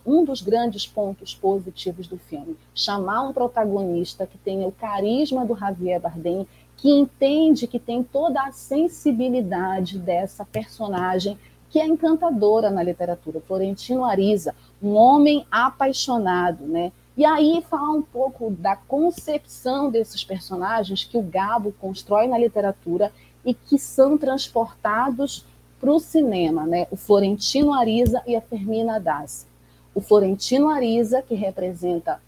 um 0.06 0.24
dos 0.24 0.42
grandes 0.42 0.88
pontos 0.88 1.36
positivos 1.36 2.08
do 2.08 2.18
filme. 2.18 2.56
Chamar 2.74 3.24
um 3.24 3.34
protagonista 3.34 4.26
que 4.26 4.38
tenha 4.38 4.68
o 4.68 4.72
carisma 4.72 5.46
do 5.46 5.56
Javier 5.56 6.00
Bardem, 6.00 6.48
que 6.78 6.90
entende 6.90 7.68
que 7.68 7.80
tem 7.80 8.04
toda 8.04 8.42
a 8.42 8.52
sensibilidade 8.52 9.98
dessa 9.98 10.46
personagem 10.46 11.38
que 11.70 11.80
é 11.80 11.86
encantadora 11.86 12.70
na 12.70 12.82
literatura, 12.82 13.42
Florentino 13.46 14.06
Ariza, 14.06 14.56
um 14.82 14.94
homem 14.94 15.46
apaixonado, 15.52 16.66
né? 16.66 16.92
E 17.18 17.26
aí 17.26 17.64
falar 17.68 17.92
um 17.92 18.02
pouco 18.02 18.52
da 18.52 18.76
concepção 18.76 19.90
desses 19.90 20.24
personagens 20.24 21.04
que 21.04 21.18
o 21.18 21.22
Gabo 21.22 21.74
constrói 21.80 22.28
na 22.28 22.38
literatura 22.38 23.12
e 23.44 23.54
que 23.54 23.78
são 23.78 24.18
transportados 24.18 25.44
para 25.80 25.92
o 25.92 26.00
cinema, 26.00 26.66
né? 26.66 26.88
O 26.92 26.96
Florentino 26.96 27.74
Ariza 27.74 28.22
e 28.26 28.36
a 28.36 28.42
Fermina 28.42 29.00
Dassi. 29.00 29.46
O 29.98 30.00
Florentino 30.00 30.70
Ariza, 30.70 31.24
que 31.24 31.34
representa 31.34 32.22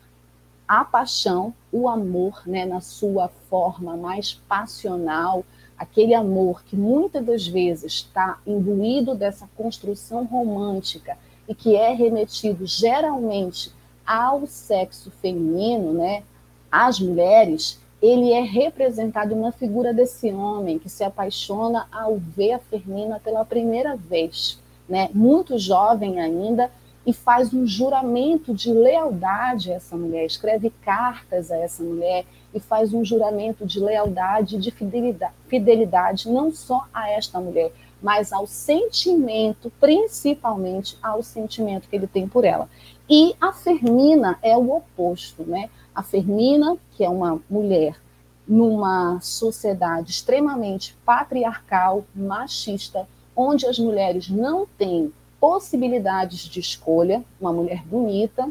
a 0.68 0.84
paixão, 0.84 1.54
o 1.72 1.88
amor, 1.88 2.42
né, 2.48 2.66
na 2.66 2.82
sua 2.82 3.28
forma 3.48 3.96
mais 3.96 4.34
passional, 4.34 5.46
aquele 5.78 6.16
amor 6.16 6.64
que 6.64 6.76
muitas 6.76 7.24
das 7.24 7.48
vezes 7.48 7.94
está 7.94 8.40
imbuído 8.48 9.14
dessa 9.14 9.48
construção 9.56 10.26
romântica 10.26 11.16
e 11.48 11.54
que 11.54 11.76
é 11.76 11.94
remetido 11.94 12.66
geralmente 12.66 13.72
ao 14.04 14.48
sexo 14.48 15.12
feminino, 15.22 15.94
né, 15.94 16.24
às 16.72 17.00
mulheres, 17.00 17.80
ele 18.02 18.32
é 18.32 18.42
representado 18.42 19.36
na 19.36 19.52
figura 19.52 19.94
desse 19.94 20.32
homem 20.32 20.80
que 20.80 20.90
se 20.90 21.04
apaixona 21.04 21.88
ao 21.92 22.18
ver 22.18 22.54
a 22.54 22.60
Fermina 22.60 23.20
pela 23.20 23.46
primeira 23.46 23.96
vez, 23.96 24.58
né? 24.88 25.08
muito 25.14 25.60
jovem 25.60 26.20
ainda, 26.20 26.72
e 27.06 27.14
faz 27.14 27.54
um 27.54 27.66
juramento 27.66 28.54
de 28.54 28.72
lealdade 28.72 29.72
a 29.72 29.76
essa 29.76 29.96
mulher, 29.96 30.26
escreve 30.26 30.70
cartas 30.82 31.52
a 31.52 31.58
essa 31.58 31.84
mulher 31.84 32.26
e 32.54 32.60
faz 32.60 32.94
um 32.94 33.04
juramento 33.04 33.66
de 33.66 33.80
lealdade 33.80 34.56
e 34.56 34.60
de 34.60 34.72
fidelidade, 34.72 35.34
fidelidade 35.48 36.30
não 36.30 36.52
só 36.52 36.86
a 36.94 37.10
esta 37.10 37.40
mulher, 37.40 37.72
mas 38.02 38.32
ao 38.32 38.48
sentimento, 38.48 39.72
principalmente 39.80 40.98
ao 41.02 41.22
sentimento 41.22 41.88
que 41.88 41.96
ele 41.96 42.08
tem 42.08 42.28
por 42.28 42.46
ela. 42.46 42.70
E 43.10 43.36
a 43.42 43.52
Fermina 43.52 44.38
é 44.42 44.56
o 44.56 44.72
oposto, 44.72 45.44
né? 45.44 45.70
A 45.94 46.04
Fermina, 46.04 46.78
que 46.92 47.04
é 47.04 47.10
uma 47.10 47.42
mulher 47.50 47.96
numa 48.48 49.20
sociedade 49.22 50.12
extremamente 50.12 50.96
patriarcal, 51.06 52.06
machista, 52.16 53.08
onde 53.36 53.68
as 53.68 53.78
mulheres 53.78 54.30
não 54.30 54.66
têm 54.78 55.14
possibilidades 55.40 56.42
de 56.42 56.60
escolha, 56.60 57.24
uma 57.40 57.54
mulher 57.54 57.84
bonita, 57.86 58.50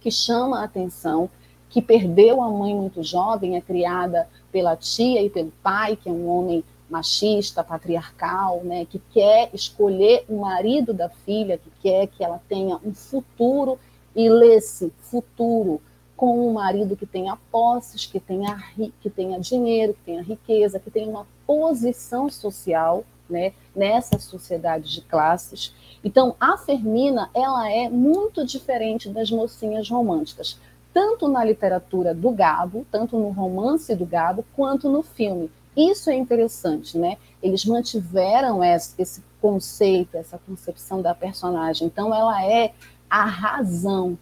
que 0.00 0.10
chama 0.10 0.60
a 0.60 0.64
atenção, 0.64 1.30
que 1.68 1.80
perdeu 1.80 2.42
a 2.42 2.50
mãe 2.50 2.74
muito 2.74 3.02
jovem, 3.02 3.56
é 3.56 3.60
criada 3.60 4.28
pela 4.50 4.76
tia 4.76 5.22
e 5.22 5.30
pelo 5.30 5.52
pai, 5.62 5.96
que 5.96 6.08
é 6.08 6.12
um 6.12 6.28
homem 6.28 6.64
machista, 6.88 7.62
patriarcal, 7.62 8.62
né, 8.64 8.84
que 8.84 9.00
quer 9.12 9.48
escolher 9.54 10.24
o 10.28 10.40
marido 10.40 10.92
da 10.92 11.08
filha, 11.08 11.56
que 11.56 11.70
quer 11.80 12.08
que 12.08 12.24
ela 12.24 12.40
tenha 12.48 12.80
um 12.84 12.92
futuro 12.92 13.78
e 14.14 14.28
lê-se 14.28 14.92
futuro 14.98 15.80
com 16.16 16.48
um 16.48 16.52
marido 16.52 16.96
que 16.96 17.06
tenha 17.06 17.38
posses, 17.50 18.04
que 18.04 18.18
tenha, 18.18 18.60
que 19.00 19.08
tenha 19.08 19.38
dinheiro, 19.38 19.94
que 19.94 20.00
tenha 20.04 20.22
riqueza, 20.22 20.80
que 20.80 20.90
tenha 20.90 21.08
uma 21.08 21.26
posição 21.46 22.28
social 22.28 23.04
né, 23.30 23.52
nessa 23.74 24.18
sociedade 24.18 24.92
de 24.92 25.00
classes. 25.02 25.74
Então, 26.02 26.34
a 26.40 26.56
Fermina 26.56 27.30
ela 27.34 27.70
é 27.70 27.88
muito 27.88 28.44
diferente 28.44 29.08
das 29.08 29.30
mocinhas 29.30 29.88
românticas, 29.88 30.58
tanto 30.92 31.28
na 31.28 31.44
literatura 31.44 32.14
do 32.14 32.30
Gabo, 32.30 32.86
tanto 32.90 33.18
no 33.18 33.30
romance 33.30 33.94
do 33.94 34.06
Gabo, 34.06 34.44
quanto 34.54 34.88
no 34.88 35.02
filme. 35.02 35.50
Isso 35.76 36.10
é 36.10 36.14
interessante, 36.14 36.98
né? 36.98 37.16
Eles 37.42 37.64
mantiveram 37.64 38.60
esse 38.64 39.22
conceito, 39.40 40.16
essa 40.16 40.38
concepção 40.38 41.00
da 41.00 41.14
personagem. 41.14 41.86
Então, 41.86 42.14
ela 42.14 42.44
é 42.44 42.72
a 43.08 43.24
razão 43.24 44.18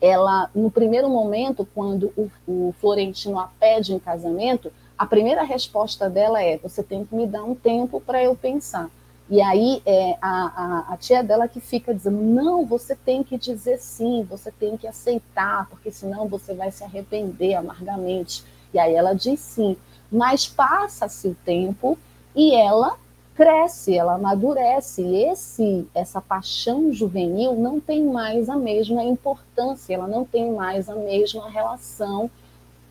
ela, 0.00 0.48
no 0.54 0.70
primeiro 0.70 1.08
momento, 1.08 1.66
quando 1.74 2.12
o, 2.16 2.30
o, 2.46 2.74
Florentino 2.80 3.38
a 3.38 3.50
pede 3.58 3.92
em 3.92 3.98
casamento, 3.98 4.72
a 4.98 5.06
primeira 5.06 5.42
resposta 5.44 6.10
dela 6.10 6.42
é: 6.42 6.58
você 6.58 6.82
tem 6.82 7.04
que 7.04 7.14
me 7.14 7.26
dar 7.26 7.44
um 7.44 7.54
tempo 7.54 8.00
para 8.00 8.22
eu 8.22 8.34
pensar. 8.34 8.90
E 9.30 9.42
aí 9.42 9.82
é 9.84 10.16
a, 10.22 10.86
a, 10.88 10.94
a, 10.94 10.96
tia 10.96 11.22
dela 11.22 11.46
que 11.46 11.60
fica 11.60 11.94
dizendo: 11.94 12.20
não, 12.20 12.66
você 12.66 12.96
tem 12.96 13.22
que 13.22 13.38
dizer 13.38 13.78
sim, 13.78 14.26
você 14.28 14.50
tem 14.50 14.76
que 14.76 14.86
aceitar, 14.86 15.68
porque 15.68 15.90
senão 15.90 16.26
você 16.26 16.52
vai 16.54 16.72
se 16.72 16.82
arrepender 16.82 17.54
amargamente. 17.54 18.42
E 18.74 18.78
aí 18.78 18.94
ela 18.94 19.14
diz 19.14 19.38
sim, 19.38 19.76
mas 20.10 20.46
passa-se 20.46 21.28
o 21.28 21.36
tempo 21.44 21.96
e 22.34 22.54
ela 22.54 22.98
cresce, 23.34 23.96
ela 23.96 24.14
amadurece. 24.14 25.02
E 25.02 25.24
esse, 25.24 25.86
essa 25.94 26.20
paixão 26.20 26.92
juvenil 26.92 27.54
não 27.54 27.78
tem 27.78 28.04
mais 28.04 28.48
a 28.48 28.56
mesma 28.56 29.04
importância, 29.04 29.94
ela 29.94 30.08
não 30.08 30.24
tem 30.24 30.50
mais 30.50 30.88
a 30.88 30.94
mesma 30.96 31.48
relação 31.48 32.30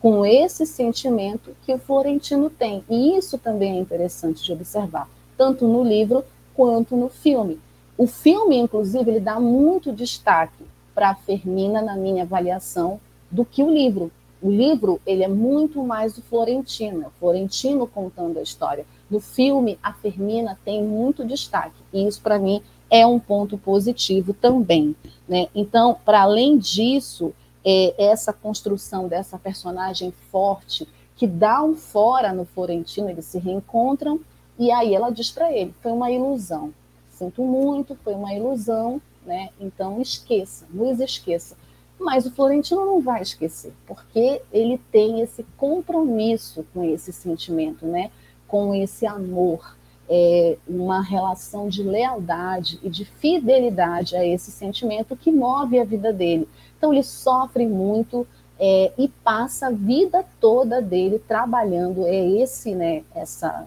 com 0.00 0.24
esse 0.24 0.64
sentimento 0.64 1.56
que 1.64 1.72
o 1.72 1.78
Florentino 1.78 2.50
tem. 2.50 2.84
E 2.88 3.16
isso 3.16 3.38
também 3.38 3.76
é 3.76 3.80
interessante 3.80 4.44
de 4.44 4.52
observar, 4.52 5.08
tanto 5.36 5.66
no 5.66 5.82
livro 5.82 6.24
quanto 6.54 6.96
no 6.96 7.08
filme. 7.08 7.58
O 7.96 8.06
filme, 8.06 8.56
inclusive, 8.56 9.10
ele 9.10 9.20
dá 9.20 9.40
muito 9.40 9.92
destaque 9.92 10.64
para 10.94 11.10
a 11.10 11.14
Fermina, 11.14 11.82
na 11.82 11.96
minha 11.96 12.22
avaliação, 12.22 13.00
do 13.30 13.44
que 13.44 13.62
o 13.62 13.70
livro. 13.70 14.10
O 14.40 14.50
livro 14.50 15.00
ele 15.04 15.24
é 15.24 15.28
muito 15.28 15.82
mais 15.82 16.14
do 16.14 16.22
Florentino, 16.22 17.08
o 17.08 17.18
Florentino 17.18 17.86
contando 17.86 18.38
a 18.38 18.42
história. 18.42 18.86
No 19.10 19.20
filme, 19.20 19.78
a 19.82 19.92
Fermina 19.92 20.58
tem 20.64 20.82
muito 20.82 21.24
destaque, 21.24 21.76
e 21.92 22.06
isso 22.06 22.20
para 22.20 22.38
mim 22.38 22.62
é 22.90 23.06
um 23.06 23.18
ponto 23.18 23.58
positivo 23.58 24.32
também. 24.32 24.94
Né? 25.28 25.48
Então, 25.54 25.96
para 26.04 26.22
além 26.22 26.56
disso, 26.56 27.32
é, 27.64 27.94
essa 28.10 28.32
construção 28.32 29.08
dessa 29.08 29.38
personagem 29.38 30.12
forte 30.30 30.88
que 31.16 31.26
dá 31.26 31.62
um 31.62 31.74
fora 31.74 32.32
no 32.32 32.44
Florentino, 32.44 33.10
eles 33.10 33.24
se 33.24 33.38
reencontram 33.38 34.20
e 34.58 34.70
aí 34.70 34.94
ela 34.94 35.10
diz 35.10 35.30
para 35.30 35.52
ele: 35.52 35.74
foi 35.80 35.92
uma 35.92 36.10
ilusão. 36.10 36.72
Sinto 37.10 37.42
muito, 37.42 37.96
foi 38.04 38.14
uma 38.14 38.32
ilusão, 38.32 39.00
né? 39.26 39.50
Então 39.60 40.00
esqueça, 40.00 40.66
nos 40.70 41.00
esqueça. 41.00 41.56
Mas 41.98 42.26
o 42.26 42.30
Florentino 42.30 42.84
não 42.84 43.00
vai 43.00 43.22
esquecer, 43.22 43.72
porque 43.86 44.40
ele 44.52 44.78
tem 44.92 45.20
esse 45.20 45.44
compromisso 45.56 46.64
com 46.72 46.84
esse 46.84 47.12
sentimento, 47.12 47.84
né? 47.84 48.10
Com 48.46 48.72
esse 48.72 49.04
amor, 49.04 49.76
é, 50.08 50.56
uma 50.66 51.02
relação 51.02 51.68
de 51.68 51.82
lealdade 51.82 52.78
e 52.82 52.88
de 52.88 53.04
fidelidade 53.04 54.16
a 54.16 54.24
esse 54.24 54.52
sentimento 54.52 55.16
que 55.16 55.30
move 55.32 55.78
a 55.78 55.84
vida 55.84 56.12
dele. 56.12 56.48
Então 56.78 56.92
ele 56.92 57.02
sofre 57.02 57.66
muito 57.66 58.26
é, 58.58 58.92
e 58.96 59.08
passa 59.08 59.66
a 59.66 59.70
vida 59.70 60.24
toda 60.40 60.80
dele 60.80 61.18
trabalhando. 61.18 62.06
É 62.06 62.16
esse, 62.16 62.74
né? 62.74 63.02
Essa, 63.14 63.66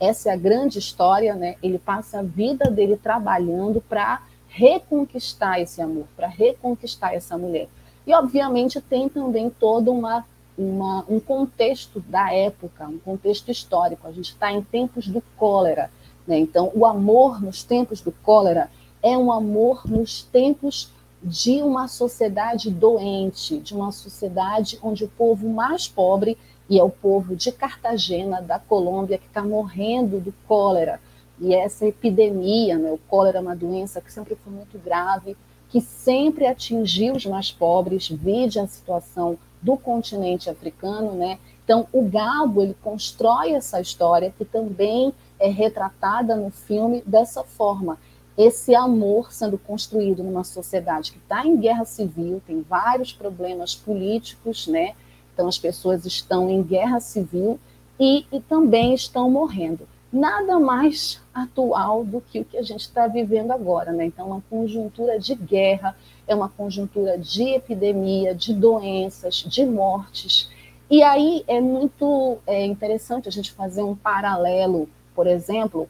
essa 0.00 0.30
é 0.30 0.32
a 0.32 0.36
grande 0.36 0.78
história, 0.78 1.34
né? 1.34 1.56
Ele 1.62 1.78
passa 1.78 2.20
a 2.20 2.22
vida 2.22 2.70
dele 2.70 2.96
trabalhando 2.96 3.80
para 3.80 4.22
reconquistar 4.48 5.60
esse 5.60 5.80
amor, 5.80 6.06
para 6.16 6.26
reconquistar 6.26 7.14
essa 7.14 7.38
mulher. 7.38 7.68
E 8.06 8.12
obviamente 8.14 8.80
tem 8.80 9.08
também 9.08 9.48
toda 9.48 9.90
uma 9.90 10.24
uma, 10.60 11.04
um 11.08 11.18
contexto 11.18 12.00
da 12.00 12.32
época, 12.32 12.86
um 12.86 12.98
contexto 12.98 13.50
histórico. 13.50 14.06
A 14.06 14.12
gente 14.12 14.32
está 14.32 14.52
em 14.52 14.62
tempos 14.62 15.08
do 15.08 15.22
cólera. 15.36 15.90
Né? 16.26 16.38
Então, 16.38 16.70
o 16.74 16.84
amor 16.84 17.40
nos 17.40 17.64
tempos 17.64 18.02
do 18.02 18.12
cólera 18.12 18.70
é 19.02 19.16
um 19.16 19.32
amor 19.32 19.88
nos 19.90 20.22
tempos 20.22 20.90
de 21.22 21.62
uma 21.62 21.86
sociedade 21.86 22.70
doente, 22.70 23.58
de 23.58 23.74
uma 23.74 23.92
sociedade 23.92 24.78
onde 24.82 25.04
o 25.04 25.08
povo 25.08 25.48
mais 25.48 25.86
pobre, 25.86 26.38
e 26.68 26.78
é 26.78 26.84
o 26.84 26.90
povo 26.90 27.34
de 27.34 27.50
Cartagena, 27.50 28.40
da 28.40 28.58
Colômbia, 28.58 29.18
que 29.18 29.26
está 29.26 29.42
morrendo 29.42 30.20
do 30.20 30.32
cólera. 30.46 31.00
E 31.38 31.54
essa 31.54 31.86
epidemia, 31.86 32.78
né, 32.78 32.92
o 32.92 32.98
cólera 33.08 33.38
é 33.38 33.40
uma 33.40 33.56
doença 33.56 34.00
que 34.00 34.12
sempre 34.12 34.36
foi 34.36 34.52
muito 34.52 34.78
grave, 34.78 35.36
que 35.68 35.80
sempre 35.80 36.46
atingiu 36.46 37.14
os 37.14 37.26
mais 37.26 37.50
pobres, 37.50 38.08
vide 38.08 38.58
a 38.58 38.66
situação 38.66 39.38
do 39.60 39.76
continente 39.76 40.48
africano, 40.48 41.12
né? 41.12 41.38
Então, 41.64 41.86
o 41.92 42.02
Gabo 42.02 42.62
ele 42.62 42.76
constrói 42.82 43.52
essa 43.52 43.80
história 43.80 44.34
que 44.36 44.44
também 44.44 45.12
é 45.38 45.48
retratada 45.48 46.34
no 46.34 46.50
filme 46.50 47.02
dessa 47.06 47.44
forma. 47.44 47.98
Esse 48.42 48.74
amor 48.74 49.34
sendo 49.34 49.58
construído 49.58 50.24
numa 50.24 50.44
sociedade 50.44 51.12
que 51.12 51.18
está 51.18 51.46
em 51.46 51.58
guerra 51.58 51.84
civil, 51.84 52.40
tem 52.46 52.62
vários 52.62 53.12
problemas 53.12 53.74
políticos, 53.74 54.66
né? 54.66 54.94
Então, 55.34 55.46
as 55.46 55.58
pessoas 55.58 56.06
estão 56.06 56.48
em 56.48 56.62
guerra 56.62 57.00
civil 57.00 57.60
e, 57.98 58.24
e 58.32 58.40
também 58.40 58.94
estão 58.94 59.30
morrendo. 59.30 59.86
Nada 60.10 60.58
mais 60.58 61.20
atual 61.34 62.02
do 62.02 62.22
que 62.22 62.40
o 62.40 62.44
que 62.46 62.56
a 62.56 62.62
gente 62.62 62.80
está 62.80 63.06
vivendo 63.06 63.50
agora, 63.50 63.92
né? 63.92 64.06
Então, 64.06 64.28
uma 64.28 64.42
conjuntura 64.48 65.18
de 65.18 65.34
guerra, 65.34 65.94
é 66.26 66.34
uma 66.34 66.48
conjuntura 66.48 67.18
de 67.18 67.42
epidemia, 67.42 68.34
de 68.34 68.54
doenças, 68.54 69.34
de 69.34 69.66
mortes. 69.66 70.50
E 70.88 71.02
aí 71.02 71.44
é 71.46 71.60
muito 71.60 72.38
é, 72.46 72.64
interessante 72.64 73.28
a 73.28 73.32
gente 73.32 73.52
fazer 73.52 73.82
um 73.82 73.94
paralelo, 73.94 74.88
por 75.14 75.26
exemplo, 75.26 75.86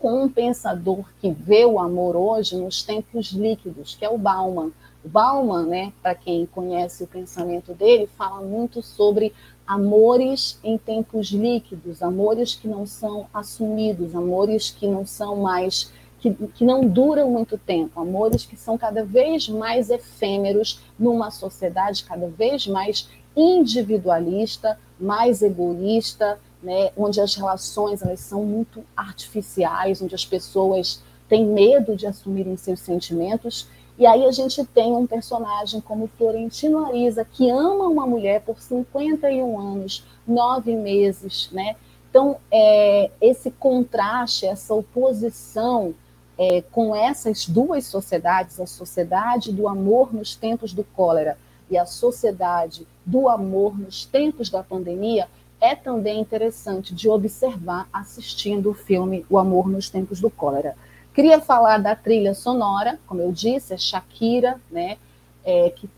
com 0.00 0.24
um 0.24 0.28
pensador 0.28 1.04
que 1.20 1.30
vê 1.30 1.64
o 1.66 1.78
amor 1.78 2.16
hoje 2.16 2.56
nos 2.56 2.82
tempos 2.82 3.32
líquidos, 3.32 3.94
que 3.94 4.04
é 4.04 4.08
o 4.08 4.16
Bauman. 4.18 4.72
O 5.04 5.08
Bauman, 5.08 5.66
né, 5.66 5.92
para 6.02 6.14
quem 6.14 6.46
conhece 6.46 7.04
o 7.04 7.06
pensamento 7.06 7.74
dele, 7.74 8.08
fala 8.16 8.40
muito 8.40 8.82
sobre 8.82 9.32
amores 9.66 10.58
em 10.64 10.76
tempos 10.76 11.28
líquidos, 11.28 12.02
amores 12.02 12.54
que 12.54 12.66
não 12.66 12.86
são 12.86 13.26
assumidos, 13.32 14.14
amores 14.16 14.70
que 14.70 14.88
não 14.88 15.06
são 15.06 15.36
mais 15.36 15.92
que, 16.18 16.34
que 16.34 16.64
não 16.64 16.86
duram 16.86 17.30
muito 17.30 17.56
tempo, 17.56 17.98
amores 17.98 18.44
que 18.44 18.56
são 18.56 18.76
cada 18.76 19.02
vez 19.02 19.48
mais 19.48 19.88
efêmeros 19.88 20.80
numa 20.98 21.30
sociedade 21.30 22.04
cada 22.04 22.28
vez 22.28 22.66
mais 22.66 23.08
individualista, 23.34 24.78
mais 24.98 25.40
egoísta, 25.40 26.38
né, 26.62 26.90
onde 26.96 27.20
as 27.20 27.34
relações 27.34 28.02
elas 28.02 28.20
são 28.20 28.44
muito 28.44 28.84
artificiais, 28.96 30.02
onde 30.02 30.14
as 30.14 30.24
pessoas 30.24 31.02
têm 31.28 31.46
medo 31.46 31.96
de 31.96 32.06
assumirem 32.06 32.56
seus 32.56 32.80
sentimentos. 32.80 33.68
E 33.98 34.06
aí 34.06 34.24
a 34.24 34.32
gente 34.32 34.64
tem 34.64 34.92
um 34.92 35.06
personagem 35.06 35.80
como 35.80 36.10
Florentino 36.18 36.84
Ariza, 36.84 37.24
que 37.24 37.50
ama 37.50 37.86
uma 37.86 38.06
mulher 38.06 38.40
por 38.40 38.58
51 38.60 39.58
anos, 39.58 40.04
nove 40.26 40.74
meses, 40.74 41.50
né? 41.52 41.76
Então, 42.08 42.38
é, 42.50 43.10
esse 43.20 43.50
contraste, 43.52 44.44
essa 44.44 44.74
oposição 44.74 45.94
é, 46.36 46.62
com 46.72 46.96
essas 46.96 47.46
duas 47.46 47.86
sociedades, 47.86 48.58
a 48.58 48.66
sociedade 48.66 49.52
do 49.52 49.68
amor 49.68 50.12
nos 50.12 50.34
tempos 50.34 50.72
do 50.72 50.82
cólera 50.82 51.38
e 51.70 51.78
a 51.78 51.86
sociedade 51.86 52.86
do 53.06 53.28
amor 53.28 53.78
nos 53.78 54.04
tempos 54.04 54.50
da 54.50 54.62
pandemia, 54.62 55.28
é 55.60 55.74
também 55.74 56.20
interessante 56.20 56.94
de 56.94 57.08
observar 57.08 57.88
assistindo 57.92 58.70
o 58.70 58.74
filme 58.74 59.26
O 59.28 59.38
Amor 59.38 59.68
nos 59.68 59.90
Tempos 59.90 60.20
do 60.20 60.30
Cólera. 60.30 60.74
Queria 61.12 61.40
falar 61.40 61.78
da 61.78 61.94
trilha 61.94 62.34
sonora, 62.34 62.98
como 63.06 63.20
eu 63.20 63.30
disse, 63.30 63.74
é 63.74 63.76
Shakira, 63.76 64.60
né, 64.70 64.96
é, 65.44 65.70
que 65.70 65.88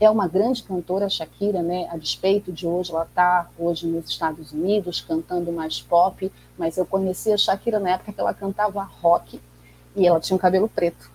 é 0.00 0.08
uma 0.08 0.28
grande 0.28 0.62
cantora, 0.62 1.08
Shakira, 1.08 1.62
né, 1.62 1.88
a 1.90 1.96
despeito 1.96 2.52
de 2.52 2.66
hoje, 2.66 2.92
ela 2.92 3.04
está 3.04 3.50
hoje 3.58 3.86
nos 3.86 4.08
Estados 4.08 4.52
Unidos 4.52 5.00
cantando 5.00 5.50
mais 5.50 5.80
pop, 5.80 6.30
mas 6.56 6.76
eu 6.76 6.86
conheci 6.86 7.32
a 7.32 7.36
Shakira 7.36 7.80
na 7.80 7.90
época 7.90 8.12
que 8.12 8.20
ela 8.20 8.32
cantava 8.32 8.82
rock, 8.82 9.40
e 9.96 10.06
ela 10.06 10.20
tinha 10.20 10.36
um 10.36 10.38
cabelo 10.38 10.68
preto. 10.68 11.10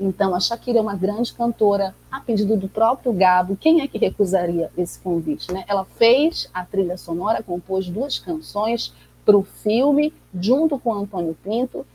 Então, 0.00 0.34
a 0.34 0.40
Shakira 0.40 0.78
é 0.78 0.80
uma 0.80 0.96
grande 0.96 1.34
cantora, 1.34 1.94
a 2.10 2.18
pedido 2.20 2.56
do 2.56 2.68
próprio 2.68 3.12
Gabo. 3.12 3.54
Quem 3.54 3.82
é 3.82 3.86
que 3.86 3.98
recusaria 3.98 4.70
esse 4.76 4.98
convite? 4.98 5.52
Né? 5.52 5.62
Ela 5.68 5.84
fez 5.84 6.48
a 6.54 6.64
trilha 6.64 6.96
sonora, 6.96 7.42
compôs 7.42 7.86
duas 7.86 8.18
canções 8.18 8.94
para 9.26 9.36
o 9.36 9.42
filme, 9.42 10.14
junto 10.34 10.78
com 10.78 10.94
Antônio 10.94 11.36
Pinto, 11.44 11.86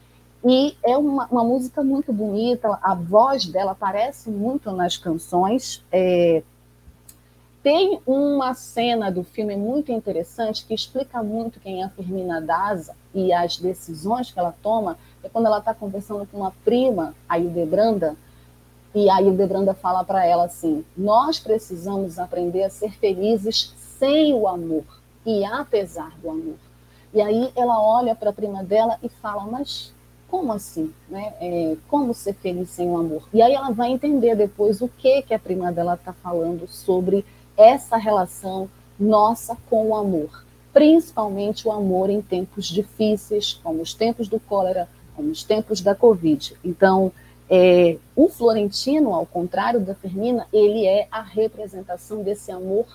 e 0.48 0.78
é 0.84 0.96
uma, 0.96 1.26
uma, 1.26 1.44
música 1.44 1.84
muito 1.84 2.14
bonita, 2.14 2.78
a 2.80 2.94
voz 2.94 3.48
dela 3.48 3.72
aparece 3.72 4.30
muito 4.30 4.72
nas 4.72 4.96
canções. 4.96 5.84
É... 5.92 6.44
Tem 7.64 8.00
uma 8.06 8.54
cena 8.54 9.12
do 9.12 9.24
filme 9.24 9.56
muito 9.56 9.92
interessante 9.92 10.64
que 10.64 10.76
explica 10.76 11.24
muito 11.24 11.60
quem 11.60 11.82
é 11.82 11.86
a 11.86 11.90
Firmina 11.90 12.40
Daza 12.40 12.96
e 13.12 13.34
as 13.34 13.58
decisões 13.58 14.32
que 14.32 14.38
ela 14.38 14.54
toma 14.62 15.00
é 15.26 15.30
quando 15.30 15.48
ela 15.48 15.58
está 15.58 15.74
conversando 15.74 16.28
com 16.28 16.38
uma 16.38 16.54
prima, 16.64 17.16
a 17.28 17.40
Hildebranda, 17.40 18.16
e 18.94 19.10
a 19.10 19.22
Hildebranda 19.22 19.74
fala 19.74 20.04
para 20.04 20.26
ela 20.26 20.46
assim: 20.46 20.86
Nós 20.96 21.40
precisamos 21.40 22.20
aprender 22.20 22.64
a 22.64 22.70
ser 22.70 22.92
felizes 22.92 23.74
sem 24.00 24.34
o 24.34 24.48
amor 24.48 24.86
e 25.26 25.44
apesar 25.44 26.12
do 26.22 26.30
amor. 26.30 26.56
E 27.14 27.22
aí 27.22 27.52
ela 27.56 27.82
olha 27.82 28.16
para 28.16 28.30
a 28.30 28.34
prima 28.34 28.64
dela 28.64 28.98
e 29.02 29.10
fala: 29.10 29.44
Mas 29.46 29.94
como 30.30 30.54
assim? 30.54 30.94
Né? 31.10 31.34
É, 31.42 31.76
como 31.88 32.14
ser 32.14 32.34
feliz 32.36 32.70
sem 32.70 32.88
o 32.90 32.98
amor? 32.98 33.28
E 33.34 33.42
aí 33.42 33.54
ela 33.54 33.72
vai 33.72 33.92
entender 33.92 34.36
depois 34.36 34.82
o 34.82 34.88
que, 34.88 35.24
que 35.24 35.34
a 35.34 35.40
prima 35.40 35.72
dela 35.72 35.96
está 35.96 36.14
falando 36.14 36.68
sobre 36.68 37.26
essa 37.58 37.98
relação 37.98 38.70
nossa 39.00 39.58
com 39.70 39.90
o 39.90 39.96
amor. 39.96 40.46
Principalmente 40.74 41.68
o 41.68 41.72
amor 41.72 42.10
em 42.10 42.22
tempos 42.22 42.66
difíceis, 42.66 43.60
como 43.64 43.82
os 43.82 43.94
tempos 43.94 44.28
do 44.28 44.40
cólera, 44.40 44.90
nos 45.22 45.44
tempos 45.44 45.82
da 45.82 45.96
Covid. 45.96 46.56
Então, 46.64 47.12
é, 47.50 47.98
o 48.16 48.28
Florentino, 48.28 49.14
ao 49.14 49.26
contrário 49.26 49.80
da 49.80 49.94
Fermina, 49.94 50.48
ele 50.52 50.86
é 50.86 51.08
a 51.12 51.22
representação 51.22 52.24
desse 52.24 52.52
amor 52.52 52.86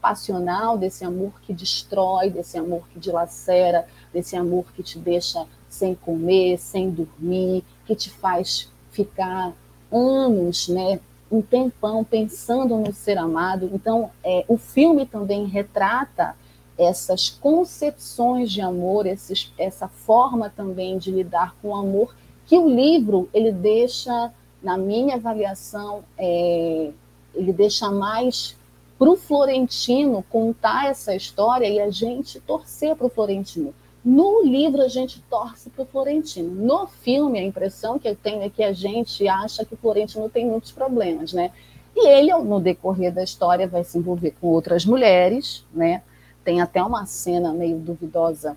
passional, 0.00 0.78
desse 0.78 1.04
amor 1.04 1.32
que 1.42 1.52
destrói, 1.52 2.30
desse 2.30 2.56
amor 2.56 2.88
que 2.88 2.98
dilacera, 2.98 3.86
desse 4.12 4.36
amor 4.36 4.64
que 4.74 4.82
te 4.82 4.98
deixa 4.98 5.44
sem 5.68 5.94
comer, 5.94 6.58
sem 6.58 6.90
dormir, 6.90 7.64
que 7.84 7.94
te 7.94 8.10
faz 8.10 8.70
ficar 8.90 9.52
anos, 9.92 10.68
né, 10.68 11.00
um 11.30 11.42
tempão 11.42 12.02
pensando 12.04 12.76
no 12.76 12.92
ser 12.92 13.18
amado. 13.18 13.70
Então, 13.72 14.10
é, 14.24 14.44
o 14.48 14.56
filme 14.56 15.04
também 15.04 15.46
retrata 15.46 16.34
essas 16.78 17.28
concepções 17.28 18.52
de 18.52 18.60
amor, 18.60 19.04
esses, 19.06 19.52
essa 19.58 19.88
forma 19.88 20.48
também 20.48 20.96
de 20.96 21.10
lidar 21.10 21.56
com 21.60 21.70
o 21.70 21.76
amor, 21.76 22.14
que 22.46 22.56
o 22.56 22.68
livro 22.68 23.28
ele 23.34 23.50
deixa, 23.50 24.32
na 24.62 24.78
minha 24.78 25.16
avaliação, 25.16 26.04
é, 26.16 26.90
ele 27.34 27.52
deixa 27.52 27.90
mais 27.90 28.56
para 28.98 29.10
o 29.10 29.16
Florentino 29.16 30.24
contar 30.30 30.90
essa 30.90 31.14
história 31.14 31.68
e 31.68 31.80
a 31.80 31.90
gente 31.90 32.40
torcer 32.40 32.96
para 32.96 33.06
o 33.06 33.10
Florentino. 33.10 33.74
No 34.04 34.42
livro, 34.42 34.80
a 34.80 34.88
gente 34.88 35.20
torce 35.28 35.68
para 35.70 35.82
o 35.82 35.86
Florentino. 35.86 36.54
No 36.54 36.86
filme, 36.86 37.38
a 37.38 37.42
impressão 37.42 37.98
que 37.98 38.08
eu 38.08 38.16
tenho 38.16 38.42
é 38.42 38.48
que 38.48 38.62
a 38.62 38.72
gente 38.72 39.28
acha 39.28 39.64
que 39.64 39.74
o 39.74 39.76
Florentino 39.76 40.28
tem 40.28 40.46
muitos 40.46 40.72
problemas, 40.72 41.32
né? 41.32 41.50
E 41.94 42.08
ele, 42.08 42.32
no 42.32 42.60
decorrer 42.60 43.12
da 43.12 43.22
história, 43.22 43.66
vai 43.66 43.84
se 43.84 43.98
envolver 43.98 44.34
com 44.40 44.48
outras 44.48 44.86
mulheres, 44.86 45.64
né? 45.72 46.02
Tem 46.48 46.62
até 46.62 46.82
uma 46.82 47.04
cena 47.04 47.52
meio 47.52 47.76
duvidosa 47.76 48.56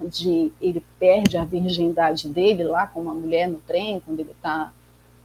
de 0.00 0.52
ele 0.60 0.80
perde 0.96 1.36
a 1.36 1.44
virgindade 1.44 2.28
dele 2.28 2.62
lá 2.62 2.86
com 2.86 3.00
uma 3.00 3.12
mulher 3.12 3.48
no 3.48 3.58
trem 3.58 3.98
quando 3.98 4.20
ele 4.20 4.30
está 4.30 4.72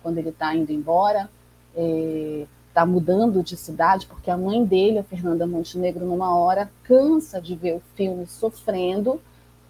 quando 0.01 0.17
ele 0.17 0.29
está 0.29 0.55
indo 0.55 0.71
embora, 0.71 1.29
está 1.75 2.81
é, 2.81 2.85
mudando 2.85 3.43
de 3.43 3.55
cidade 3.55 4.07
porque 4.07 4.31
a 4.31 4.35
mãe 4.35 4.65
dele, 4.65 4.97
a 4.97 5.03
Fernanda 5.03 5.45
Montenegro, 5.45 6.03
numa 6.07 6.35
hora 6.35 6.71
cansa 6.81 7.39
de 7.39 7.55
ver 7.55 7.75
o 7.75 7.81
filme 7.93 8.25
sofrendo 8.25 9.21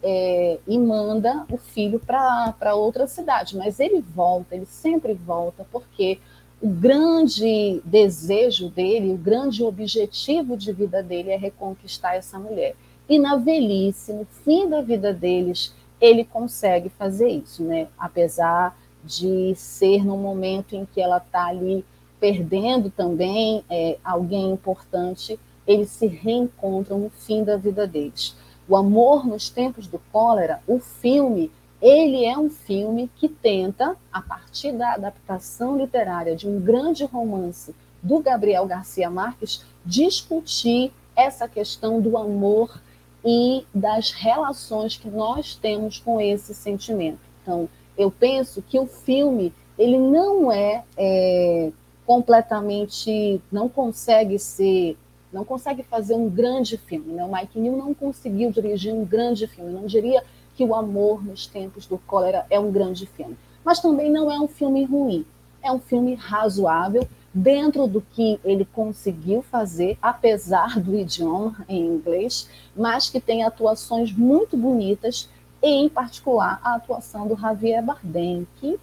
é, 0.01 0.57
e 0.65 0.77
manda 0.79 1.45
o 1.51 1.57
filho 1.57 1.99
para 1.99 2.75
outra 2.75 3.07
cidade. 3.07 3.57
Mas 3.57 3.77
ele 3.77 3.99
volta, 3.99 4.55
ele 4.55 4.65
sempre 4.65 5.13
volta 5.13 5.65
porque 5.69 6.17
o 6.61 6.67
grande 6.67 7.81
desejo 7.83 8.69
dele, 8.69 9.13
o 9.13 9.17
grande 9.17 9.63
objetivo 9.63 10.57
de 10.57 10.71
vida 10.71 11.03
dele 11.03 11.31
é 11.31 11.37
reconquistar 11.37 12.15
essa 12.15 12.39
mulher. 12.39 12.75
E 13.07 13.19
na 13.19 13.35
velhice, 13.35 14.13
no 14.13 14.25
fim 14.25 14.67
da 14.67 14.81
vida 14.81 15.13
deles, 15.13 15.73
ele 15.99 16.23
consegue 16.23 16.89
fazer 16.89 17.29
isso, 17.29 17.63
né? 17.63 17.87
Apesar 17.97 18.77
de 19.03 19.53
ser 19.55 20.03
no 20.03 20.17
momento 20.17 20.75
em 20.75 20.85
que 20.85 20.99
ela 20.99 21.17
está 21.17 21.45
ali 21.45 21.85
perdendo 22.19 22.89
também 22.89 23.63
é, 23.69 23.97
alguém 24.03 24.51
importante, 24.51 25.39
eles 25.67 25.89
se 25.89 26.07
reencontram 26.07 26.97
no 26.97 27.09
fim 27.09 27.43
da 27.43 27.57
vida 27.57 27.85
deles. 27.85 28.35
O 28.67 28.75
Amor 28.75 29.27
nos 29.27 29.49
Tempos 29.49 29.87
do 29.87 29.99
Cólera, 30.11 30.59
o 30.65 30.79
filme, 30.79 31.51
ele 31.85 32.25
é 32.25 32.35
um 32.35 32.49
filme 32.49 33.07
que 33.15 33.29
tenta, 33.29 33.95
a 34.11 34.19
partir 34.19 34.71
da 34.71 34.93
adaptação 34.93 35.77
literária 35.77 36.35
de 36.35 36.49
um 36.49 36.59
grande 36.59 37.05
romance 37.05 37.75
do 38.01 38.17
Gabriel 38.17 38.65
Garcia 38.65 39.07
Marques, 39.07 39.63
discutir 39.85 40.91
essa 41.15 41.47
questão 41.47 42.01
do 42.01 42.17
amor 42.17 42.81
e 43.23 43.67
das 43.71 44.09
relações 44.09 44.97
que 44.97 45.07
nós 45.07 45.53
temos 45.53 45.99
com 45.99 46.19
esse 46.19 46.55
sentimento. 46.55 47.19
Então, 47.43 47.69
eu 47.95 48.09
penso 48.09 48.63
que 48.63 48.79
o 48.79 48.87
filme 48.87 49.53
ele 49.77 49.99
não 49.99 50.51
é, 50.51 50.83
é 50.97 51.71
completamente, 52.03 53.39
não 53.51 53.69
consegue 53.69 54.39
ser, 54.39 54.97
não 55.31 55.45
consegue 55.45 55.83
fazer 55.83 56.15
um 56.15 56.27
grande 56.27 56.79
filme. 56.79 57.13
Né? 57.13 57.23
O 57.23 57.31
Mike 57.31 57.59
New 57.59 57.77
não 57.77 57.93
conseguiu 57.93 58.49
dirigir 58.51 58.91
um 58.91 59.05
grande 59.05 59.45
filme. 59.45 59.71
Não 59.71 59.85
diria 59.85 60.23
que 60.55 60.63
o 60.63 60.73
Amor 60.73 61.23
nos 61.23 61.45
Tempos 61.47 61.85
do 61.85 61.97
Cólera 61.97 62.45
é 62.49 62.59
um 62.59 62.71
grande 62.71 63.05
filme, 63.05 63.37
mas 63.63 63.79
também 63.79 64.11
não 64.11 64.31
é 64.31 64.39
um 64.39 64.47
filme 64.47 64.83
ruim. 64.85 65.25
É 65.61 65.71
um 65.71 65.79
filme 65.79 66.13
razoável 66.15 67.07
dentro 67.33 67.85
do 67.87 67.99
que 67.99 68.39
ele 68.45 68.65
conseguiu 68.65 69.41
fazer, 69.41 69.97
apesar 70.01 70.79
do 70.79 70.95
idioma 70.95 71.65
em 71.67 71.85
inglês, 71.85 72.49
mas 72.75 73.09
que 73.09 73.19
tem 73.19 73.43
atuações 73.43 74.11
muito 74.13 74.55
bonitas, 74.55 75.29
em 75.61 75.89
particular 75.89 76.61
a 76.63 76.75
atuação 76.75 77.27
do 77.27 77.35
Javier 77.35 77.83
Bardem, 77.83 78.47
que 78.57 78.79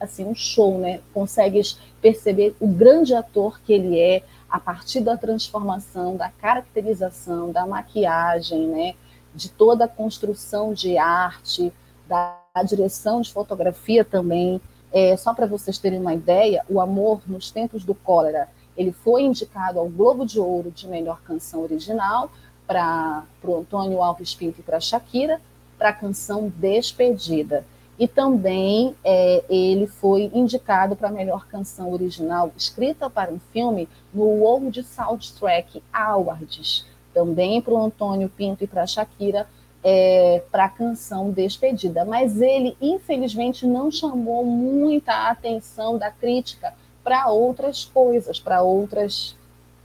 assim 0.00 0.24
um 0.24 0.34
show, 0.34 0.78
né? 0.78 1.00
Consegues 1.12 1.78
perceber 2.00 2.54
o 2.60 2.66
grande 2.66 3.14
ator 3.14 3.60
que 3.60 3.72
ele 3.72 3.98
é 3.98 4.22
a 4.48 4.60
partir 4.60 5.00
da 5.00 5.16
transformação, 5.16 6.16
da 6.16 6.28
caracterização, 6.28 7.50
da 7.50 7.66
maquiagem, 7.66 8.66
né? 8.68 8.94
De 9.34 9.48
toda 9.50 9.84
a 9.84 9.88
construção 9.88 10.72
de 10.72 10.96
arte, 10.96 11.72
da 12.06 12.38
direção 12.64 13.20
de 13.20 13.32
fotografia 13.32 14.04
também. 14.04 14.60
É, 14.92 15.16
só 15.16 15.34
para 15.34 15.46
vocês 15.46 15.78
terem 15.78 15.98
uma 15.98 16.14
ideia, 16.14 16.64
O 16.68 16.80
Amor 16.80 17.20
nos 17.26 17.50
Tempos 17.50 17.84
do 17.84 17.94
Cólera, 17.94 18.48
ele 18.76 18.92
foi 18.92 19.22
indicado 19.22 19.78
ao 19.78 19.88
Globo 19.88 20.24
de 20.24 20.38
Ouro 20.38 20.70
de 20.70 20.86
melhor 20.86 21.20
canção 21.22 21.62
original 21.62 22.30
para 22.66 23.24
o 23.42 23.56
Antônio 23.56 24.02
Alves 24.02 24.34
Pinto 24.34 24.60
e 24.60 24.62
para 24.62 24.80
Shakira, 24.80 25.40
para 25.78 25.90
a 25.90 25.92
canção 25.92 26.52
Despedida. 26.56 27.64
E 27.98 28.08
também 28.08 28.94
é, 29.04 29.44
ele 29.48 29.86
foi 29.86 30.30
indicado 30.34 30.96
para 30.96 31.08
a 31.08 31.12
melhor 31.12 31.46
canção 31.46 31.92
original 31.92 32.50
escrita 32.56 33.08
para 33.08 33.32
um 33.32 33.38
filme 33.52 33.88
no 34.12 34.24
World 34.24 34.82
Soundtrack 34.82 35.80
Awards, 35.92 36.84
também 37.14 37.62
para 37.62 37.72
o 37.72 37.82
Antônio 37.82 38.28
Pinto 38.28 38.64
e 38.64 38.66
para 38.66 38.82
a 38.82 38.86
Shakira, 38.86 39.46
é, 39.82 40.42
para 40.50 40.64
a 40.64 40.68
canção 40.68 41.30
Despedida, 41.30 42.04
mas 42.04 42.40
ele, 42.40 42.76
infelizmente, 42.80 43.66
não 43.66 43.90
chamou 43.90 44.44
muita 44.44 45.28
atenção 45.28 45.96
da 45.96 46.10
crítica 46.10 46.74
para 47.04 47.28
outras 47.28 47.84
coisas, 47.84 48.40
para 48.40 48.62
outras, 48.62 49.36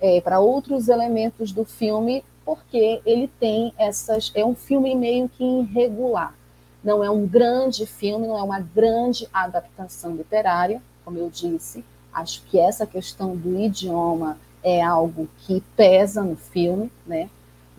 é, 0.01 0.21
para 0.21 0.39
outros 0.39 0.87
elementos 0.87 1.51
do 1.51 1.65
filme, 1.65 2.23
porque 2.45 3.01
ele 3.05 3.29
tem 3.39 3.73
essas, 3.77 4.31
é 4.33 4.43
um 4.43 4.55
filme 4.55 4.95
meio 4.95 5.29
que 5.29 5.43
irregular. 5.43 6.33
Não 6.81 7.03
é 7.03 7.09
um 7.09 7.27
grande 7.27 7.85
filme, 7.85 8.25
não 8.25 8.37
é 8.37 8.41
uma 8.41 8.61
grande 8.61 9.27
adaptação 9.33 10.15
literária, 10.15 10.81
como 11.03 11.17
eu 11.17 11.29
disse. 11.29 11.83
Acho 12.13 12.41
que 12.43 12.57
essa 12.57 12.87
questão 12.87 13.35
do 13.35 13.59
idioma 13.59 14.37
é 14.63 14.81
algo 14.81 15.27
que 15.39 15.63
pesa 15.75 16.23
no 16.23 16.35
filme, 16.35 16.91
né? 17.05 17.29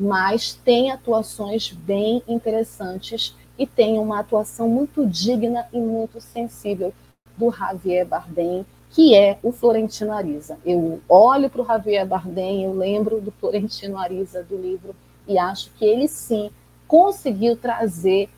mas 0.00 0.54
tem 0.54 0.90
atuações 0.90 1.70
bem 1.72 2.22
interessantes 2.26 3.36
e 3.58 3.66
tem 3.66 3.98
uma 3.98 4.20
atuação 4.20 4.66
muito 4.66 5.06
digna 5.06 5.68
e 5.70 5.78
muito 5.78 6.18
sensível 6.22 6.94
do 7.36 7.50
Javier 7.50 8.06
Bardem, 8.06 8.64
que 8.88 9.14
é 9.14 9.38
o 9.42 9.52
Florentino 9.52 10.12
Ariza. 10.12 10.58
Eu 10.64 11.00
olho 11.06 11.50
para 11.50 11.60
o 11.60 11.66
Javier 11.66 12.06
Bardem, 12.06 12.64
eu 12.64 12.72
lembro 12.72 13.20
do 13.20 13.30
Florentino 13.30 13.98
Ariza 13.98 14.42
do 14.42 14.56
livro 14.56 14.96
e 15.28 15.38
acho 15.38 15.70
que 15.72 15.84
ele 15.84 16.08
sim 16.08 16.50
conseguiu 16.88 17.54
trazer 17.54 18.30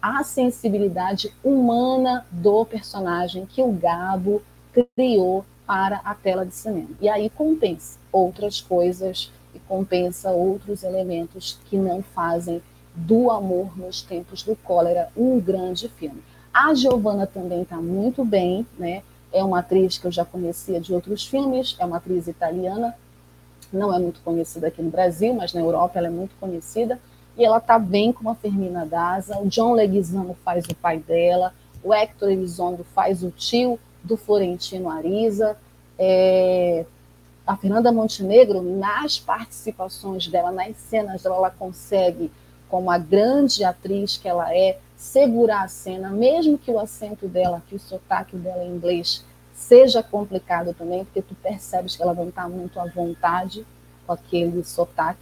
a 0.00 0.24
sensibilidade 0.24 1.30
humana 1.44 2.26
do 2.30 2.64
personagem 2.64 3.44
que 3.44 3.62
o 3.62 3.70
Gabo 3.70 4.42
criou 4.72 5.44
para 5.66 5.96
a 6.04 6.14
tela 6.14 6.44
de 6.44 6.54
cinema. 6.54 6.90
E 7.00 7.08
aí 7.08 7.30
compensa 7.30 7.98
outras 8.10 8.60
coisas 8.60 9.30
e 9.54 9.58
compensa 9.60 10.30
outros 10.30 10.82
elementos 10.82 11.58
que 11.66 11.76
não 11.76 12.02
fazem 12.02 12.62
do 12.94 13.30
amor 13.30 13.76
nos 13.78 14.02
tempos 14.02 14.42
do 14.42 14.54
cólera 14.56 15.08
um 15.16 15.40
grande 15.40 15.88
filme. 15.88 16.22
A 16.52 16.74
Giovanna 16.74 17.26
também 17.26 17.62
está 17.62 17.76
muito 17.76 18.24
bem, 18.24 18.66
né? 18.78 19.02
É 19.32 19.42
uma 19.42 19.60
atriz 19.60 19.96
que 19.96 20.06
eu 20.06 20.12
já 20.12 20.24
conhecia 20.24 20.78
de 20.78 20.92
outros 20.92 21.26
filmes, 21.26 21.74
é 21.78 21.86
uma 21.86 21.96
atriz 21.96 22.26
italiana, 22.26 22.94
não 23.72 23.94
é 23.94 23.98
muito 23.98 24.20
conhecida 24.20 24.66
aqui 24.66 24.82
no 24.82 24.90
Brasil, 24.90 25.32
mas 25.32 25.54
na 25.54 25.60
Europa 25.60 25.98
ela 25.98 26.08
é 26.08 26.10
muito 26.10 26.34
conhecida. 26.38 27.00
E 27.38 27.42
ela 27.42 27.56
está 27.56 27.78
bem 27.78 28.12
com 28.12 28.28
a 28.28 28.34
Fermina 28.34 28.84
Daza. 28.84 29.38
O 29.38 29.48
John 29.48 29.72
Leguizamo 29.72 30.36
faz 30.44 30.66
o 30.66 30.74
pai 30.74 30.98
dela, 30.98 31.54
o 31.82 31.94
Hector 31.94 32.30
Elizondo 32.30 32.84
faz 32.94 33.22
o 33.22 33.30
tio 33.30 33.78
do 34.02 34.16
Florentino 34.16 34.88
Ariza. 34.88 35.56
É, 35.98 36.84
a 37.46 37.56
Fernanda 37.56 37.90
Montenegro, 37.90 38.62
nas 38.62 39.18
participações 39.18 40.28
dela, 40.28 40.52
nas 40.52 40.76
cenas 40.76 41.22
dela, 41.22 41.36
ela 41.36 41.50
consegue, 41.50 42.30
como 42.68 42.90
a 42.90 42.98
grande 42.98 43.64
atriz 43.64 44.16
que 44.16 44.28
ela 44.28 44.54
é, 44.54 44.78
segurar 44.96 45.64
a 45.64 45.68
cena, 45.68 46.10
mesmo 46.10 46.56
que 46.56 46.70
o 46.70 46.78
acento 46.78 47.26
dela, 47.26 47.62
que 47.68 47.74
o 47.74 47.80
sotaque 47.80 48.36
dela 48.36 48.64
em 48.64 48.70
inglês 48.76 49.24
seja 49.52 50.02
complicado 50.02 50.72
também, 50.72 51.04
porque 51.04 51.22
tu 51.22 51.34
percebes 51.34 51.96
que 51.96 52.02
ela 52.02 52.14
não 52.14 52.28
está 52.28 52.48
muito 52.48 52.78
à 52.78 52.86
vontade 52.86 53.66
com 54.06 54.12
aquele 54.12 54.64
sotaque. 54.64 55.20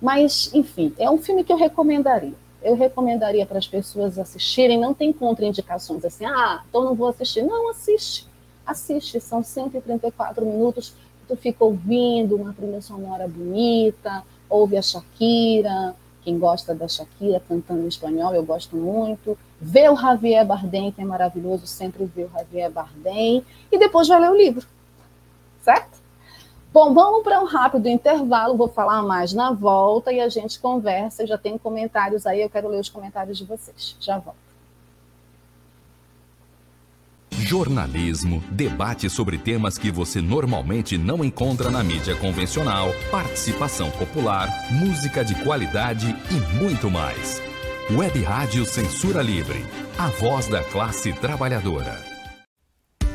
Mas, 0.00 0.50
enfim, 0.54 0.94
é 0.98 1.10
um 1.10 1.18
filme 1.18 1.44
que 1.44 1.52
eu 1.52 1.56
recomendaria. 1.56 2.34
Eu 2.62 2.76
recomendaria 2.76 3.46
para 3.46 3.58
as 3.58 3.66
pessoas 3.66 4.18
assistirem, 4.18 4.78
não 4.78 4.92
tem 4.92 5.12
contraindicações 5.12 6.04
assim, 6.04 6.24
ah, 6.26 6.62
então 6.68 6.84
não 6.84 6.94
vou 6.94 7.08
assistir. 7.08 7.42
Não, 7.42 7.70
assiste. 7.70 8.28
Assiste, 8.66 9.20
são 9.20 9.42
134 9.42 10.44
minutos 10.44 10.94
tu 11.30 11.36
fica 11.36 11.64
ouvindo 11.64 12.34
uma 12.34 12.52
trilha 12.52 12.82
sonora 12.82 13.28
bonita, 13.28 14.24
ouve 14.48 14.76
a 14.76 14.82
Shakira, 14.82 15.94
quem 16.22 16.36
gosta 16.38 16.74
da 16.74 16.88
Shakira 16.88 17.40
cantando 17.48 17.84
em 17.84 17.88
espanhol, 17.88 18.34
eu 18.34 18.42
gosto 18.44 18.76
muito. 18.76 19.38
Vê 19.60 19.88
o 19.88 19.96
Javier 19.96 20.44
Bardem, 20.44 20.90
que 20.90 21.00
é 21.00 21.04
maravilhoso, 21.04 21.68
sempre 21.68 22.04
vê 22.04 22.24
o 22.24 22.30
Javier 22.30 22.70
Bardem, 22.70 23.44
e 23.70 23.78
depois 23.78 24.08
vai 24.08 24.20
ler 24.20 24.30
o 24.30 24.36
livro, 24.36 24.66
certo? 25.62 25.99
Bom, 26.72 26.94
vamos 26.94 27.24
para 27.24 27.40
um 27.40 27.46
rápido 27.46 27.88
intervalo, 27.88 28.56
vou 28.56 28.68
falar 28.68 29.02
mais 29.02 29.32
na 29.32 29.52
volta 29.52 30.12
e 30.12 30.20
a 30.20 30.28
gente 30.28 30.60
conversa. 30.60 31.26
Já 31.26 31.36
tem 31.36 31.58
comentários 31.58 32.26
aí, 32.26 32.42
eu 32.42 32.50
quero 32.50 32.68
ler 32.68 32.80
os 32.80 32.88
comentários 32.88 33.36
de 33.36 33.44
vocês. 33.44 33.96
Já 33.98 34.18
volto. 34.18 34.38
Jornalismo, 37.32 38.42
debate 38.50 39.10
sobre 39.10 39.36
temas 39.36 39.78
que 39.78 39.90
você 39.90 40.20
normalmente 40.20 40.96
não 40.96 41.24
encontra 41.24 41.70
na 41.70 41.82
mídia 41.82 42.14
convencional, 42.14 42.88
participação 43.10 43.90
popular, 43.90 44.48
música 44.70 45.24
de 45.24 45.34
qualidade 45.42 46.14
e 46.30 46.62
muito 46.62 46.88
mais. 46.88 47.42
Web 47.90 48.22
Rádio 48.22 48.64
Censura 48.64 49.22
Livre, 49.22 49.64
a 49.98 50.08
voz 50.08 50.46
da 50.46 50.62
classe 50.62 51.12
trabalhadora. 51.14 52.09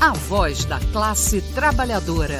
A 0.00 0.12
voz 0.12 0.64
da 0.64 0.78
classe 0.92 1.42
trabalhadora. 1.54 2.38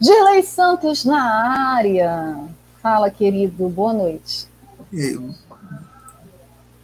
Dirley 0.00 0.42
Santos 0.42 1.04
na 1.04 1.74
área. 1.76 2.36
Fala, 2.82 3.08
querido. 3.08 3.68
Boa 3.68 3.92
noite. 3.92 4.48
E... 4.92 5.16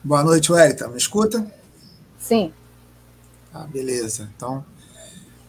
Boa 0.05 0.22
noite, 0.22 0.53
Wellington. 0.53 0.89
Me 0.91 0.99
escuta? 0.99 1.45
Sim. 2.16 2.55
Ah, 3.53 3.66
beleza. 3.66 4.30
Então, 4.37 4.64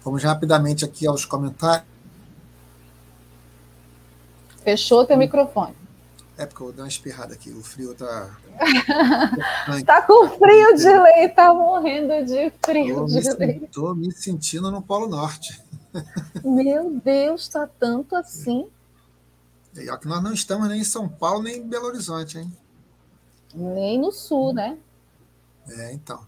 vamos 0.03 0.23
rapidamente 0.23 0.83
aqui 0.83 1.05
aos 1.05 1.25
comentários. 1.25 1.85
Fechou 4.63 5.05
teu 5.05 5.15
microfone. 5.15 5.82
É 6.37 6.45
porque 6.45 6.63
eu 6.63 6.71
dar 6.71 6.83
uma 6.83 6.87
espirrada 6.87 7.33
aqui. 7.33 7.51
O 7.51 7.63
frio 7.63 7.93
tá. 7.93 8.37
tá 9.85 10.01
com 10.01 10.29
frio 10.29 10.75
de 10.75 10.99
lei, 10.99 11.29
tá 11.29 11.53
morrendo 11.53 12.25
de 12.25 12.51
frio 12.65 12.95
tô 12.95 13.05
de 13.05 13.21
me, 13.21 13.33
lei. 13.35 13.69
Tô 13.71 13.95
me 13.95 14.11
sentindo 14.11 14.71
no 14.71 14.81
Polo 14.81 15.07
Norte. 15.07 15.61
Meu 16.43 16.99
Deus, 17.03 17.47
tá 17.47 17.67
tanto 17.67 18.15
assim. 18.15 18.67
E 19.75 19.89
ó, 19.89 19.97
que 19.97 20.07
nós 20.07 20.23
não 20.23 20.33
estamos 20.33 20.67
nem 20.67 20.81
em 20.81 20.83
São 20.83 21.07
Paulo, 21.07 21.43
nem 21.43 21.57
em 21.57 21.67
Belo 21.67 21.85
Horizonte, 21.85 22.39
hein? 22.39 22.51
Nem 23.53 23.99
no 23.99 24.11
sul, 24.11 24.53
né? 24.53 24.77
É, 25.67 25.93
então. 25.93 26.25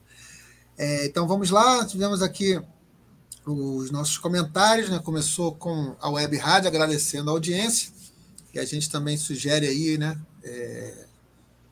É, 0.77 1.05
então 1.05 1.27
vamos 1.27 1.49
lá, 1.49 1.85
tivemos 1.85 2.21
aqui 2.21 2.61
os 3.45 3.91
nossos 3.91 4.17
comentários, 4.17 4.89
né? 4.89 4.99
Começou 4.99 5.53
com 5.55 5.95
a 5.99 6.09
Web 6.09 6.37
Rádio 6.37 6.67
agradecendo 6.67 7.29
a 7.29 7.33
audiência, 7.33 7.91
e 8.55 8.59
a 8.59 8.63
gente 8.63 8.89
também 8.89 9.17
sugere 9.17 9.67
aí, 9.67 9.97
né? 9.97 10.17
É, 10.41 11.07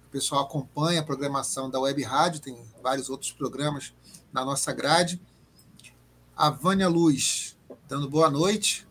o 0.05 0.09
pessoal 0.09 0.43
acompanha 0.43 0.99
a 0.99 1.03
programação 1.03 1.69
da 1.69 1.79
Web 1.79 2.03
Rádio, 2.03 2.41
tem 2.41 2.61
vários 2.83 3.09
outros 3.09 3.31
programas 3.31 3.93
na 4.33 4.43
nossa 4.43 4.73
grade. 4.73 5.21
A 6.35 6.49
Vânia 6.49 6.89
Luz, 6.89 7.55
dando 7.87 8.09
boa 8.09 8.29
noite. 8.29 8.85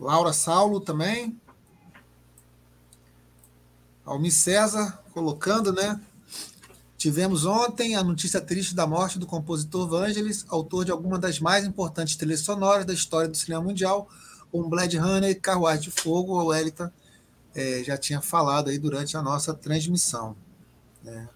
Laura 0.00 0.32
Saulo 0.32 0.80
também. 0.80 1.40
Almi 4.04 4.32
César 4.32 5.00
colocando, 5.12 5.72
né? 5.72 6.00
Tivemos 6.98 7.44
ontem 7.44 7.94
a 7.94 8.02
notícia 8.02 8.40
triste 8.40 8.74
da 8.74 8.84
morte 8.84 9.16
do 9.16 9.26
compositor 9.26 9.88
Vangelis, 9.88 10.44
autor 10.48 10.84
de 10.84 10.90
algumas 10.90 11.20
das 11.20 11.38
mais 11.38 11.64
importantes 11.64 12.16
trilhas 12.16 12.40
sonoras 12.40 12.84
da 12.84 12.92
história 12.92 13.28
do 13.28 13.36
cinema 13.36 13.62
mundial, 13.62 14.08
como 14.50 14.68
Blade 14.68 14.98
Runner 14.98 15.30
e 15.30 15.34
Carruagem 15.34 15.82
de 15.82 15.90
Fogo. 15.90 16.40
O 16.40 16.46
Wellington 16.46 16.90
é, 17.54 17.82
já 17.84 17.96
tinha 17.96 18.20
falado 18.20 18.68
aí 18.68 18.78
durante 18.78 19.16
a 19.16 19.22
nossa 19.22 19.54
transmissão. 19.54 20.36
Né? 21.02 21.28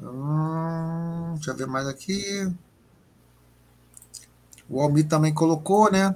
Hum, 0.00 1.34
deixa 1.34 1.50
eu 1.50 1.56
ver 1.56 1.66
mais 1.66 1.86
aqui. 1.86 2.52
O 4.68 4.80
Almir 4.80 5.08
também 5.08 5.32
colocou, 5.32 5.90
né? 5.90 6.14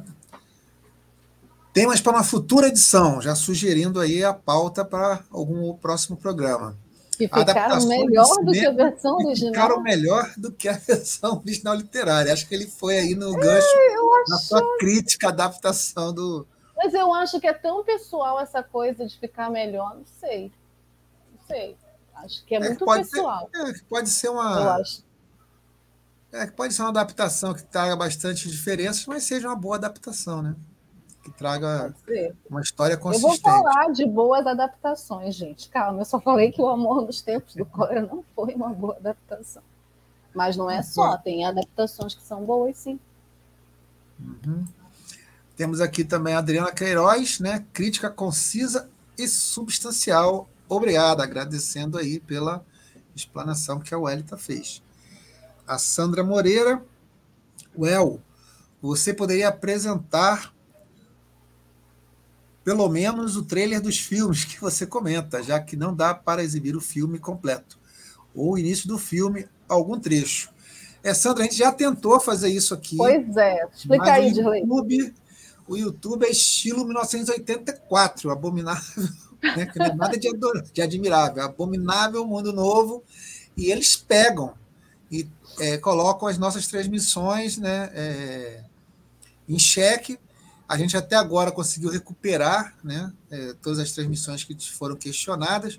Temas 1.73 2.01
para 2.03 2.13
uma 2.13 2.25
futura 2.25 2.69
edição, 2.69 3.21
já 3.23 3.35
sugerindo 3.35 3.99
aí 3.99 4.23
a 4.23 4.35
pauta 4.35 4.85
para 4.85 5.25
algum 5.31 5.75
próximo 5.75 6.17
programa. 6.19 6.77
Que 7.17 7.29
ficaram 7.29 7.87
melhor 7.87 8.45
do 8.45 8.53
que 8.53 8.67
a 8.67 8.71
versão 8.71 9.17
original. 9.17 9.53
Ficaram 9.53 9.83
melhor 9.83 10.33
do 10.37 10.51
que 10.51 10.69
a 10.69 10.73
versão 10.87 11.39
original 11.39 11.75
literária. 11.75 12.33
Acho 12.33 12.49
que 12.49 12.55
ele 12.55 12.67
foi 12.67 12.99
aí 12.99 13.15
no 13.15 13.33
gancho 13.35 13.67
é, 13.67 14.31
na 14.31 14.39
sua 14.39 14.79
crítica 14.79 15.29
à 15.29 15.31
adaptação 15.31 16.13
do. 16.13 16.47
Mas 16.77 16.95
eu 16.95 17.13
acho 17.15 17.39
que 17.39 17.47
é 17.47 17.53
tão 17.53 17.85
pessoal 17.85 18.41
essa 18.41 18.63
coisa 18.63 19.07
de 19.07 19.19
ficar 19.19 19.51
melhor, 19.51 19.95
não 19.95 20.07
sei. 20.21 20.51
Não 21.33 21.47
sei. 21.47 21.77
Acho 22.15 22.45
que 22.45 22.55
é, 22.55 22.59
é 22.59 22.61
muito 22.61 22.85
pode 22.85 23.09
pessoal. 23.09 23.49
Ser, 23.55 23.69
é, 23.69 23.75
pode 23.89 24.09
ser 24.11 24.29
uma. 24.31 24.61
Eu 24.61 24.71
acho. 24.71 25.05
É, 26.33 26.47
pode 26.47 26.73
ser 26.73 26.83
uma 26.83 26.89
adaptação 26.89 27.53
que 27.53 27.63
traga 27.63 27.95
bastante 27.95 28.49
diferenças, 28.49 29.05
mas 29.07 29.25
seja 29.25 29.49
uma 29.49 29.57
boa 29.57 29.77
adaptação, 29.77 30.41
né? 30.43 30.57
Que 31.23 31.31
traga 31.31 31.95
uma 32.51 32.61
história 32.61 32.97
consistente. 32.97 33.41
Eu 33.47 33.53
vou 33.53 33.63
falar 33.63 33.93
de 33.93 34.05
boas 34.05 34.47
adaptações, 34.47 35.35
gente. 35.35 35.69
Calma, 35.69 36.01
eu 36.01 36.05
só 36.05 36.21
falei 36.21 36.51
que 36.51 36.61
o 36.61 36.69
Amor 36.69 37.03
nos 37.03 37.23
Tempos 37.23 37.55
do 37.55 37.65
Cólera 37.65 38.03
não 38.03 38.25
foi 38.35 38.55
uma 38.55 38.71
boa 38.71 38.97
adaptação. 38.97 39.63
Mas 40.35 40.57
não 40.57 40.71
é 40.71 40.83
só, 40.83 41.17
tem 41.17 41.45
adaptações 41.45 42.15
que 42.15 42.23
são 42.23 42.45
boas, 42.45 42.77
sim. 42.77 42.99
Uhum. 44.19 44.65
Temos 45.57 45.81
aqui 45.81 46.05
também 46.05 46.35
a 46.35 46.39
Adriana 46.39 46.73
Queiroz, 46.73 47.39
né? 47.39 47.65
Crítica 47.73 48.11
concisa 48.11 48.89
e 49.17 49.29
substancial. 49.29 50.49
Obrigada, 50.69 51.23
agradecendo 51.23 51.99
aí 51.99 52.19
pela 52.19 52.65
explanação 53.15 53.79
que 53.79 53.95
a 53.95 53.99
Welita 53.99 54.37
fez. 54.37 54.83
A 55.67 55.79
Sandra 55.79 56.25
Moreira, 56.25 56.83
Well, 57.79 58.21
você 58.81 59.15
poderia 59.15 59.49
apresentar 59.49 60.52
pelo 62.65 62.89
menos 62.89 63.37
o 63.37 63.45
trailer 63.45 63.81
dos 63.81 63.99
filmes 63.99 64.45
que 64.45 64.61
você 64.61 64.87
comenta, 64.87 65.43
já 65.43 65.61
que 65.61 65.77
não 65.77 65.95
dá 65.95 66.15
para 66.15 66.43
exibir 66.43 66.77
o 66.77 66.81
filme 66.81 67.19
completo, 67.19 67.79
ou 68.35 68.55
o 68.55 68.59
início 68.59 68.89
do 68.89 68.99
filme, 68.99 69.47
algum 69.69 69.99
trecho. 69.99 70.51
É, 71.03 71.13
Sandra, 71.13 71.43
a 71.43 71.47
gente 71.47 71.59
já 71.59 71.73
tentou 71.73 72.21
fazer 72.21 72.49
isso 72.49 72.73
aqui. 72.73 72.97
Pois 72.97 73.37
é, 73.37 73.67
explica 73.75 74.13
aí, 74.13 74.33
Dirley. 74.33 74.63
YouTube, 74.63 75.15
o 75.67 75.77
YouTube 75.77 76.25
é 76.25 76.31
estilo 76.31 76.85
1984, 76.85 78.31
abominável, 78.31 79.09
né? 79.43 79.67
que 79.67 79.79
não 79.79 79.87
é 79.87 79.95
nada 79.95 80.17
de, 80.17 80.31
de 80.73 80.83
admirável, 80.83 81.43
é 81.43 81.47
abominável 81.47 82.25
mundo 82.25 82.53
novo, 82.53 83.03
e 83.57 83.71
eles 83.71 83.97
pegam 83.97 84.55
e 85.11 85.29
é, 85.61 85.77
colocam 85.77 86.29
as 86.29 86.39
nossas 86.39 86.67
transmissões 86.67 87.59
né, 87.59 87.91
é, 87.93 88.65
em 89.49 89.59
xeque. 89.59 90.19
A 90.73 90.77
gente 90.79 90.97
até 90.97 91.17
agora 91.17 91.53
conseguiu 91.53 91.91
recuperar 91.91 92.75
né, 92.83 93.13
é, 93.31 93.53
todas 93.61 93.79
as 93.79 93.93
transmissões 93.93 94.43
que 94.43 94.57
foram 94.73 94.97
questionadas, 94.97 95.79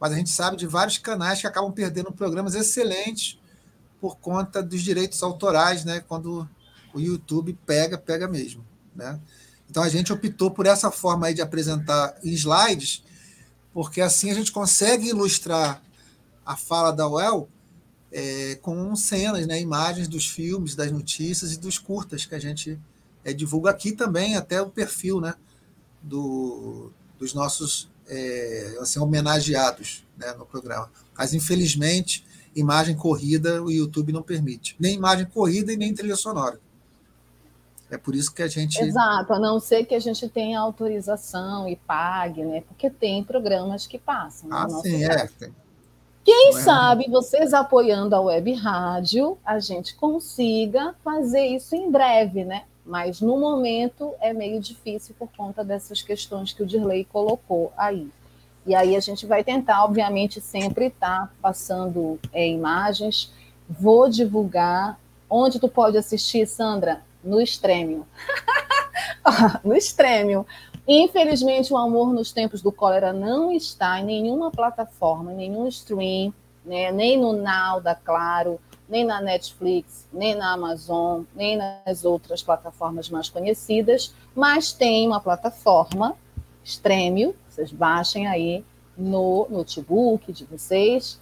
mas 0.00 0.12
a 0.12 0.16
gente 0.16 0.30
sabe 0.30 0.56
de 0.56 0.66
vários 0.66 0.98
canais 0.98 1.40
que 1.40 1.46
acabam 1.46 1.70
perdendo 1.70 2.10
programas 2.10 2.56
excelentes 2.56 3.38
por 4.00 4.16
conta 4.16 4.60
dos 4.60 4.82
direitos 4.82 5.22
autorais, 5.22 5.84
né, 5.84 6.00
quando 6.00 6.48
o 6.92 6.98
YouTube 6.98 7.56
pega, 7.64 7.96
pega 7.96 8.26
mesmo. 8.26 8.66
Né? 8.96 9.20
Então 9.70 9.80
a 9.80 9.88
gente 9.88 10.12
optou 10.12 10.50
por 10.50 10.66
essa 10.66 10.90
forma 10.90 11.28
aí 11.28 11.34
de 11.34 11.40
apresentar 11.40 12.18
slides, 12.24 13.04
porque 13.72 14.00
assim 14.00 14.32
a 14.32 14.34
gente 14.34 14.50
consegue 14.50 15.10
ilustrar 15.10 15.80
a 16.44 16.56
fala 16.56 16.90
da 16.90 17.08
UEL 17.08 17.48
é, 18.10 18.58
com 18.60 18.96
cenas, 18.96 19.46
né, 19.46 19.60
imagens 19.60 20.08
dos 20.08 20.26
filmes, 20.26 20.74
das 20.74 20.90
notícias 20.90 21.52
e 21.52 21.58
dos 21.60 21.78
curtas 21.78 22.26
que 22.26 22.34
a 22.34 22.40
gente 22.40 22.76
é, 23.24 23.32
divulga 23.32 23.70
aqui 23.70 23.92
também, 23.92 24.36
até 24.36 24.60
o 24.60 24.68
perfil 24.68 25.20
né, 25.20 25.34
do, 26.02 26.90
dos 27.18 27.34
nossos 27.34 27.90
é, 28.06 28.76
assim, 28.80 28.98
homenageados 28.98 30.04
né, 30.16 30.32
no 30.32 30.44
programa. 30.44 30.90
Mas, 31.16 31.34
infelizmente, 31.34 32.24
imagem 32.54 32.96
corrida 32.96 33.62
o 33.62 33.70
YouTube 33.70 34.12
não 34.12 34.22
permite. 34.22 34.76
Nem 34.78 34.94
imagem 34.94 35.26
corrida 35.26 35.72
e 35.72 35.76
nem 35.76 35.94
trilha 35.94 36.16
sonora. 36.16 36.60
É 37.90 37.98
por 37.98 38.14
isso 38.14 38.34
que 38.34 38.42
a 38.42 38.48
gente. 38.48 38.82
Exato, 38.82 39.34
a 39.34 39.38
não 39.38 39.60
ser 39.60 39.84
que 39.84 39.94
a 39.94 40.00
gente 40.00 40.26
tenha 40.26 40.58
autorização 40.58 41.68
e 41.68 41.76
pague, 41.76 42.42
né? 42.42 42.62
Porque 42.62 42.88
tem 42.88 43.22
programas 43.22 43.86
que 43.86 43.98
passam. 43.98 44.48
Ah, 44.50 44.66
sim, 44.80 45.04
é. 45.04 45.26
Tem, 45.38 45.54
quem 46.24 46.50
é. 46.50 46.52
sabe 46.60 47.10
vocês 47.10 47.52
apoiando 47.52 48.14
a 48.14 48.20
web 48.20 48.52
rádio, 48.54 49.36
a 49.44 49.58
gente 49.58 49.94
consiga 49.96 50.94
fazer 51.04 51.44
isso 51.48 51.74
em 51.74 51.90
breve, 51.90 52.44
né? 52.44 52.64
Mas 52.84 53.20
no 53.20 53.38
momento 53.38 54.14
é 54.20 54.32
meio 54.32 54.60
difícil 54.60 55.14
por 55.18 55.28
conta 55.36 55.64
dessas 55.64 56.02
questões 56.02 56.52
que 56.52 56.62
o 56.62 56.66
Dirley 56.66 57.04
colocou 57.04 57.72
aí. 57.76 58.10
E 58.66 58.74
aí 58.74 58.96
a 58.96 59.00
gente 59.00 59.26
vai 59.26 59.42
tentar, 59.42 59.84
obviamente, 59.84 60.40
sempre 60.40 60.86
estar 60.86 61.26
tá 61.26 61.30
passando 61.40 62.18
é, 62.32 62.46
imagens. 62.46 63.32
Vou 63.68 64.08
divulgar. 64.08 64.98
Onde 65.28 65.58
tu 65.58 65.68
pode 65.68 65.96
assistir, 65.96 66.46
Sandra? 66.46 67.02
No 67.24 67.40
Extrêmio. 67.40 68.06
no 69.64 69.74
Extrêmio. 69.74 70.46
Infelizmente, 70.86 71.72
o 71.72 71.76
Amor 71.76 72.12
nos 72.12 72.32
Tempos 72.32 72.60
do 72.60 72.72
Cólera 72.72 73.12
não 73.12 73.52
está 73.52 74.00
em 74.00 74.04
nenhuma 74.04 74.50
plataforma, 74.50 75.32
em 75.32 75.36
nenhum 75.36 75.66
stream, 75.68 76.34
né? 76.64 76.90
nem 76.90 77.16
no 77.18 77.32
Now 77.32 77.80
da 77.80 77.94
Claro, 77.94 78.60
nem 78.88 79.04
na 79.04 79.20
Netflix, 79.20 80.06
nem 80.12 80.34
na 80.34 80.52
Amazon, 80.52 81.22
nem 81.34 81.56
nas 81.56 82.04
outras 82.04 82.42
plataformas 82.42 83.08
mais 83.08 83.28
conhecidas, 83.28 84.14
mas 84.34 84.72
tem 84.72 85.06
uma 85.06 85.20
plataforma, 85.20 86.14
Stremio, 86.64 87.34
vocês 87.48 87.72
baixem 87.72 88.26
aí 88.26 88.64
no 88.96 89.46
notebook 89.50 90.32
de 90.32 90.44
vocês, 90.44 91.20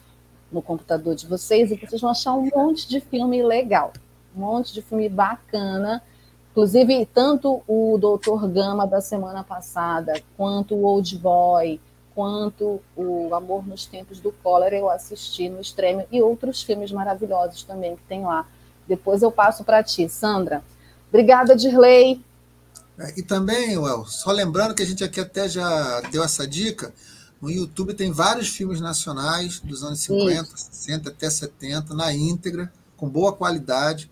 no 0.50 0.61
computador 0.61 1.14
de 1.14 1.26
vocês, 1.26 1.70
e 1.70 1.76
vocês 1.76 2.00
vão 2.00 2.11
achar 2.11 2.34
um 2.34 2.48
monte 2.54 2.88
de 2.88 3.00
filme 3.00 3.42
legal, 3.42 3.92
um 4.34 4.40
monte 4.40 4.72
de 4.72 4.82
filme 4.82 5.08
bacana. 5.08 6.02
Inclusive, 6.50 7.06
tanto 7.06 7.62
o 7.66 7.96
Doutor 7.98 8.48
Gama 8.48 8.86
da 8.86 9.00
semana 9.00 9.44
passada, 9.44 10.20
quanto 10.36 10.74
o 10.74 10.82
Old 10.82 11.16
Boy, 11.18 11.80
quanto 12.20 12.82
o 12.94 13.34
Amor 13.34 13.66
nos 13.66 13.86
Tempos 13.86 14.20
do 14.20 14.30
Cólera, 14.30 14.76
eu 14.76 14.90
assisti 14.90 15.48
no 15.48 15.58
Extremo, 15.58 16.06
e 16.12 16.20
outros 16.20 16.62
filmes 16.62 16.92
maravilhosos 16.92 17.62
também 17.62 17.96
que 17.96 18.02
tem 18.02 18.24
lá. 18.24 18.46
Depois 18.86 19.22
eu 19.22 19.32
passo 19.32 19.64
para 19.64 19.82
ti, 19.82 20.06
Sandra. 20.06 20.62
Obrigada, 21.08 21.56
Dirley. 21.56 22.22
É, 22.98 23.18
e 23.18 23.22
também, 23.22 23.78
Well, 23.78 24.04
só 24.04 24.32
lembrando 24.32 24.74
que 24.74 24.82
a 24.82 24.86
gente 24.86 25.02
aqui 25.02 25.18
até 25.18 25.48
já 25.48 26.02
deu 26.12 26.22
essa 26.22 26.46
dica, 26.46 26.92
no 27.40 27.50
YouTube 27.50 27.94
tem 27.94 28.12
vários 28.12 28.50
filmes 28.50 28.82
nacionais 28.82 29.58
dos 29.60 29.82
anos 29.82 30.00
50, 30.00 30.42
Isso. 30.42 30.68
60 30.72 31.08
até 31.08 31.30
70, 31.30 31.94
na 31.94 32.12
íntegra, 32.12 32.70
com 32.98 33.08
boa 33.08 33.32
qualidade 33.32 34.10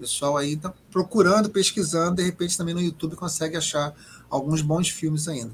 pessoal 0.00 0.38
aí 0.38 0.54
está 0.54 0.72
procurando, 0.90 1.50
pesquisando, 1.50 2.16
de 2.16 2.22
repente 2.22 2.56
também 2.56 2.74
no 2.74 2.80
YouTube 2.80 3.14
consegue 3.16 3.54
achar 3.58 3.94
alguns 4.30 4.62
bons 4.62 4.88
filmes 4.88 5.28
ainda. 5.28 5.52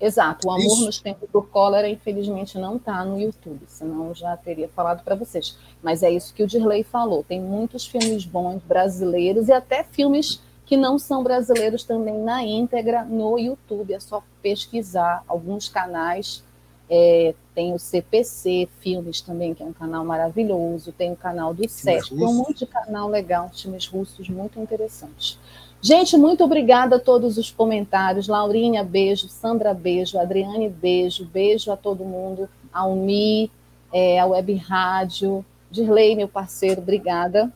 Exato, 0.00 0.46
o 0.46 0.50
Amor 0.50 0.64
Isso. 0.64 0.86
nos 0.86 1.00
Tempos 1.00 1.28
do 1.30 1.42
Cólera, 1.42 1.88
infelizmente, 1.88 2.56
não 2.56 2.76
está 2.76 3.04
no 3.04 3.20
YouTube, 3.20 3.60
senão 3.66 4.08
eu 4.08 4.14
já 4.14 4.36
teria 4.36 4.68
falado 4.68 5.02
para 5.02 5.16
vocês. 5.16 5.58
Mas 5.82 6.02
é 6.02 6.10
isso 6.10 6.32
que 6.32 6.42
o 6.42 6.46
Dirley 6.46 6.84
falou: 6.84 7.24
tem 7.24 7.40
muitos 7.40 7.86
filmes 7.86 8.24
bons 8.24 8.62
brasileiros 8.62 9.48
e 9.48 9.52
até 9.52 9.82
filmes 9.82 10.40
que 10.64 10.76
não 10.76 10.98
são 10.98 11.22
brasileiros 11.22 11.82
também 11.82 12.18
na 12.18 12.44
íntegra 12.44 13.04
no 13.04 13.38
YouTube. 13.38 13.92
É 13.92 14.00
só 14.00 14.22
pesquisar 14.42 15.24
alguns 15.26 15.68
canais 15.68 16.44
é, 16.90 17.34
tem 17.54 17.74
o 17.74 17.78
CPC 17.78 18.68
Filmes 18.80 19.20
também, 19.20 19.52
que 19.52 19.62
é 19.62 19.66
um 19.66 19.72
canal 19.72 20.04
maravilhoso. 20.04 20.92
Tem 20.92 21.12
o 21.12 21.16
canal 21.16 21.52
do 21.52 21.68
SESC. 21.68 22.16
Tem 22.16 22.26
um 22.26 22.34
monte 22.34 22.60
de 22.60 22.66
canal 22.66 23.08
legal, 23.08 23.50
filmes 23.50 23.86
russos 23.86 24.28
muito 24.28 24.58
interessantes. 24.58 25.38
Gente, 25.80 26.16
muito 26.16 26.42
obrigada 26.42 26.96
a 26.96 27.00
todos 27.00 27.38
os 27.38 27.50
comentários. 27.50 28.28
Laurinha, 28.28 28.82
beijo. 28.82 29.28
Sandra, 29.28 29.72
beijo. 29.72 30.18
Adriane, 30.18 30.68
beijo. 30.68 31.24
Beijo 31.24 31.70
a 31.70 31.76
todo 31.76 32.04
mundo. 32.04 32.48
Almi, 32.72 33.50
é, 33.92 34.18
a 34.18 34.26
Web 34.26 34.54
Rádio. 34.56 35.44
Dirley, 35.70 36.16
meu 36.16 36.28
parceiro, 36.28 36.80
obrigada. 36.80 37.52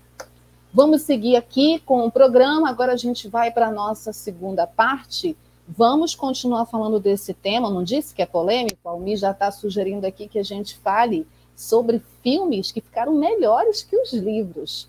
Vamos 0.72 1.02
seguir 1.02 1.36
aqui 1.36 1.80
com 1.84 2.06
o 2.06 2.10
programa. 2.10 2.68
Agora 2.68 2.92
a 2.92 2.96
gente 2.96 3.28
vai 3.28 3.50
para 3.50 3.68
a 3.68 3.72
nossa 3.72 4.12
segunda 4.12 4.66
parte 4.66 5.36
Vamos 5.66 6.14
continuar 6.14 6.66
falando 6.66 6.98
desse 6.98 7.32
tema, 7.32 7.70
não 7.70 7.84
disse 7.84 8.14
que 8.14 8.20
é 8.20 8.26
polêmico? 8.26 8.76
A 8.84 8.90
Almi 8.90 9.16
já 9.16 9.30
está 9.30 9.50
sugerindo 9.50 10.06
aqui 10.06 10.28
que 10.28 10.38
a 10.38 10.42
gente 10.42 10.76
fale 10.76 11.26
sobre 11.56 12.02
filmes 12.22 12.72
que 12.72 12.80
ficaram 12.80 13.14
melhores 13.14 13.82
que 13.82 13.96
os 13.96 14.12
livros. 14.12 14.88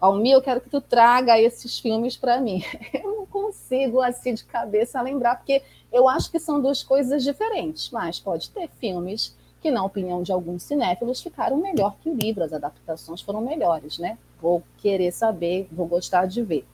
Almi, 0.00 0.30
eu 0.30 0.40
quero 0.40 0.60
que 0.60 0.70
tu 0.70 0.80
traga 0.80 1.40
esses 1.40 1.78
filmes 1.78 2.16
para 2.16 2.40
mim. 2.40 2.62
Eu 2.94 3.16
não 3.16 3.26
consigo, 3.26 4.00
assim, 4.00 4.32
de 4.32 4.44
cabeça 4.44 5.02
lembrar, 5.02 5.36
porque 5.36 5.62
eu 5.92 6.08
acho 6.08 6.30
que 6.30 6.38
são 6.38 6.60
duas 6.60 6.82
coisas 6.82 7.22
diferentes, 7.22 7.90
mas 7.90 8.18
pode 8.18 8.50
ter 8.50 8.68
filmes 8.78 9.36
que, 9.60 9.70
na 9.70 9.84
opinião 9.84 10.22
de 10.22 10.32
alguns 10.32 10.62
cinéfilos, 10.62 11.20
ficaram 11.20 11.56
melhor 11.56 11.96
que 12.00 12.08
o 12.08 12.14
livro, 12.14 12.44
as 12.44 12.52
adaptações 12.52 13.20
foram 13.20 13.40
melhores, 13.40 13.98
né? 13.98 14.16
Vou 14.40 14.62
querer 14.78 15.12
saber, 15.12 15.68
vou 15.72 15.86
gostar 15.86 16.26
de 16.26 16.42
ver. 16.42 16.66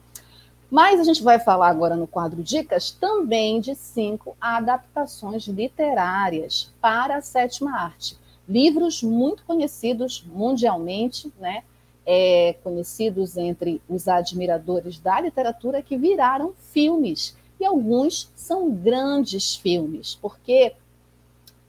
Mas 0.69 0.99
a 0.99 1.03
gente 1.03 1.23
vai 1.23 1.39
falar 1.39 1.69
agora 1.69 1.95
no 1.95 2.07
quadro 2.07 2.43
Dicas 2.43 2.91
também 2.91 3.59
de 3.59 3.75
cinco 3.75 4.35
adaptações 4.39 5.47
literárias 5.47 6.73
para 6.81 7.17
a 7.17 7.21
sétima 7.21 7.79
arte. 7.79 8.17
Livros 8.47 9.01
muito 9.01 9.43
conhecidos 9.45 10.23
mundialmente, 10.27 11.31
né? 11.39 11.63
É, 12.05 12.55
conhecidos 12.63 13.35
entre 13.35 13.81
os 13.89 14.07
admiradores 14.07 14.99
da 14.99 15.19
literatura 15.19 15.81
que 15.81 15.97
viraram 15.97 16.53
filmes. 16.71 17.35
E 17.59 17.65
alguns 17.65 18.31
são 18.35 18.69
grandes 18.69 19.55
filmes, 19.55 20.13
porque 20.21 20.73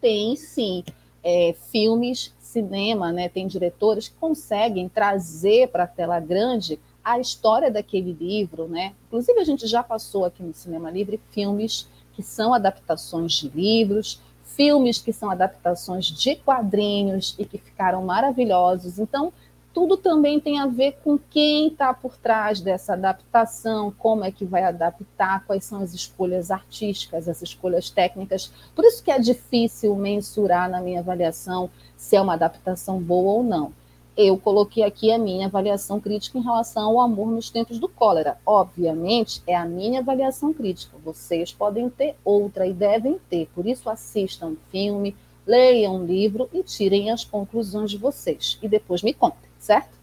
tem 0.01 0.37
sim 0.37 0.85
é, 1.25 1.55
filmes, 1.71 2.35
cinema, 2.39 3.13
né? 3.13 3.29
tem 3.29 3.47
diretores 3.47 4.09
que 4.09 4.15
conseguem 4.17 4.89
trazer 4.89 5.69
para 5.69 5.85
a 5.85 5.87
tela 5.87 6.21
grande 6.21 6.79
a 7.07 7.21
história 7.21 7.71
daquele 7.71 8.13
livro, 8.13 8.67
né? 8.67 8.93
Inclusive 9.07 9.39
a 9.39 9.45
gente 9.45 9.67
já 9.67 9.81
passou 9.81 10.25
aqui 10.25 10.43
no 10.43 10.53
Cinema 10.53 10.91
Livre 10.91 11.21
filmes 11.31 11.89
que 12.15 12.23
são 12.23 12.53
adaptações 12.53 13.33
de 13.35 13.49
livros, 13.49 14.21
filmes 14.45 14.99
que 14.99 15.13
são 15.13 15.31
adaptações 15.31 16.07
de 16.07 16.35
quadrinhos 16.35 17.37
e 17.39 17.45
que 17.45 17.59
ficaram 17.59 18.03
maravilhosos. 18.05 18.99
Então, 18.99 19.33
tudo 19.77 19.99
também 19.99 20.41
tem 20.41 20.59
a 20.59 20.65
ver 20.65 20.97
com 21.05 21.19
quem 21.19 21.69
está 21.69 21.93
por 21.93 22.17
trás 22.17 22.63
dessa 22.63 22.95
adaptação, 22.95 23.93
como 23.99 24.25
é 24.25 24.33
que 24.33 24.47
vai 24.47 24.65
adaptar, 24.65 25.45
quais 25.45 25.67
são 25.67 25.83
as 25.83 25.93
escolhas 25.93 26.51
artísticas, 26.51 27.29
as 27.29 27.43
escolhas 27.43 27.91
técnicas. 27.91 28.51
Por 28.75 28.87
isso 28.87 29.05
que 29.05 29.11
é 29.11 29.19
difícil 29.19 29.95
mensurar 29.95 30.71
na 30.71 30.81
minha 30.81 31.01
avaliação 31.01 31.69
se 31.95 32.17
é 32.17 32.21
uma 32.23 32.33
adaptação 32.33 32.99
boa 32.99 33.35
ou 33.35 33.45
não 33.45 33.71
eu 34.17 34.39
coloquei 34.39 34.83
aqui 34.83 35.13
a 35.13 35.19
minha 35.19 35.47
avaliação 35.47 36.01
crítica 36.01 36.39
em 36.39 36.43
relação 36.43 36.85
ao 36.85 37.01
amor 37.03 37.31
nos 37.31 37.51
tempos 37.51 37.79
do 37.79 37.87
cólera. 37.87 38.39
Obviamente, 38.47 39.43
é 39.47 39.55
a 39.55 39.67
minha 39.67 40.01
avaliação 40.01 40.55
crítica. 40.55 40.97
Vocês 41.05 41.53
podem 41.53 41.91
ter 41.91 42.17
outra 42.25 42.67
e 42.67 42.73
devem 42.73 43.21
ter. 43.29 43.47
Por 43.55 43.67
isso, 43.67 43.91
assistam 43.91 44.47
um 44.47 44.57
filme, 44.71 45.15
leiam 45.47 45.97
um 45.97 46.07
livro 46.07 46.49
e 46.51 46.63
tirem 46.63 47.11
as 47.11 47.27
conclusões 47.27 47.91
de 47.91 47.99
vocês. 47.99 48.59
E 48.63 48.69
depois 48.69 49.03
me 49.03 49.13
contem, 49.13 49.46
certo? 49.67 49.99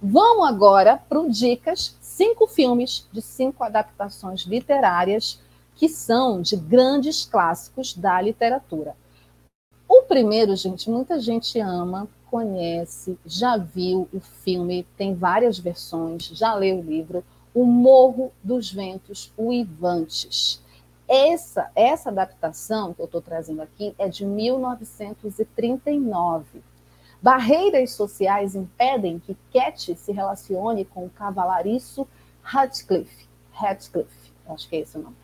Vamos 0.00 0.48
agora 0.48 0.96
para 0.96 1.28
dicas, 1.28 1.94
cinco 2.00 2.46
filmes 2.46 3.06
de 3.12 3.20
cinco 3.22 3.62
adaptações 3.62 4.40
literárias 4.40 5.38
que 5.76 5.88
são 5.88 6.42
de 6.42 6.56
grandes 6.56 7.24
clássicos 7.24 7.94
da 7.94 8.20
literatura. 8.20 8.96
O 9.88 10.02
primeiro, 10.02 10.56
gente, 10.56 10.90
muita 10.90 11.20
gente 11.20 11.60
ama, 11.60 12.08
conhece, 12.30 13.16
já 13.26 13.58
viu 13.58 14.08
o 14.12 14.18
filme, 14.18 14.84
tem 14.96 15.14
várias 15.14 15.56
versões, 15.58 16.24
já 16.28 16.54
leu 16.54 16.78
o 16.78 16.82
livro, 16.82 17.22
O 17.54 17.66
Morro 17.66 18.32
dos 18.42 18.72
Ventos 18.72 19.30
Uivantes. 19.36 20.62
Essa, 21.06 21.70
essa 21.76 22.08
adaptação 22.08 22.94
que 22.94 23.02
eu 23.02 23.06
estou 23.06 23.20
trazendo 23.20 23.60
aqui 23.60 23.94
é 23.98 24.08
de 24.08 24.24
1939. 24.24 26.62
Barreiras 27.22 27.92
sociais 27.92 28.56
impedem 28.56 29.20
que 29.20 29.36
Cat 29.52 29.94
se 29.94 30.10
relacione 30.10 30.84
com 30.84 31.06
o 31.06 31.10
cavalariço 31.10 32.06
Radcliffe. 32.42 33.28
Acho 34.48 34.68
que 34.68 34.74
é 34.74 34.80
esse 34.80 34.98
o 34.98 35.02
nome. 35.02 35.14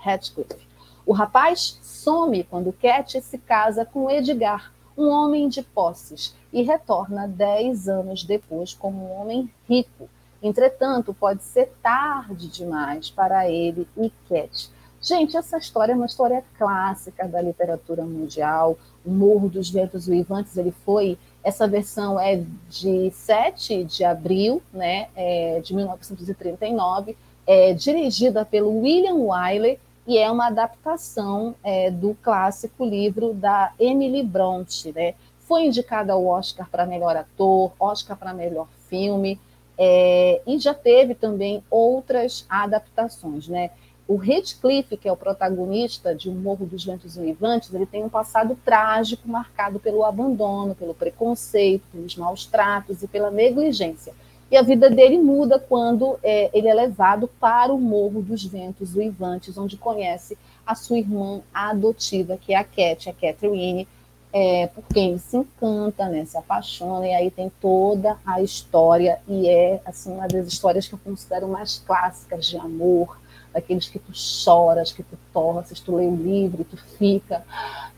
O 1.04 1.12
rapaz 1.12 1.80
some 1.82 2.44
quando 2.44 2.72
Cat 2.72 3.20
se 3.20 3.36
casa 3.38 3.84
com 3.84 4.08
Edgar, 4.08 4.72
um 4.96 5.08
homem 5.08 5.48
de 5.48 5.60
posses, 5.62 6.36
e 6.52 6.62
retorna 6.62 7.26
dez 7.26 7.88
anos 7.88 8.22
depois 8.22 8.72
como 8.72 9.04
um 9.04 9.20
homem 9.20 9.52
rico. 9.68 10.08
Entretanto, 10.40 11.12
pode 11.12 11.42
ser 11.42 11.72
tarde 11.82 12.46
demais 12.46 13.10
para 13.10 13.50
ele 13.50 13.88
e 13.96 14.12
Cat 14.28 14.70
Gente, 15.00 15.36
essa 15.36 15.56
história 15.58 15.92
é 15.92 15.94
uma 15.94 16.06
história 16.06 16.44
clássica 16.58 17.26
da 17.28 17.40
literatura 17.40 18.02
mundial. 18.02 18.76
O 19.04 19.10
Morro 19.10 19.48
dos 19.48 19.70
Ventos 19.70 20.08
Uivantes, 20.08 20.56
ele 20.56 20.72
foi. 20.84 21.16
Essa 21.42 21.66
versão 21.66 22.18
é 22.18 22.42
de 22.68 23.10
7 23.10 23.84
de 23.84 24.04
abril 24.04 24.62
né, 24.72 25.08
é, 25.14 25.60
de 25.60 25.74
1939, 25.74 27.16
é 27.46 27.72
dirigida 27.72 28.44
pelo 28.44 28.80
William 28.80 29.14
Wyler 29.14 29.78
e 30.06 30.18
é 30.18 30.30
uma 30.30 30.48
adaptação 30.48 31.54
é, 31.62 31.90
do 31.90 32.16
clássico 32.22 32.84
livro 32.84 33.32
da 33.34 33.72
Emily 33.78 34.22
Bronte. 34.22 34.92
Né? 34.92 35.14
Foi 35.40 35.66
indicada 35.66 36.12
ao 36.12 36.26
Oscar 36.26 36.68
para 36.70 36.86
melhor 36.86 37.16
ator, 37.16 37.72
Oscar 37.78 38.16
para 38.16 38.34
melhor 38.34 38.68
filme, 38.88 39.38
é, 39.78 40.42
e 40.46 40.58
já 40.58 40.74
teve 40.74 41.14
também 41.14 41.62
outras 41.70 42.44
adaptações. 42.48 43.48
Né? 43.48 43.70
O 44.08 44.16
Redcliffe, 44.16 44.96
que 44.96 45.06
é 45.06 45.12
o 45.12 45.16
protagonista 45.16 46.14
de 46.14 46.30
O 46.30 46.32
Morro 46.32 46.64
dos 46.64 46.82
Ventos 46.82 47.18
Uivantes, 47.18 47.74
ele 47.74 47.84
tem 47.84 48.02
um 48.02 48.08
passado 48.08 48.58
trágico 48.64 49.28
marcado 49.28 49.78
pelo 49.78 50.02
abandono, 50.02 50.74
pelo 50.74 50.94
preconceito, 50.94 51.84
pelos 51.92 52.16
maus 52.16 52.46
tratos 52.46 53.02
e 53.02 53.06
pela 53.06 53.30
negligência. 53.30 54.14
E 54.50 54.56
a 54.56 54.62
vida 54.62 54.88
dele 54.88 55.18
muda 55.18 55.58
quando 55.58 56.18
é, 56.22 56.48
ele 56.56 56.68
é 56.68 56.74
levado 56.74 57.28
para 57.38 57.70
o 57.70 57.78
Morro 57.78 58.22
dos 58.22 58.42
Ventos 58.46 58.94
Uivantes, 58.94 59.58
onde 59.58 59.76
conhece 59.76 60.38
a 60.64 60.74
sua 60.74 60.96
irmã 60.96 61.42
adotiva, 61.52 62.38
que 62.38 62.54
é 62.54 62.56
a 62.56 62.64
Cat, 62.64 63.10
a 63.10 63.12
Catherine, 63.12 63.86
é, 64.32 64.68
por 64.68 64.84
quem 64.84 65.10
ele 65.10 65.18
se 65.18 65.36
encanta, 65.36 66.08
né, 66.08 66.24
se 66.24 66.36
apaixona, 66.36 67.06
e 67.06 67.14
aí 67.14 67.30
tem 67.30 67.52
toda 67.60 68.16
a 68.24 68.40
história, 68.40 69.20
e 69.28 69.48
é 69.48 69.82
assim, 69.84 70.12
uma 70.12 70.26
das 70.26 70.46
histórias 70.48 70.88
que 70.88 70.94
eu 70.94 71.00
considero 71.04 71.46
mais 71.46 71.82
clássicas 71.86 72.46
de 72.46 72.56
amor, 72.56 73.18
daqueles 73.58 73.88
que 73.88 73.98
tu 73.98 74.14
choras, 74.14 74.92
que 74.92 75.02
tu 75.02 75.18
torces, 75.32 75.80
tu 75.80 75.96
lê 75.96 76.06
o 76.06 76.14
livro, 76.14 76.64
tu 76.64 76.76
fica 76.76 77.44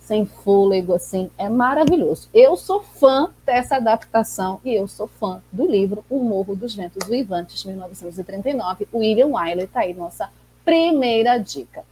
sem 0.01 0.27
fôlego, 0.27 0.95
assim, 0.95 1.31
é 1.39 1.49
maravilhoso. 1.49 2.29
Eu 2.35 2.57
sou 2.57 2.83
fã 2.83 3.31
dessa 3.47 3.77
adaptação 3.77 4.59
e 4.65 4.75
eu 4.75 4.89
sou 4.89 5.07
fã 5.07 5.41
do 5.53 5.65
livro 5.67 6.05
O 6.11 6.19
Morro 6.19 6.57
dos 6.57 6.75
Ventos 6.75 7.09
Uivantes, 7.09 7.65
1939. 7.65 8.89
William 8.93 9.29
Wyler 9.29 9.67
está 9.67 9.81
aí, 9.81 9.95
nossa 9.95 10.29
primeira 10.65 11.39
dica. 11.39 11.85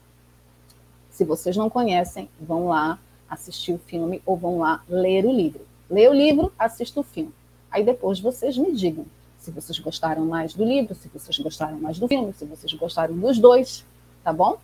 Se 1.11 1.25
vocês 1.25 1.57
não 1.57 1.71
conhecem, 1.71 2.29
vão 2.41 2.69
lá 2.69 2.99
assistir 3.31 3.73
o 3.73 3.79
filme 3.79 4.21
ou 4.27 4.37
vão 4.37 4.59
lá 4.59 4.83
ler 4.89 5.25
o 5.25 5.33
livro. 5.33 5.61
Lê 5.89 6.09
o 6.09 6.13
livro, 6.13 6.53
assista 6.59 6.99
o 6.99 7.05
filme. 7.05 7.33
Aí 7.71 7.85
depois 7.85 8.19
vocês 8.19 8.57
me 8.57 8.73
digam 8.73 9.05
se 9.49 9.51
vocês 9.51 9.79
gostaram 9.79 10.27
mais 10.27 10.53
do 10.53 10.63
livro, 10.63 10.95
se 10.95 11.09
vocês 11.09 11.39
gostaram 11.39 11.79
mais 11.81 11.99
do 11.99 12.07
filme, 12.07 12.33
se 12.35 12.45
vocês 12.45 12.73
gostaram 12.75 13.19
dos 13.19 13.39
dois, 13.39 13.85
tá 14.23 14.31
bom? 14.31 14.59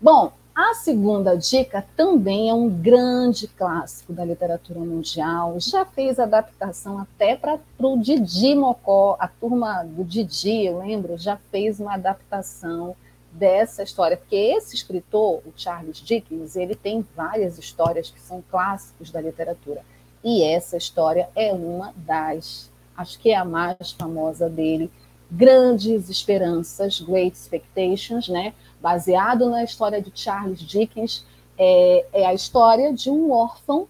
Bom, 0.00 0.32
a 0.54 0.74
segunda 0.74 1.34
dica 1.34 1.82
também 1.96 2.50
é 2.50 2.54
um 2.54 2.68
grande 2.68 3.48
clássico 3.48 4.12
da 4.12 4.22
literatura 4.22 4.80
mundial. 4.80 5.58
Já 5.58 5.86
fez 5.86 6.18
adaptação 6.20 6.98
até 6.98 7.36
para 7.36 7.58
o 7.78 7.96
Didi 7.96 8.54
Mocó, 8.54 9.16
a 9.18 9.26
turma 9.26 9.82
do 9.82 10.04
Didi, 10.04 10.66
eu 10.66 10.80
lembro, 10.80 11.16
já 11.16 11.38
fez 11.50 11.80
uma 11.80 11.94
adaptação 11.94 12.94
dessa 13.32 13.82
história, 13.82 14.18
porque 14.18 14.36
esse 14.36 14.74
escritor, 14.74 15.40
o 15.46 15.54
Charles 15.56 15.96
Dickens, 15.96 16.54
ele 16.54 16.74
tem 16.74 17.06
várias 17.16 17.58
histórias 17.58 18.10
que 18.10 18.20
são 18.20 18.44
clássicos 18.50 19.10
da 19.10 19.22
literatura. 19.22 19.82
E 20.22 20.44
essa 20.44 20.76
história 20.76 21.30
é 21.34 21.50
uma 21.50 21.94
das 21.96 22.70
acho 23.02 23.18
que 23.18 23.30
é 23.30 23.36
a 23.36 23.44
mais 23.44 23.92
famosa 23.92 24.48
dele, 24.48 24.90
Grandes 25.30 26.08
Esperanças, 26.08 27.00
Great 27.00 27.36
Expectations, 27.36 28.28
né? 28.28 28.54
baseado 28.82 29.48
na 29.48 29.62
história 29.62 30.02
de 30.02 30.10
Charles 30.12 30.58
Dickens, 30.58 31.24
é, 31.56 32.04
é 32.12 32.26
a 32.26 32.34
história 32.34 32.92
de 32.92 33.08
um 33.08 33.30
órfão 33.30 33.86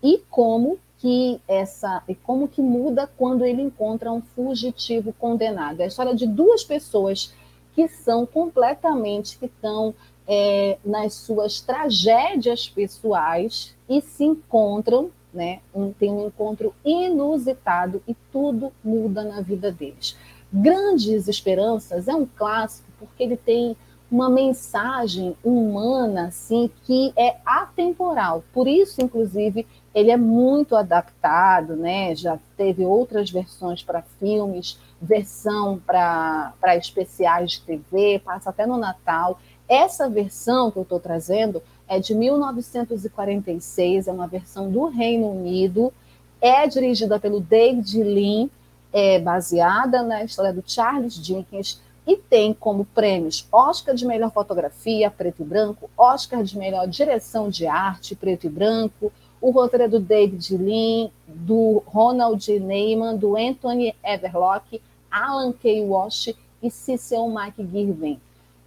e 0.00 0.22
como 0.30 0.78
que 0.98 1.40
essa 1.48 2.02
e 2.08 2.14
como 2.14 2.46
que 2.46 2.62
muda 2.62 3.10
quando 3.18 3.44
ele 3.44 3.60
encontra 3.60 4.12
um 4.12 4.22
fugitivo 4.22 5.12
condenado. 5.18 5.80
É 5.80 5.84
a 5.84 5.88
história 5.88 6.14
de 6.14 6.26
duas 6.26 6.62
pessoas 6.62 7.34
que 7.74 7.88
são 7.88 8.24
completamente 8.24 9.36
que 9.36 9.46
estão 9.46 9.92
é, 10.26 10.78
nas 10.84 11.14
suas 11.14 11.60
tragédias 11.60 12.68
pessoais 12.68 13.74
e 13.88 14.00
se 14.00 14.24
encontram 14.24 15.10
né? 15.34 15.60
Um, 15.74 15.92
tem 15.92 16.10
um 16.10 16.26
encontro 16.26 16.74
inusitado 16.84 18.02
e 18.06 18.14
tudo 18.32 18.72
muda 18.82 19.24
na 19.24 19.40
vida 19.40 19.72
deles. 19.72 20.16
Grandes 20.52 21.26
Esperanças 21.26 22.06
é 22.06 22.14
um 22.14 22.24
clássico 22.24 22.88
porque 22.98 23.22
ele 23.22 23.36
tem 23.36 23.76
uma 24.10 24.30
mensagem 24.30 25.36
humana 25.42 26.28
assim 26.28 26.70
que 26.84 27.12
é 27.16 27.36
atemporal. 27.44 28.44
Por 28.52 28.68
isso, 28.68 29.02
inclusive, 29.02 29.66
ele 29.92 30.12
é 30.12 30.16
muito 30.16 30.76
adaptado, 30.76 31.74
né? 31.74 32.14
Já 32.14 32.38
teve 32.56 32.84
outras 32.84 33.30
versões 33.30 33.82
para 33.82 34.02
filmes, 34.20 34.78
versão 35.02 35.80
para 35.84 36.54
especiais 36.76 37.52
de 37.52 37.62
TV, 37.62 38.20
passa 38.24 38.50
até 38.50 38.64
no 38.64 38.76
Natal. 38.76 39.40
Essa 39.68 40.08
versão 40.08 40.70
que 40.70 40.78
eu 40.78 40.82
estou 40.82 41.00
trazendo 41.00 41.60
é 41.94 42.00
de 42.00 42.14
1946, 42.14 44.08
é 44.08 44.12
uma 44.12 44.26
versão 44.26 44.70
do 44.70 44.86
Reino 44.86 45.30
Unido, 45.30 45.92
é 46.40 46.66
dirigida 46.66 47.20
pelo 47.20 47.40
David 47.40 48.02
Lean, 48.02 48.48
é 48.92 49.18
baseada 49.18 50.02
na 50.02 50.24
história 50.24 50.52
do 50.52 50.62
Charles 50.66 51.14
Dickens 51.14 51.80
e 52.06 52.16
tem 52.16 52.52
como 52.52 52.84
prêmios 52.84 53.46
Oscar 53.50 53.94
de 53.94 54.04
melhor 54.04 54.30
fotografia, 54.30 55.10
preto 55.10 55.42
e 55.42 55.44
branco, 55.44 55.88
Oscar 55.96 56.42
de 56.42 56.58
melhor 56.58 56.86
direção 56.86 57.48
de 57.48 57.66
arte, 57.66 58.14
preto 58.14 58.46
e 58.46 58.50
branco, 58.50 59.12
o 59.40 59.50
roteiro 59.50 59.84
é 59.84 59.88
do 59.88 60.00
David 60.00 60.56
Lean, 60.56 61.10
do 61.28 61.82
Ronald 61.86 62.48
Neyman, 62.60 63.16
do 63.16 63.36
Anthony 63.36 63.94
Everlock, 64.02 64.80
Alan 65.10 65.52
K. 65.52 65.82
Walsh 65.82 66.34
e 66.62 66.70
Cecil 66.70 67.28
Mike 67.28 67.62
Girvin. 67.64 68.18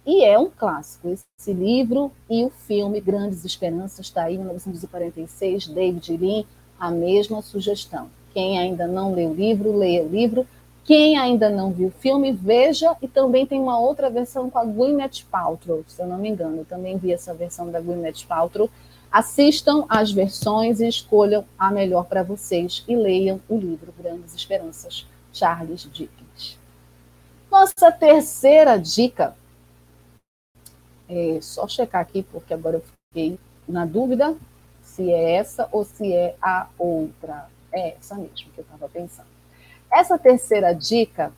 E 0.08 0.24
é 0.24 0.38
um 0.38 0.48
clássico. 0.48 1.10
Esse 1.10 1.52
livro 1.52 2.10
e 2.30 2.42
o 2.42 2.48
filme 2.48 2.98
Grandes 2.98 3.44
Esperanças 3.44 4.06
está 4.06 4.22
aí, 4.22 4.36
em 4.36 4.38
1946, 4.38 5.68
David 5.68 6.16
Lean, 6.16 6.44
a 6.80 6.90
mesma 6.90 7.42
sugestão. 7.42 8.08
Quem 8.32 8.58
ainda 8.58 8.86
não 8.86 9.12
leu 9.12 9.32
o 9.32 9.34
livro, 9.34 9.76
leia 9.76 10.02
o 10.02 10.08
livro. 10.08 10.46
Quem 10.82 11.18
ainda 11.18 11.50
não 11.50 11.70
viu 11.70 11.88
o 11.88 12.00
filme, 12.00 12.32
veja. 12.32 12.96
E 13.02 13.06
também 13.06 13.44
tem 13.44 13.60
uma 13.60 13.78
outra 13.78 14.08
versão 14.08 14.48
com 14.48 14.58
a 14.58 14.64
Gwyneth 14.64 15.26
Paltrow, 15.30 15.84
se 15.86 16.00
eu 16.00 16.06
não 16.06 16.16
me 16.16 16.30
engano. 16.30 16.56
Eu 16.56 16.64
também 16.64 16.96
vi 16.96 17.12
essa 17.12 17.34
versão 17.34 17.70
da 17.70 17.78
Gwyneth 17.78 18.24
Paltrow. 18.26 18.70
Assistam 19.12 19.84
as 19.90 20.10
versões 20.10 20.80
e 20.80 20.88
escolham 20.88 21.44
a 21.58 21.70
melhor 21.70 22.06
para 22.06 22.22
vocês 22.22 22.82
e 22.88 22.96
leiam 22.96 23.42
o 23.46 23.58
livro 23.58 23.92
Grandes 23.98 24.34
Esperanças, 24.34 25.06
Charles 25.34 25.86
Dickens. 25.92 26.58
Nossa 27.50 27.92
terceira 27.92 28.78
dica 28.78 29.36
é 31.08 31.38
só 31.40 31.66
checar 31.66 32.00
aqui, 32.00 32.22
porque 32.22 32.52
agora 32.52 32.76
eu 32.76 32.82
fiquei 32.82 33.38
na 33.66 33.86
dúvida 33.86 34.36
se 34.82 35.10
é 35.10 35.36
essa 35.36 35.68
ou 35.70 35.84
se 35.84 36.12
é 36.12 36.34
a 36.40 36.68
outra. 36.78 37.48
É 37.72 37.96
essa 37.96 38.14
mesmo 38.14 38.50
que 38.52 38.58
eu 38.58 38.62
estava 38.62 38.88
pensando. 38.88 39.28
Essa 39.92 40.18
terceira 40.18 40.72
dica 40.72 41.32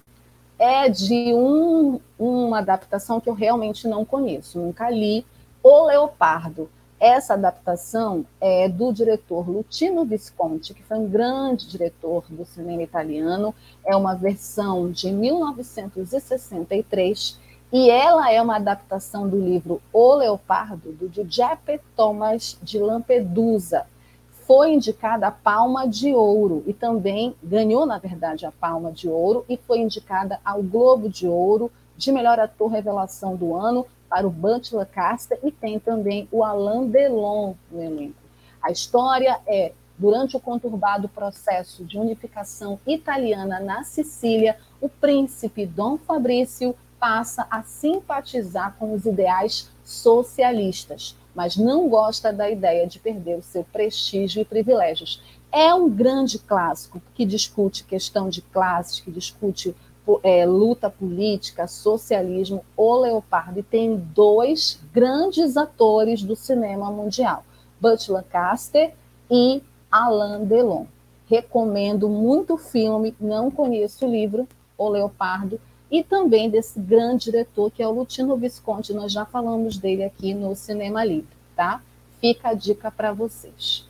é 0.58 0.88
de 0.88 1.32
um, 1.32 2.00
uma 2.18 2.58
adaptação 2.58 3.20
que 3.20 3.30
eu 3.30 3.34
realmente 3.34 3.88
não 3.88 4.04
conheço, 4.04 4.58
nunca 4.58 4.90
li, 4.90 5.24
O 5.62 5.86
Leopardo. 5.86 6.68
Essa 6.98 7.32
adaptação 7.32 8.26
é 8.38 8.68
do 8.68 8.92
diretor 8.92 9.48
Lutino 9.48 10.04
Visconti, 10.04 10.74
que 10.74 10.82
foi 10.82 10.98
um 10.98 11.08
grande 11.08 11.66
diretor 11.66 12.24
do 12.28 12.44
cinema 12.44 12.82
italiano. 12.82 13.54
É 13.86 13.96
uma 13.96 14.14
versão 14.14 14.90
de 14.90 15.10
1963 15.10 17.39
e 17.72 17.88
ela 17.88 18.32
é 18.32 18.42
uma 18.42 18.56
adaptação 18.56 19.28
do 19.28 19.38
livro 19.38 19.80
O 19.92 20.14
Leopardo, 20.14 20.92
do 20.92 21.08
Giuseppe 21.12 21.80
Thomas 21.94 22.58
de 22.60 22.78
Lampedusa. 22.78 23.86
Foi 24.44 24.72
indicada 24.72 25.28
a 25.28 25.30
Palma 25.30 25.86
de 25.86 26.12
Ouro 26.12 26.64
e 26.66 26.72
também 26.72 27.34
ganhou, 27.40 27.86
na 27.86 27.98
verdade, 27.98 28.44
a 28.44 28.50
Palma 28.50 28.90
de 28.90 29.08
Ouro 29.08 29.44
e 29.48 29.56
foi 29.56 29.78
indicada 29.78 30.40
ao 30.44 30.60
Globo 30.62 31.08
de 31.08 31.28
Ouro 31.28 31.70
de 31.96 32.10
melhor 32.10 32.40
ator 32.40 32.68
revelação 32.72 33.36
do 33.36 33.54
ano 33.54 33.86
para 34.08 34.26
o 34.26 34.30
Butch 34.30 34.72
Lancaster 34.72 35.38
e 35.44 35.52
tem 35.52 35.78
também 35.78 36.26
o 36.32 36.42
Alain 36.42 36.88
Delon 36.88 37.54
no 37.70 37.80
elenco. 37.80 38.18
A 38.60 38.72
história 38.72 39.38
é 39.46 39.72
durante 39.96 40.36
o 40.36 40.40
conturbado 40.40 41.08
processo 41.08 41.84
de 41.84 41.96
unificação 41.96 42.80
italiana 42.84 43.60
na 43.60 43.84
Sicília, 43.84 44.56
o 44.80 44.88
príncipe 44.88 45.64
Dom 45.66 45.96
Fabrício 45.98 46.74
passa 47.00 47.46
a 47.50 47.62
simpatizar 47.62 48.76
com 48.78 48.92
os 48.92 49.06
ideais 49.06 49.70
socialistas, 49.82 51.16
mas 51.34 51.56
não 51.56 51.88
gosta 51.88 52.32
da 52.32 52.50
ideia 52.50 52.86
de 52.86 52.98
perder 52.98 53.38
o 53.38 53.42
seu 53.42 53.64
prestígio 53.64 54.42
e 54.42 54.44
privilégios. 54.44 55.22
É 55.50 55.74
um 55.74 55.88
grande 55.88 56.38
clássico 56.38 57.00
que 57.14 57.24
discute 57.24 57.84
questão 57.84 58.28
de 58.28 58.42
classes, 58.42 59.00
que 59.00 59.10
discute 59.10 59.74
é, 60.22 60.44
luta 60.44 60.90
política, 60.90 61.66
socialismo, 61.66 62.64
O 62.76 62.96
Leopardo, 62.96 63.60
e 63.60 63.62
tem 63.62 63.96
dois 63.96 64.78
grandes 64.92 65.56
atores 65.56 66.22
do 66.22 66.36
cinema 66.36 66.90
mundial, 66.90 67.44
Butch 67.80 68.08
Lancaster 68.08 68.94
e 69.30 69.62
Alain 69.90 70.44
Delon. 70.44 70.86
Recomendo 71.26 72.08
muito 72.08 72.54
o 72.54 72.58
filme, 72.58 73.14
não 73.20 73.50
conheço 73.50 74.06
o 74.06 74.10
livro, 74.10 74.48
O 74.76 74.88
Leopardo, 74.88 75.60
e 75.90 76.02
também 76.02 76.48
desse 76.48 76.78
grande 76.78 77.24
diretor 77.24 77.70
que 77.70 77.82
é 77.82 77.88
o 77.88 77.90
Lutino 77.90 78.36
Visconti, 78.36 78.92
nós 78.92 79.12
já 79.12 79.24
falamos 79.24 79.76
dele 79.76 80.04
aqui 80.04 80.32
no 80.32 80.54
Cinema 80.54 81.04
Livre, 81.04 81.28
tá? 81.56 81.82
Fica 82.20 82.50
a 82.50 82.54
dica 82.54 82.90
para 82.90 83.12
vocês. 83.12 83.88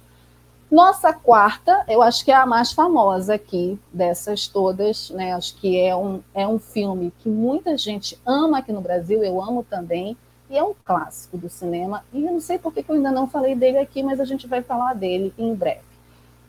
Nossa 0.70 1.12
quarta, 1.12 1.85
eu 1.89 2.01
acho 2.01 2.24
que 2.24 2.31
é 2.31 2.36
a 2.36 2.47
mais 2.47 2.70
famosa 2.70 3.35
aqui 3.35 3.77
dessas 3.93 4.47
todas, 4.47 5.10
né? 5.10 5.35
Acho 5.35 5.56
que 5.56 5.77
é 5.77 5.97
um, 5.97 6.22
é 6.32 6.47
um 6.47 6.60
filme 6.60 7.12
que 7.18 7.28
muita 7.28 7.77
gente 7.77 8.16
ama 8.24 8.59
aqui 8.59 8.72
no 8.72 8.81
Brasil, 8.81 9.24
eu 9.24 9.43
amo 9.43 9.66
também, 9.68 10.16
e 10.48 10.56
é 10.56 10.62
um 10.62 10.72
clássico 10.85 11.36
do 11.36 11.51
cinema. 11.51 12.05
E 12.12 12.24
eu 12.24 12.32
não 12.32 12.40
sei 12.40 12.56
por 12.56 12.72
que 12.72 12.85
eu 12.86 12.94
ainda 12.94 13.10
não 13.10 13.27
falei 13.27 13.56
dele 13.56 13.78
aqui, 13.78 14.01
mas 14.01 14.20
a 14.20 14.24
gente 14.24 14.47
vai 14.47 14.62
falar 14.62 14.94
dele 14.94 15.35
em 15.36 15.52
breve. 15.55 15.82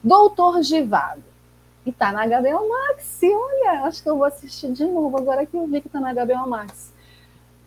Doutor 0.03 0.61
Givago. 0.61 1.30
E 1.85 1.91
tá 1.91 2.11
na 2.11 2.25
HBO 2.25 2.69
Max, 2.69 3.19
olha, 3.23 3.83
acho 3.85 4.03
que 4.03 4.09
eu 4.09 4.17
vou 4.17 4.25
assistir 4.25 4.71
de 4.71 4.85
novo 4.85 5.17
agora 5.17 5.45
que 5.45 5.57
eu 5.57 5.65
vi 5.67 5.81
que 5.81 5.89
tá 5.89 5.99
na 5.99 6.13
HBO 6.13 6.47
Max. 6.47 6.93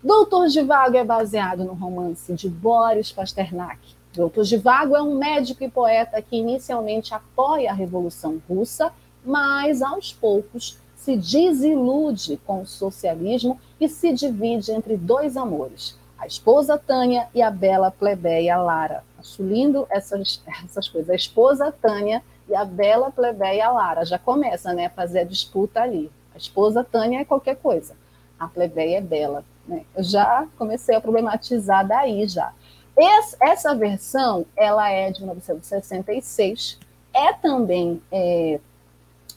Doutor 0.02 0.48
Givago 0.48 0.96
é 0.96 1.04
baseado 1.04 1.64
no 1.64 1.72
romance 1.72 2.32
de 2.34 2.48
Boris 2.48 3.10
Pasternak, 3.10 3.78
Doutor 4.14 4.44
Givago 4.44 4.94
é 4.94 5.02
um 5.02 5.16
médico 5.16 5.64
e 5.64 5.68
poeta 5.68 6.22
que 6.22 6.36
inicialmente 6.36 7.12
apoia 7.12 7.70
a 7.70 7.74
Revolução 7.74 8.40
Russa, 8.48 8.92
mas 9.24 9.82
aos 9.82 10.12
poucos 10.12 10.78
se 10.94 11.16
desilude 11.16 12.40
com 12.46 12.62
o 12.62 12.66
socialismo 12.66 13.58
e 13.80 13.88
se 13.88 14.12
divide 14.12 14.70
entre 14.70 14.96
dois 14.96 15.36
amores, 15.36 15.98
a 16.16 16.28
esposa 16.28 16.78
Tânia 16.78 17.26
e 17.34 17.42
a 17.42 17.50
bela 17.50 17.90
plebeia 17.90 18.56
Lara. 18.56 19.02
Acho 19.18 19.42
lindo 19.42 19.84
essas, 19.90 20.40
essas 20.64 20.88
coisas. 20.88 21.10
A 21.10 21.16
esposa 21.16 21.72
Tânia 21.72 22.22
e 22.48 22.54
a 22.54 22.64
bela 22.64 23.10
plebeia 23.10 23.70
Lara. 23.70 24.04
Já 24.04 24.18
começa 24.18 24.72
né, 24.72 24.86
a 24.86 24.90
fazer 24.90 25.20
a 25.20 25.24
disputa 25.24 25.80
ali. 25.80 26.10
A 26.34 26.38
esposa 26.38 26.84
Tânia 26.84 27.20
é 27.20 27.24
qualquer 27.24 27.56
coisa, 27.56 27.94
a 28.38 28.48
plebeia 28.48 28.98
é 28.98 29.00
bela. 29.00 29.44
Né? 29.66 29.84
Eu 29.94 30.02
já 30.02 30.46
comecei 30.58 30.94
a 30.94 31.00
problematizar 31.00 31.86
daí 31.86 32.26
já. 32.26 32.52
Esse, 32.96 33.36
essa 33.40 33.74
versão, 33.74 34.46
ela 34.56 34.88
é 34.90 35.10
de 35.10 35.20
1966, 35.20 36.78
é 37.12 37.32
também 37.32 38.00
é, 38.10 38.60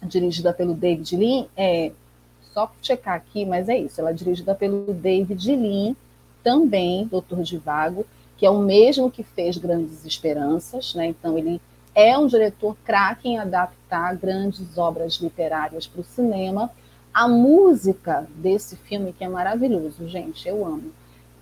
dirigida 0.03 0.53
pelo 0.53 0.73
David 0.73 1.15
Lean, 1.15 1.45
é, 1.55 1.91
só 2.53 2.71
checar 2.81 3.15
aqui, 3.15 3.45
mas 3.45 3.69
é 3.69 3.77
isso, 3.77 3.99
ela 3.99 4.11
é 4.11 4.13
dirigida 4.13 4.53
pelo 4.53 4.93
David 4.93 5.55
Lean, 5.55 5.95
também 6.43 7.05
Doutor 7.05 7.41
de 7.41 7.57
Vago, 7.57 8.05
que 8.37 8.45
é 8.45 8.49
o 8.49 8.59
mesmo 8.59 9.09
que 9.09 9.23
fez 9.23 9.57
Grandes 9.57 10.05
Esperanças, 10.05 10.93
né? 10.93 11.07
então 11.07 11.37
ele 11.37 11.59
é 11.97 12.15
um 12.15 12.27
diretor 12.27 12.77
craque 12.85 13.27
em 13.27 13.39
adaptar 13.39 14.15
grandes 14.15 14.77
obras 14.77 15.15
literárias 15.15 15.87
para 15.87 16.01
o 16.01 16.03
cinema. 16.03 16.71
A 17.11 17.27
música 17.27 18.27
desse 18.35 18.75
filme, 18.75 19.11
que 19.11 19.23
é 19.23 19.27
maravilhoso, 19.27 20.07
gente, 20.07 20.47
eu 20.47 20.63
amo 20.63 20.91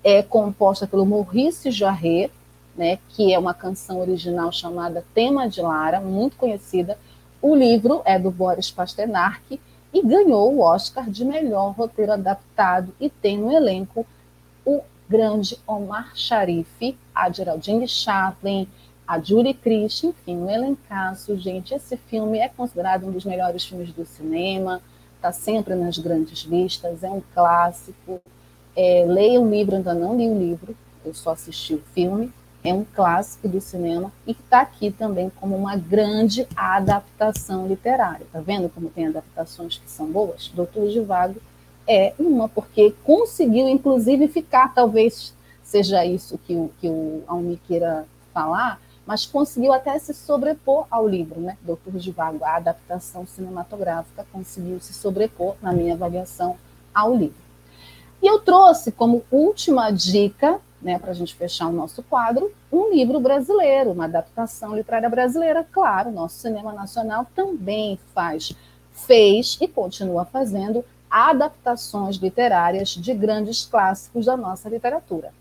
é 0.06 0.22
composta 0.22 0.86
pelo 0.86 1.03
Maurice 1.03 1.72
Jarret, 1.72 2.32
né, 2.77 2.99
que 3.10 3.34
é 3.34 3.40
uma 3.40 3.56
canção 3.56 3.99
original 3.99 4.52
chamada 4.52 5.03
Tema 5.15 5.49
de 5.49 5.61
Lara, 5.61 5.99
muito 5.99 6.38
conhecida. 6.38 6.95
O 7.41 7.56
livro 7.56 8.03
é 8.06 8.19
do 8.19 8.30
Boris 8.30 8.69
Pasternak 8.69 9.60
e 9.91 10.02
ganhou 10.03 10.53
o 10.53 10.60
Oscar 10.60 11.10
de 11.10 11.26
melhor 11.26 11.72
roteiro 11.72 12.11
adaptado 12.11 12.94
e 12.99 13.10
tem 13.10 13.40
no 13.40 13.52
elenco 13.52 14.06
o 14.64 14.82
grande 15.10 15.57
Omar 15.65 16.11
Sharif, 16.15 16.95
a 17.14 17.32
Geraldine 17.32 17.88
Chaplin, 17.88 18.68
a 19.07 19.19
Julie 19.19 19.53
Christie, 19.53 20.07
enfim, 20.07 20.38
um 20.38 20.49
elencaço, 20.49 21.38
gente. 21.38 21.73
Esse 21.73 21.95
filme 21.95 22.40
é 22.40 22.49
considerado 22.49 23.06
um 23.06 23.11
dos 23.11 23.26
melhores 23.26 23.65
filmes 23.65 23.91
do 23.91 24.06
cinema, 24.06 24.82
está 25.15 25.32
sempre 25.32 25.76
nas 25.76 25.98
grandes 25.98 26.40
listas, 26.40 27.03
é 27.03 27.10
um 27.10 27.22
clássico, 27.34 28.22
é, 28.76 29.06
leia 29.07 29.40
o 29.40 29.49
livro, 29.49 29.76
ainda 29.76 29.94
não 29.94 30.18
li 30.18 30.27
o 30.27 30.38
livro, 30.38 30.76
eu 31.06 31.14
só 31.14 31.32
assisti 31.32 31.76
o 31.76 31.84
filme, 31.94 32.32
é 32.64 32.73
um 32.73 32.84
clássico 32.84 33.48
do 33.48 33.61
cinema 33.61 34.11
e 34.26 34.32
está 34.32 34.61
aqui 34.61 34.90
também 34.90 35.32
como 35.40 35.56
uma 35.56 35.76
grande 35.76 36.48
adaptação 36.56 37.68
literária. 37.68 38.26
Tá 38.32 38.40
vendo 38.40 38.69
como 38.69 38.90
tem 38.90 39.07
adaptações 39.07 39.77
que 39.77 39.90
são 39.90 40.07
boas? 40.07 40.52
Doutor 40.53 40.90
de 40.90 40.99
Vago 40.99 41.40
é 41.88 42.14
uma, 42.18 42.49
porque 42.49 42.95
conseguiu, 43.03 43.68
inclusive, 43.68 44.27
ficar, 44.27 44.73
talvez 44.73 45.34
seja 45.64 46.03
isso 46.03 46.40
que 46.40 46.56
o, 46.56 46.72
que 46.80 46.88
o 46.88 47.23
Almi 47.27 47.61
queira 47.68 48.06
falar, 48.34 48.80
mas 49.06 49.26
conseguiu 49.26 49.72
até 49.72 49.98
se 49.99 50.14
sobrepor 50.14 50.88
ao 50.90 51.07
livro, 51.07 51.40
né? 51.40 51.57
Doutor 51.61 51.94
de 51.94 52.11
Vago, 52.11 52.44
a 52.44 52.56
adaptação 52.56 53.26
cinematográfica 53.26 54.26
conseguiu 54.32 54.80
se 54.80 54.94
sobrepor, 54.94 55.56
na 55.61 55.72
minha 55.72 55.94
avaliação, 55.94 56.57
ao 56.94 57.15
livro. 57.15 57.45
E 58.22 58.27
eu 58.27 58.40
trouxe 58.40 58.91
como 58.91 59.23
última 59.30 59.91
dica, 59.91 60.60
né, 60.82 60.98
para 60.98 61.11
a 61.11 61.14
gente 61.14 61.36
fechar 61.36 61.68
o 61.68 61.72
nosso 61.72 62.02
quadro, 62.03 62.52
um 62.72 62.91
livro 62.91 63.19
brasileiro, 63.19 63.91
uma 63.91 64.06
adaptação 64.06 64.76
literária 64.76 65.10
brasileira. 65.10 65.65
Claro, 65.72 66.11
nosso 66.11 66.40
cinema 66.40 66.73
nacional 66.73 67.27
também 67.36 67.99
faz, 68.14 68.53
fez 68.91 69.57
e 69.61 69.68
continua 69.68 70.26
fazendo 70.26 70.84
adaptações 71.10 72.18
literárias 72.18 72.90
de 72.90 73.14
grandes 73.14 73.65
clássicos 73.65 74.26
da 74.26 74.36
nossa 74.36 74.68
literatura. 74.69 75.32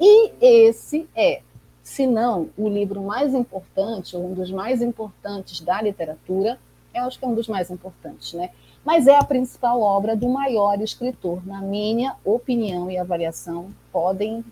E 0.00 0.32
esse 0.40 1.08
é, 1.16 1.40
se 1.86 2.04
não 2.04 2.48
o 2.58 2.68
livro 2.68 3.00
mais 3.00 3.32
importante, 3.32 4.16
ou 4.16 4.26
um 4.26 4.34
dos 4.34 4.50
mais 4.50 4.82
importantes 4.82 5.60
da 5.60 5.80
literatura, 5.80 6.58
eu 6.92 7.04
acho 7.04 7.16
que 7.16 7.24
é 7.24 7.28
um 7.28 7.34
dos 7.34 7.46
mais 7.46 7.70
importantes, 7.70 8.32
né? 8.32 8.50
mas 8.84 9.06
é 9.06 9.16
a 9.16 9.22
principal 9.22 9.80
obra 9.80 10.16
do 10.16 10.28
maior 10.28 10.80
escritor. 10.80 11.46
Na 11.46 11.60
minha 11.60 12.16
opinião 12.24 12.90
e 12.90 12.98
avaliação, 12.98 13.70
podem 13.92 14.44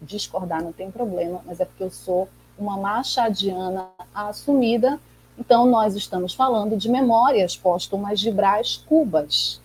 discordar, 0.00 0.62
não 0.62 0.72
tem 0.72 0.90
problema, 0.90 1.42
mas 1.44 1.60
é 1.60 1.66
porque 1.66 1.84
eu 1.84 1.90
sou 1.90 2.26
uma 2.58 2.78
machadiana 2.78 3.88
assumida. 4.14 4.98
Então, 5.38 5.66
nós 5.66 5.94
estamos 5.94 6.32
falando 6.32 6.74
de 6.74 6.88
Memórias 6.88 7.54
Póstumas 7.54 8.18
de 8.18 8.30
Brás 8.30 8.78
Cubas. 8.78 9.60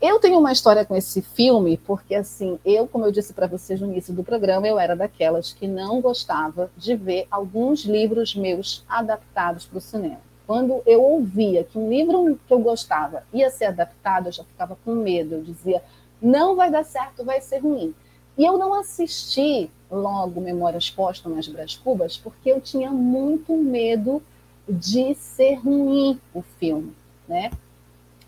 Eu 0.00 0.20
tenho 0.20 0.38
uma 0.38 0.52
história 0.52 0.84
com 0.84 0.94
esse 0.94 1.20
filme, 1.20 1.76
porque, 1.76 2.14
assim, 2.14 2.56
eu, 2.64 2.86
como 2.86 3.04
eu 3.04 3.10
disse 3.10 3.34
para 3.34 3.48
vocês 3.48 3.80
no 3.80 3.88
início 3.88 4.14
do 4.14 4.22
programa, 4.22 4.68
eu 4.68 4.78
era 4.78 4.94
daquelas 4.94 5.52
que 5.52 5.66
não 5.66 6.00
gostava 6.00 6.70
de 6.76 6.94
ver 6.94 7.26
alguns 7.28 7.84
livros 7.84 8.32
meus 8.36 8.84
adaptados 8.88 9.66
para 9.66 9.78
o 9.78 9.80
cinema. 9.80 10.20
Quando 10.46 10.82
eu 10.86 11.02
ouvia 11.02 11.64
que 11.64 11.76
um 11.76 11.90
livro 11.90 12.38
que 12.46 12.54
eu 12.54 12.60
gostava 12.60 13.24
ia 13.34 13.50
ser 13.50 13.64
adaptado, 13.64 14.26
eu 14.26 14.32
já 14.32 14.44
ficava 14.44 14.78
com 14.84 14.94
medo. 14.94 15.34
Eu 15.34 15.42
dizia, 15.42 15.82
não 16.22 16.54
vai 16.54 16.70
dar 16.70 16.84
certo, 16.84 17.24
vai 17.24 17.40
ser 17.40 17.58
ruim. 17.58 17.92
E 18.36 18.44
eu 18.44 18.56
não 18.56 18.74
assisti 18.74 19.68
logo 19.90 20.40
Memórias 20.40 20.88
Póstumas 20.88 21.48
Brás 21.48 21.76
Cubas, 21.76 22.16
porque 22.16 22.52
eu 22.52 22.60
tinha 22.60 22.92
muito 22.92 23.52
medo 23.56 24.22
de 24.68 25.12
ser 25.16 25.54
ruim 25.54 26.20
o 26.32 26.40
filme, 26.40 26.94
né? 27.26 27.50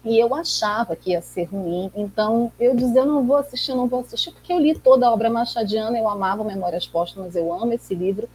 E 0.04 0.18
eu 0.18 0.34
achava 0.34 0.96
que 0.96 1.10
ia 1.10 1.20
ser 1.20 1.44
ruim, 1.44 1.90
então 1.94 2.50
eu 2.58 2.74
dizia, 2.74 3.02
eu 3.02 3.06
não 3.06 3.26
vou 3.26 3.36
assistir, 3.36 3.74
não 3.74 3.86
vou 3.86 4.00
assistir, 4.00 4.32
porque 4.32 4.52
eu 4.52 4.58
li 4.58 4.74
toda 4.74 5.06
a 5.06 5.12
obra 5.12 5.28
machadiana, 5.28 5.98
eu 5.98 6.08
amava 6.08 6.42
Memórias 6.42 6.86
Póstumas, 6.86 7.36
eu 7.36 7.52
amo 7.52 7.74
esse 7.74 7.94
livro, 7.94 8.26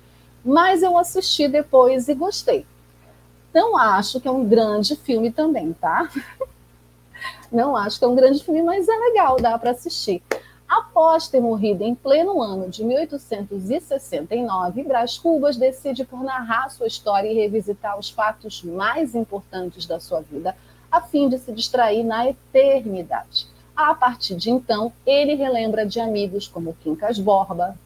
mas 0.43 0.83
eu 0.83 0.95
assisti 0.95 1.47
depois 1.47 2.07
e 2.07 2.13
gostei. 2.13 2.67
Não 3.51 3.75
acho 3.75 4.21
que 4.21 4.27
é 4.27 4.31
um 4.31 4.45
grande 4.45 4.95
filme 4.95 5.31
também, 5.31 5.73
tá? 5.73 6.07
Não 7.51 7.75
acho 7.75 7.97
que 7.97 8.05
é 8.05 8.07
um 8.07 8.15
grande 8.15 8.43
filme, 8.43 8.61
mas 8.61 8.87
é 8.87 8.95
legal, 8.95 9.37
dá 9.37 9.57
para 9.57 9.71
assistir. 9.71 10.21
Após 10.67 11.27
ter 11.27 11.39
morrido 11.39 11.83
em 11.83 11.95
pleno 11.95 12.41
ano 12.41 12.69
de 12.69 12.83
1869, 12.83 14.83
Brás 14.83 15.17
Cubas 15.17 15.57
decide 15.57 16.03
por 16.03 16.23
narrar 16.23 16.69
sua 16.69 16.87
história 16.87 17.31
e 17.31 17.35
revisitar 17.35 17.97
os 17.97 18.09
fatos 18.09 18.63
mais 18.63 19.15
importantes 19.15 19.85
da 19.85 19.99
sua 19.99 20.21
vida, 20.21 20.55
a 20.91 21.01
fim 21.01 21.29
de 21.29 21.37
se 21.37 21.51
distrair 21.51 22.03
na 22.03 22.29
eternidade. 22.29 23.47
A 23.75 23.93
partir 23.93 24.35
de 24.35 24.49
então, 24.49 24.93
ele 25.05 25.35
relembra 25.35 25.85
de 25.85 25.99
amigos 25.99 26.47
como 26.47 26.75
Quincas 26.81 27.19
Borba, 27.19 27.77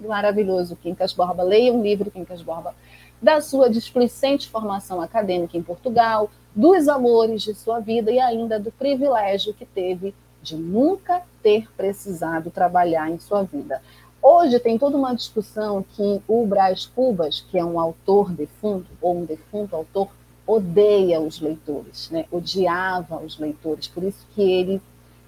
maravilhoso 0.00 0.76
Quincas 0.76 1.12
Borba, 1.12 1.42
leia 1.42 1.72
um 1.72 1.82
livro 1.82 2.10
Quincas 2.10 2.42
Borba, 2.42 2.74
da 3.20 3.40
sua 3.40 3.68
displicente 3.68 4.48
formação 4.48 5.00
acadêmica 5.00 5.56
em 5.56 5.62
Portugal, 5.62 6.30
dos 6.54 6.88
amores 6.88 7.42
de 7.42 7.54
sua 7.54 7.80
vida 7.80 8.10
e 8.10 8.20
ainda 8.20 8.60
do 8.60 8.70
privilégio 8.70 9.54
que 9.54 9.64
teve 9.64 10.14
de 10.42 10.56
nunca 10.56 11.22
ter 11.42 11.70
precisado 11.72 12.50
trabalhar 12.50 13.10
em 13.10 13.18
sua 13.18 13.42
vida. 13.42 13.82
Hoje 14.20 14.58
tem 14.58 14.76
toda 14.76 14.96
uma 14.96 15.14
discussão 15.14 15.84
que 15.94 16.20
o 16.26 16.44
Brás 16.46 16.86
Cubas, 16.86 17.40
que 17.40 17.58
é 17.58 17.64
um 17.64 17.78
autor 17.78 18.30
defunto, 18.32 18.90
ou 19.00 19.18
um 19.18 19.24
defunto 19.24 19.76
autor, 19.76 20.08
odeia 20.48 21.20
os 21.20 21.40
leitores, 21.42 22.10
né? 22.10 22.24
odiava 22.32 23.18
os 23.18 23.38
leitores, 23.38 23.86
por 23.86 24.02
isso 24.02 24.26
que 24.34 24.40
ele 24.40 24.80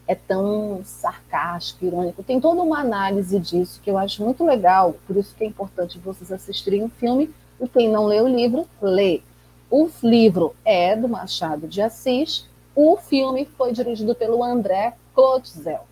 é 0.08 0.14
tão 0.14 0.80
sarcástico, 0.82 1.84
irônico. 1.84 2.22
Tem 2.22 2.40
toda 2.40 2.62
uma 2.62 2.80
análise 2.80 3.38
disso 3.38 3.82
que 3.82 3.90
eu 3.90 3.98
acho 3.98 4.24
muito 4.24 4.42
legal, 4.42 4.96
por 5.06 5.18
isso 5.18 5.34
que 5.36 5.44
é 5.44 5.46
importante 5.46 5.98
vocês 5.98 6.32
assistirem 6.32 6.82
o 6.82 6.88
filme, 6.88 7.30
e 7.60 7.68
quem 7.68 7.90
não 7.90 8.06
lê 8.06 8.22
o 8.22 8.26
livro, 8.26 8.66
lê. 8.80 9.20
O 9.70 9.90
livro 10.02 10.56
é 10.64 10.96
do 10.96 11.06
Machado 11.06 11.68
de 11.68 11.82
Assis, 11.82 12.48
o 12.74 12.96
filme 12.96 13.44
foi 13.44 13.72
dirigido 13.72 14.14
pelo 14.14 14.42
André 14.42 14.94
Clotzel. 15.14 15.86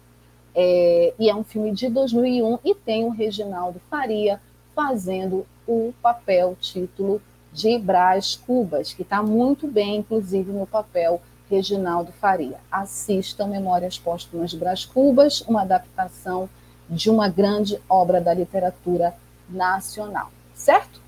É, 0.54 1.12
e 1.18 1.28
é 1.28 1.34
um 1.34 1.44
filme 1.44 1.70
de 1.70 1.90
2001 1.90 2.60
e 2.64 2.74
tem 2.74 3.04
o 3.04 3.10
Reginaldo 3.10 3.78
Faria 3.90 4.40
fazendo 4.74 5.46
o 5.66 5.92
papel 6.00 6.56
título 6.58 7.20
de 7.52 7.78
Brás 7.78 8.36
Cubas, 8.36 8.92
que 8.92 9.02
está 9.02 9.22
muito 9.22 9.66
bem, 9.66 9.96
inclusive, 9.96 10.52
no 10.52 10.66
papel 10.66 11.20
Reginaldo 11.50 12.12
Faria. 12.12 12.58
Assistam 12.70 13.48
Memórias 13.48 13.98
Póstumas 13.98 14.50
de 14.50 14.58
Brás 14.58 14.84
Cubas, 14.84 15.40
uma 15.42 15.62
adaptação 15.62 16.48
de 16.88 17.10
uma 17.10 17.28
grande 17.28 17.80
obra 17.88 18.20
da 18.20 18.32
literatura 18.32 19.14
nacional, 19.48 20.30
certo? 20.54 21.00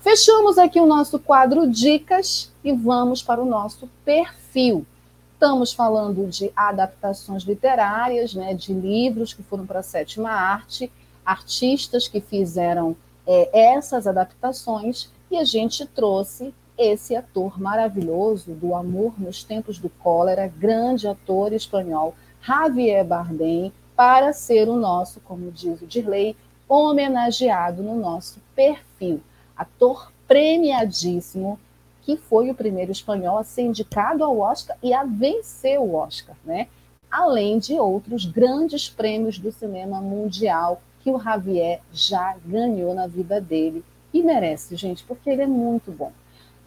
Fechamos 0.00 0.56
aqui 0.56 0.80
o 0.80 0.86
nosso 0.86 1.18
quadro 1.18 1.68
Dicas 1.68 2.52
e 2.62 2.72
vamos 2.72 3.22
para 3.22 3.42
o 3.42 3.46
nosso 3.46 3.88
perfil. 4.04 4.86
Estamos 5.32 5.72
falando 5.72 6.28
de 6.28 6.50
adaptações 6.54 7.42
literárias, 7.42 8.32
né, 8.32 8.54
de 8.54 8.72
livros 8.72 9.34
que 9.34 9.42
foram 9.42 9.66
para 9.66 9.80
a 9.80 9.82
sétima 9.82 10.30
arte, 10.30 10.90
artistas 11.24 12.06
que 12.06 12.20
fizeram 12.20 12.96
é, 13.26 13.72
essas 13.72 14.06
adaptações, 14.06 15.10
e 15.36 15.38
a 15.38 15.44
gente 15.44 15.84
trouxe 15.84 16.54
esse 16.78 17.14
ator 17.14 17.60
maravilhoso 17.60 18.52
do 18.52 18.74
Amor 18.74 19.20
nos 19.20 19.44
Tempos 19.44 19.78
do 19.78 19.90
Cólera, 19.90 20.46
grande 20.48 21.06
ator 21.06 21.52
espanhol, 21.52 22.14
Javier 22.40 23.04
Bardem, 23.04 23.70
para 23.94 24.32
ser 24.32 24.66
o 24.66 24.76
nosso, 24.76 25.20
como 25.20 25.50
diz 25.50 25.82
o 25.82 25.86
Dirley, 25.86 26.34
homenageado 26.66 27.82
no 27.82 27.96
nosso 27.96 28.40
perfil. 28.54 29.20
Ator 29.54 30.10
premiadíssimo, 30.26 31.58
que 32.00 32.16
foi 32.16 32.50
o 32.50 32.54
primeiro 32.54 32.90
espanhol 32.90 33.36
a 33.36 33.44
ser 33.44 33.62
indicado 33.62 34.24
ao 34.24 34.38
Oscar 34.38 34.78
e 34.82 34.94
a 34.94 35.04
vencer 35.04 35.78
o 35.78 35.94
Oscar, 35.96 36.36
né? 36.46 36.66
Além 37.10 37.58
de 37.58 37.74
outros 37.74 38.24
grandes 38.24 38.88
prêmios 38.88 39.38
do 39.38 39.52
cinema 39.52 40.00
mundial 40.00 40.80
que 41.00 41.10
o 41.10 41.20
Javier 41.20 41.80
já 41.92 42.36
ganhou 42.42 42.94
na 42.94 43.06
vida 43.06 43.38
dele. 43.38 43.84
E 44.16 44.22
merece, 44.22 44.76
gente, 44.76 45.04
porque 45.04 45.28
ele 45.28 45.42
é 45.42 45.46
muito 45.46 45.92
bom. 45.92 46.10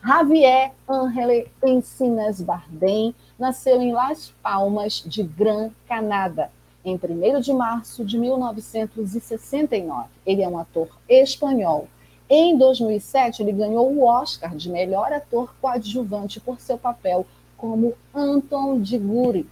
Javier 0.06 0.72
Angele 0.88 1.48
Encinas 1.66 2.40
Bardem 2.40 3.16
nasceu 3.40 3.82
em 3.82 3.92
Las 3.92 4.30
Palmas 4.44 5.04
de 5.04 5.24
Gran 5.24 5.72
Canadá, 5.88 6.50
em 6.86 6.96
1 6.96 7.40
de 7.42 7.52
março 7.52 8.06
de 8.06 8.20
1969. 8.20 10.08
Ele 10.26 10.44
é 10.44 10.48
um 10.48 10.60
ator 10.60 10.88
espanhol 11.10 11.88
em 12.30 12.56
2007, 12.56 13.42
ele 13.42 13.52
ganhou 13.52 13.92
o 13.92 14.06
Oscar 14.06 14.56
de 14.56 14.70
melhor 14.70 15.12
ator 15.12 15.52
coadjuvante 15.60 16.40
por 16.40 16.60
seu 16.60 16.78
papel 16.78 17.26
como 17.58 17.96
Anton 18.14 18.80
Digur. 18.80 19.44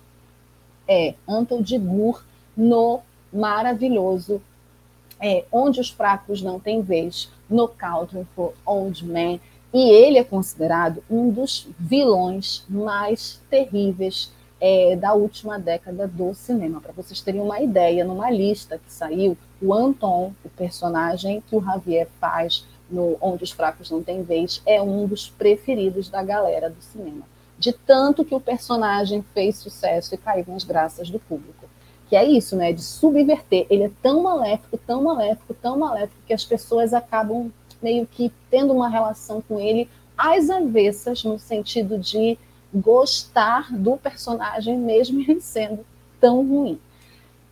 É, 0.88 1.16
Anton 1.28 1.64
Digur 1.64 2.24
no 2.56 3.02
maravilhoso 3.34 4.40
é, 5.20 5.44
Onde 5.52 5.82
os 5.82 5.90
Fracos 5.90 6.44
Não 6.44 6.60
Têm 6.60 6.84
Vez, 6.84 7.32
no 7.50 7.68
Country 7.68 8.26
for 8.36 8.54
Old 8.66 9.06
Men. 9.06 9.40
E 9.74 9.90
ele 9.90 10.18
é 10.18 10.24
considerado 10.24 11.04
um 11.10 11.30
dos 11.30 11.68
vilões 11.78 12.66
mais 12.70 13.42
terríveis 13.50 14.32
é, 14.60 14.96
da 14.96 15.14
última 15.14 15.60
década 15.60 16.08
do 16.08 16.34
cinema. 16.34 16.82
Para 16.82 16.94
vocês 16.94 17.22
terem 17.22 17.42
uma 17.42 17.62
ideia, 17.62 18.04
numa 18.04 18.30
lista 18.30 18.78
que 18.78 18.92
saiu, 18.92 19.38
o 19.62 19.74
Anton, 19.74 20.34
o 20.44 20.50
personagem 20.50 21.42
que 21.48 21.56
o 21.56 21.62
Javier 21.62 22.08
faz 22.20 22.66
no 22.90 23.18
Onde 23.20 23.44
os 23.44 23.52
Fracos 23.52 23.92
Não 23.92 24.02
Têm 24.02 24.24
Vez, 24.24 24.62
é 24.66 24.82
um 24.82 25.06
dos 25.06 25.30
preferidos 25.30 26.10
da 26.10 26.24
galera 26.24 26.70
do 26.70 26.82
cinema. 26.82 27.26
De 27.60 27.74
tanto 27.74 28.24
que 28.24 28.36
o 28.36 28.40
personagem 28.40 29.24
fez 29.34 29.58
sucesso 29.58 30.14
e 30.14 30.18
caiu 30.18 30.46
nas 30.48 30.64
graças 30.64 31.10
do 31.10 31.20
público. 31.20 31.66
Que 32.10 32.16
é 32.16 32.26
isso, 32.26 32.56
né? 32.56 32.72
De 32.72 32.82
subverter. 32.82 33.68
Ele 33.70 33.84
é 33.84 33.92
tão 34.02 34.24
maléfico, 34.24 34.78
tão 34.78 35.04
maléfico, 35.04 35.54
tão 35.54 35.78
maléfico, 35.78 36.22
que 36.26 36.34
as 36.34 36.46
pessoas 36.46 36.94
acabam 36.94 37.52
meio 37.82 38.08
que 38.08 38.32
tendo 38.50 38.74
uma 38.74 38.90
relação 38.90 39.42
com 39.42 39.60
ele 39.60 39.90
às 40.18 40.50
avessas, 40.50 41.24
no 41.24 41.38
sentido 41.38 41.98
de 41.98 42.38
gostar 42.74 43.72
do 43.72 43.98
personagem, 43.98 44.78
mesmo 44.78 45.20
ele 45.22 45.42
sendo 45.42 45.86
tão 46.20 46.48
ruim. 46.48 46.80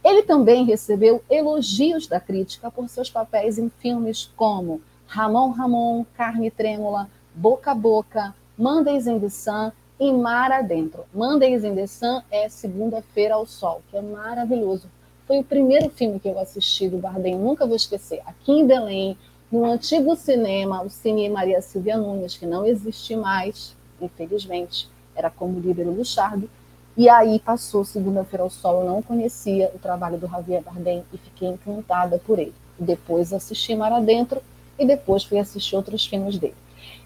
Ele 0.03 0.23
também 0.23 0.65
recebeu 0.65 1.23
elogios 1.29 2.07
da 2.07 2.19
crítica 2.19 2.69
por 2.69 2.87
seus 2.89 3.09
papéis 3.09 3.57
em 3.57 3.69
filmes 3.69 4.29
como 4.35 4.81
Ramon 5.07 5.49
Ramon, 5.49 6.05
Carne 6.15 6.51
Trêmula, 6.51 7.09
Boca 7.33 7.71
a 7.71 7.75
Boca, 7.75 8.35
Mondays 8.57 9.07
in 9.07 9.19
the 9.19 9.29
Sun 9.29 9.71
e 9.99 10.11
Mar 10.11 10.51
Adentro. 10.51 11.05
Mondays 11.13 11.63
in 11.63 11.75
the 11.75 11.87
Sun 11.87 12.21
é 12.29 12.49
Segunda-feira 12.49 13.35
ao 13.35 13.45
Sol, 13.45 13.81
que 13.89 13.97
é 13.97 14.01
maravilhoso. 14.01 14.89
Foi 15.25 15.39
o 15.39 15.43
primeiro 15.43 15.89
filme 15.89 16.19
que 16.19 16.27
eu 16.27 16.37
assisti 16.37 16.89
do 16.89 16.97
Bardem, 16.97 17.35
nunca 17.35 17.65
vou 17.65 17.75
esquecer. 17.75 18.21
Aqui 18.25 18.51
em 18.51 18.67
Belém, 18.67 19.17
no 19.51 19.65
antigo 19.65 20.15
cinema, 20.15 20.83
o 20.83 20.89
Cine 20.89 21.29
Maria 21.29 21.61
Silvia 21.61 21.97
Nunes, 21.97 22.37
que 22.37 22.45
não 22.45 22.65
existe 22.65 23.15
mais, 23.15 23.75
infelizmente 24.01 24.89
era 25.15 25.29
como 25.29 25.59
líder 25.59 25.85
Luchardo, 25.85 26.49
e 26.97 27.09
aí 27.09 27.39
passou 27.39 27.85
Segunda-feira 27.85 28.43
ao 28.43 28.49
Sol, 28.49 28.81
eu 28.81 28.87
não 28.87 29.01
conhecia 29.01 29.71
o 29.73 29.79
trabalho 29.79 30.17
do 30.17 30.27
Javier 30.27 30.61
Bardem 30.61 31.03
e 31.13 31.17
fiquei 31.17 31.47
encantada 31.47 32.21
por 32.25 32.37
ele. 32.37 32.53
Depois 32.77 33.31
assisti 33.31 33.75
Mar 33.75 33.93
Adentro 33.93 34.41
e 34.77 34.85
depois 34.85 35.23
fui 35.23 35.39
assistir 35.39 35.75
outros 35.75 36.05
filmes 36.05 36.37
dele. 36.37 36.55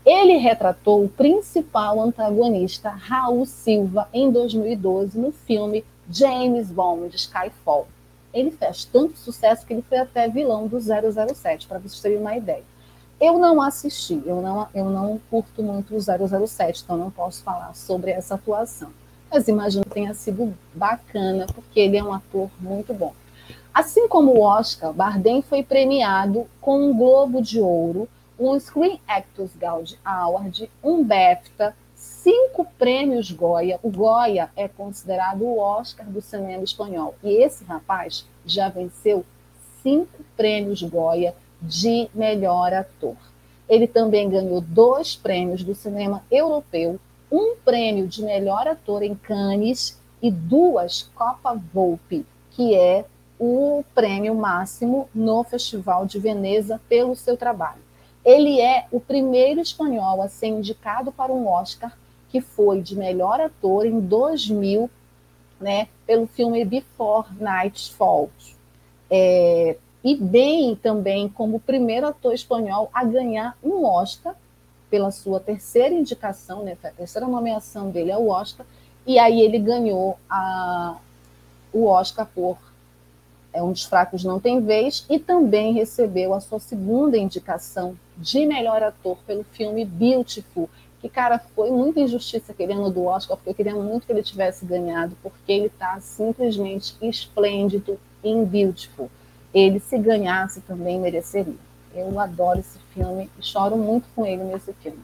Ele 0.06 0.38
retratou 0.38 1.04
o 1.04 1.10
principal 1.10 2.02
antagonista, 2.02 2.90
Raul 2.90 3.46
Silva, 3.46 4.08
em 4.14 4.32
2012, 4.32 5.18
no 5.20 5.32
filme 5.32 5.84
James 6.10 6.72
Bond, 6.72 7.16
Skyfall. 7.16 7.88
Ele 8.34 8.52
fez 8.52 8.86
tanto 8.86 9.18
sucesso 9.18 9.66
que 9.66 9.74
ele 9.74 9.82
foi 9.88 9.98
até 9.98 10.28
vilão 10.28 10.68
do 10.68 10.80
007, 10.80 11.68
para 11.68 11.80
vocês 11.80 12.02
terem 12.02 12.18
uma 12.18 12.36
ideia. 12.36 12.64
Eu 13.20 13.38
não 13.38 13.62
assisti, 13.62 14.22
eu 14.26 14.42
não, 14.42 14.68
eu 14.74 14.86
não 14.86 15.20
curto 15.30 15.62
muito 15.62 15.94
o 15.96 16.00
007, 16.00 16.84
então 16.84 16.96
não 16.96 17.12
posso 17.12 17.44
falar 17.44 17.76
sobre 17.76 18.12
essa 18.12 18.36
atuação. 18.36 18.92
Mas 19.30 19.48
imagino 19.48 19.84
que 19.84 19.92
tenha 19.92 20.14
sido 20.14 20.56
bacana, 20.74 21.46
porque 21.54 21.80
ele 21.80 21.98
é 21.98 22.04
um 22.04 22.14
ator 22.14 22.50
muito 22.60 22.94
bom. 22.94 23.14
Assim 23.74 24.08
como 24.08 24.32
o 24.32 24.42
Oscar, 24.42 24.94
Bardem 24.94 25.42
foi 25.42 25.64
premiado 25.64 26.48
com 26.62 26.90
um 26.90 26.98
Globo 26.98 27.42
de 27.42 27.60
Ouro, 27.60 28.08
um 28.40 28.58
Screen 28.58 29.02
Actors 29.06 29.52
Guild 29.56 30.00
Award, 30.04 30.72
um 30.82 31.04
BAFTA, 31.04 31.76
cinco 31.94 32.66
prêmios 32.78 33.30
Goya. 33.32 33.78
O 33.84 33.90
Goya 33.90 34.50
é 34.56 34.68
considerado 34.68 35.44
o 35.44 35.60
Oscar 35.60 36.06
do 36.06 36.22
cinema 36.22 36.64
espanhol. 36.64 37.16
E 37.22 37.44
esse 37.44 37.66
rapaz 37.66 38.26
já 38.46 38.70
venceu 38.70 39.26
cinco 39.84 40.24
prêmios 40.38 40.82
Goya 40.82 41.36
de 41.62 42.10
melhor 42.16 42.74
ator. 42.74 43.18
Ele 43.68 43.88
também 43.88 44.30
ganhou 44.30 44.62
dois 44.62 45.16
prêmios 45.16 45.64
do 45.64 45.76
cinema 45.76 46.24
europeu, 46.32 46.98
um 47.30 47.58
prêmio 47.58 48.08
de 48.08 48.24
melhor 48.24 48.68
ator 48.68 49.04
em 49.04 49.14
Cannes 49.14 50.00
e 50.22 50.32
duas 50.32 51.04
Copa 51.14 51.54
Volpe, 51.74 52.26
que 52.52 52.74
é 52.74 53.06
o 53.38 53.84
prêmio 53.94 54.34
máximo 54.34 55.10
no 55.14 55.44
Festival 55.44 56.06
de 56.06 56.20
Veneza 56.20 56.82
pelo 56.90 57.16
seu 57.16 57.38
trabalho. 57.38 57.89
Ele 58.30 58.62
é 58.62 58.86
o 58.92 59.00
primeiro 59.00 59.60
espanhol 59.60 60.22
a 60.22 60.30
ser 60.30 60.50
indicado 60.50 61.12
para 61.12 61.34
um 61.34 61.48
Oscar, 61.48 61.98
que 62.30 62.40
foi 62.40 62.80
de 62.80 62.96
melhor 62.96 63.42
ator 63.42 63.88
em 63.88 64.00
2000, 64.00 64.88
né, 65.60 65.88
pelo 66.06 66.28
filme 66.28 66.64
Before 66.64 67.28
Night 67.40 67.92
Falls. 67.92 68.56
É, 69.10 69.78
e 70.04 70.16
bem 70.16 70.76
também 70.76 71.28
como 71.28 71.58
o 71.58 71.60
primeiro 71.60 72.06
ator 72.06 72.32
espanhol 72.32 72.92
a 72.94 73.04
ganhar 73.04 73.58
um 73.64 73.84
Oscar 73.84 74.36
pela 74.92 75.10
sua 75.10 75.40
terceira 75.40 75.96
indicação, 75.96 76.62
né, 76.62 76.78
a 76.84 76.92
terceira 76.92 77.28
nomeação 77.28 77.90
dele 77.90 78.12
ao 78.12 78.28
Oscar, 78.28 78.64
e 79.08 79.18
aí 79.18 79.42
ele 79.42 79.58
ganhou 79.58 80.20
a, 80.30 80.98
o 81.74 81.88
Oscar 81.88 82.28
por 82.28 82.60
é 83.52 83.64
um 83.64 83.72
dos 83.72 83.86
fracos 83.86 84.24
não 84.24 84.40
tem 84.40 84.62
vez 84.62 85.06
e 85.10 85.20
também 85.20 85.74
recebeu 85.74 86.34
a 86.34 86.40
sua 86.40 86.60
segunda 86.60 87.18
indicação 87.18 87.98
de 88.18 88.46
melhor 88.46 88.84
ator 88.84 89.18
pelo 89.26 89.44
filme 89.44 89.84
Beautiful, 89.86 90.70
que 91.02 91.10
cara 91.10 91.40
foi 91.56 91.72
muita 91.72 92.02
injustiça 92.02 92.54
querendo 92.54 92.90
do 92.92 93.06
Oscar, 93.06 93.38
porque 93.38 93.50
eu 93.50 93.56
queria 93.56 93.76
muito 93.76 94.06
que 94.06 94.12
ele 94.12 94.22
tivesse 94.22 94.66
ganhado, 94.66 95.18
porque 95.24 95.52
ele 95.52 95.68
está 95.68 96.00
simplesmente 96.02 96.96
esplêndido 97.02 97.98
em 98.24 98.44
Beautiful. 98.44 99.10
Ele 99.54 99.80
se 99.80 99.98
ganhasse 99.98 100.62
também 100.62 101.00
mereceria. 101.00 101.56
Eu 101.96 102.20
adoro 102.20 102.60
esse 102.60 102.78
filme 102.94 103.30
e 103.40 103.44
choro 103.44 103.78
muito 103.78 104.06
com 104.16 104.26
ele 104.26 104.44
nesse 104.44 104.74
filme. 104.74 105.00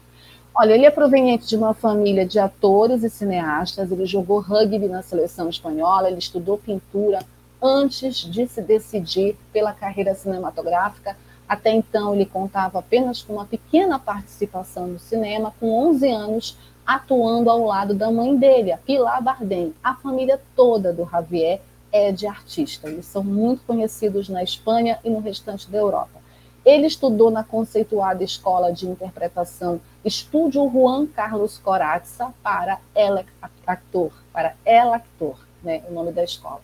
Olha, 0.53 0.73
ele 0.73 0.85
é 0.85 0.91
proveniente 0.91 1.47
de 1.47 1.55
uma 1.55 1.73
família 1.73 2.25
de 2.25 2.39
atores 2.39 3.03
e 3.03 3.09
cineastas. 3.09 3.91
Ele 3.91 4.05
jogou 4.05 4.39
rugby 4.39 4.87
na 4.87 5.01
seleção 5.01 5.49
espanhola, 5.49 6.09
ele 6.09 6.19
estudou 6.19 6.57
pintura 6.57 7.19
antes 7.61 8.17
de 8.17 8.47
se 8.47 8.61
decidir 8.61 9.37
pela 9.51 9.73
carreira 9.73 10.13
cinematográfica. 10.13 11.17
Até 11.47 11.71
então, 11.71 12.13
ele 12.13 12.25
contava 12.25 12.79
apenas 12.79 13.21
com 13.21 13.33
uma 13.33 13.45
pequena 13.45 13.99
participação 13.99 14.87
no 14.87 14.99
cinema, 14.99 15.53
com 15.59 15.71
11 15.89 16.09
anos, 16.09 16.57
atuando 16.85 17.49
ao 17.49 17.63
lado 17.65 17.93
da 17.93 18.11
mãe 18.11 18.35
dele, 18.37 18.71
a 18.71 18.77
Pilar 18.77 19.21
Bardem. 19.21 19.73
A 19.83 19.95
família 19.95 20.39
toda 20.55 20.93
do 20.93 21.07
Javier 21.09 21.61
é 21.91 22.11
de 22.11 22.27
artista. 22.27 22.89
Eles 22.89 23.05
são 23.05 23.23
muito 23.23 23.63
conhecidos 23.65 24.27
na 24.27 24.43
Espanha 24.43 24.99
e 25.03 25.09
no 25.09 25.19
restante 25.19 25.69
da 25.69 25.77
Europa. 25.77 26.19
Ele 26.65 26.87
estudou 26.87 27.29
na 27.29 27.43
conceituada 27.43 28.23
escola 28.23 28.73
de 28.73 28.87
interpretação 28.87 29.79
Estúdio 30.03 30.69
Juan 30.69 31.05
Carlos 31.05 31.57
Corazza 31.57 32.33
para 32.43 32.79
El 32.93 33.23
Actor, 33.65 34.11
para 34.33 34.55
El 34.65 34.93
Actor, 34.93 35.37
né, 35.63 35.83
o 35.89 35.93
nome 35.93 36.11
da 36.11 36.23
escola. 36.23 36.61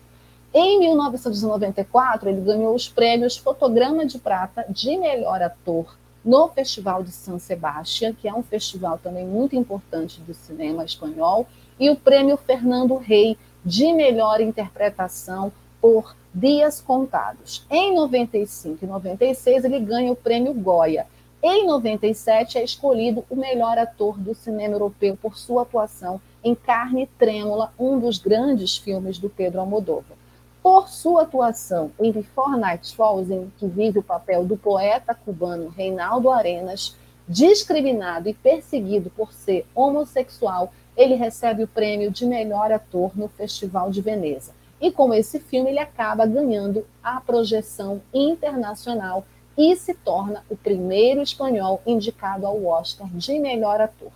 Em 0.54 0.80
1994, 0.80 2.28
ele 2.28 2.42
ganhou 2.42 2.74
os 2.74 2.86
prêmios 2.86 3.38
Fotograma 3.38 4.04
de 4.04 4.18
Prata 4.18 4.66
de 4.68 4.98
melhor 4.98 5.40
ator 5.40 5.96
no 6.22 6.46
Festival 6.48 7.02
de 7.02 7.10
San 7.10 7.38
Sebastián, 7.38 8.12
que 8.12 8.28
é 8.28 8.34
um 8.34 8.42
festival 8.42 8.98
também 9.02 9.26
muito 9.26 9.56
importante 9.56 10.20
do 10.20 10.34
cinema 10.34 10.84
espanhol, 10.84 11.46
e 11.80 11.88
o 11.88 11.96
prêmio 11.96 12.36
Fernando 12.36 12.96
Rey 12.96 13.38
de 13.64 13.94
melhor 13.94 14.42
interpretação 14.42 15.50
por 15.80 16.14
Dias 16.34 16.82
Contados. 16.82 17.64
Em 17.70 17.94
95 17.94 18.84
e 18.84 18.86
96, 18.86 19.64
ele 19.64 19.80
ganha 19.80 20.12
o 20.12 20.16
prêmio 20.16 20.52
Goya. 20.52 21.06
Em 21.42 21.66
97, 21.66 22.58
é 22.58 22.62
escolhido 22.62 23.24
o 23.30 23.36
melhor 23.36 23.78
ator 23.78 24.18
do 24.18 24.34
cinema 24.34 24.74
europeu 24.74 25.16
por 25.20 25.38
sua 25.38 25.62
atuação 25.62 26.20
em 26.44 26.54
Carne 26.54 27.08
Trêmula, 27.18 27.72
um 27.78 27.98
dos 27.98 28.18
grandes 28.18 28.76
filmes 28.76 29.18
do 29.18 29.30
Pedro 29.30 29.60
Almodóvar. 29.60 30.21
Por 30.62 30.88
sua 30.88 31.22
atuação 31.22 31.90
em 31.98 32.12
Before 32.12 32.56
Night 32.56 32.94
Falls, 32.94 33.32
em 33.32 33.52
que 33.58 33.66
vive 33.66 33.98
o 33.98 34.02
papel 34.02 34.44
do 34.44 34.56
poeta 34.56 35.12
cubano 35.12 35.68
Reinaldo 35.68 36.30
Arenas, 36.30 36.96
discriminado 37.26 38.28
e 38.28 38.34
perseguido 38.34 39.10
por 39.10 39.32
ser 39.32 39.66
homossexual, 39.74 40.72
ele 40.96 41.16
recebe 41.16 41.64
o 41.64 41.68
prêmio 41.68 42.12
de 42.12 42.24
melhor 42.24 42.70
ator 42.70 43.10
no 43.16 43.28
Festival 43.28 43.90
de 43.90 44.00
Veneza. 44.00 44.52
E 44.80 44.92
com 44.92 45.12
esse 45.12 45.40
filme, 45.40 45.70
ele 45.70 45.78
acaba 45.80 46.26
ganhando 46.26 46.86
a 47.02 47.20
projeção 47.20 48.00
internacional 48.14 49.24
e 49.58 49.74
se 49.74 49.94
torna 49.94 50.44
o 50.48 50.56
primeiro 50.56 51.22
espanhol 51.22 51.82
indicado 51.84 52.46
ao 52.46 52.64
Oscar 52.66 53.08
de 53.08 53.38
melhor 53.38 53.80
ator. 53.80 54.12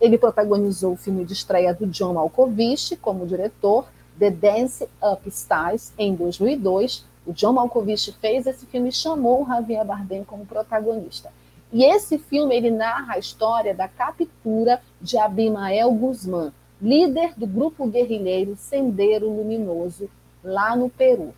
Ele 0.00 0.16
protagonizou 0.16 0.94
o 0.94 0.96
filme 0.96 1.24
de 1.24 1.32
estreia 1.32 1.74
do 1.74 1.86
John 1.86 2.14
Malkovich 2.14 2.96
como 2.96 3.26
diretor, 3.26 3.86
The 4.22 4.30
Dance 4.30 4.88
Up 5.02 5.28
Stars, 5.30 5.92
em 5.98 6.14
2002. 6.14 7.04
O 7.26 7.32
John 7.32 7.54
Malkovich 7.54 8.12
fez 8.20 8.46
esse 8.46 8.64
filme 8.66 8.90
e 8.90 8.92
chamou 8.92 9.42
o 9.42 9.46
Javier 9.48 9.84
Bardem 9.84 10.22
como 10.22 10.46
protagonista. 10.46 11.32
E 11.72 11.82
esse 11.82 12.18
filme 12.18 12.54
ele 12.54 12.70
narra 12.70 13.14
a 13.14 13.18
história 13.18 13.74
da 13.74 13.88
captura 13.88 14.80
de 15.00 15.18
Abimael 15.18 15.90
Guzmán, 15.90 16.52
líder 16.80 17.34
do 17.36 17.48
grupo 17.48 17.84
guerrilheiro 17.88 18.54
Sendero 18.54 19.28
Luminoso, 19.28 20.08
lá 20.44 20.76
no 20.76 20.88
Peru. 20.88 21.34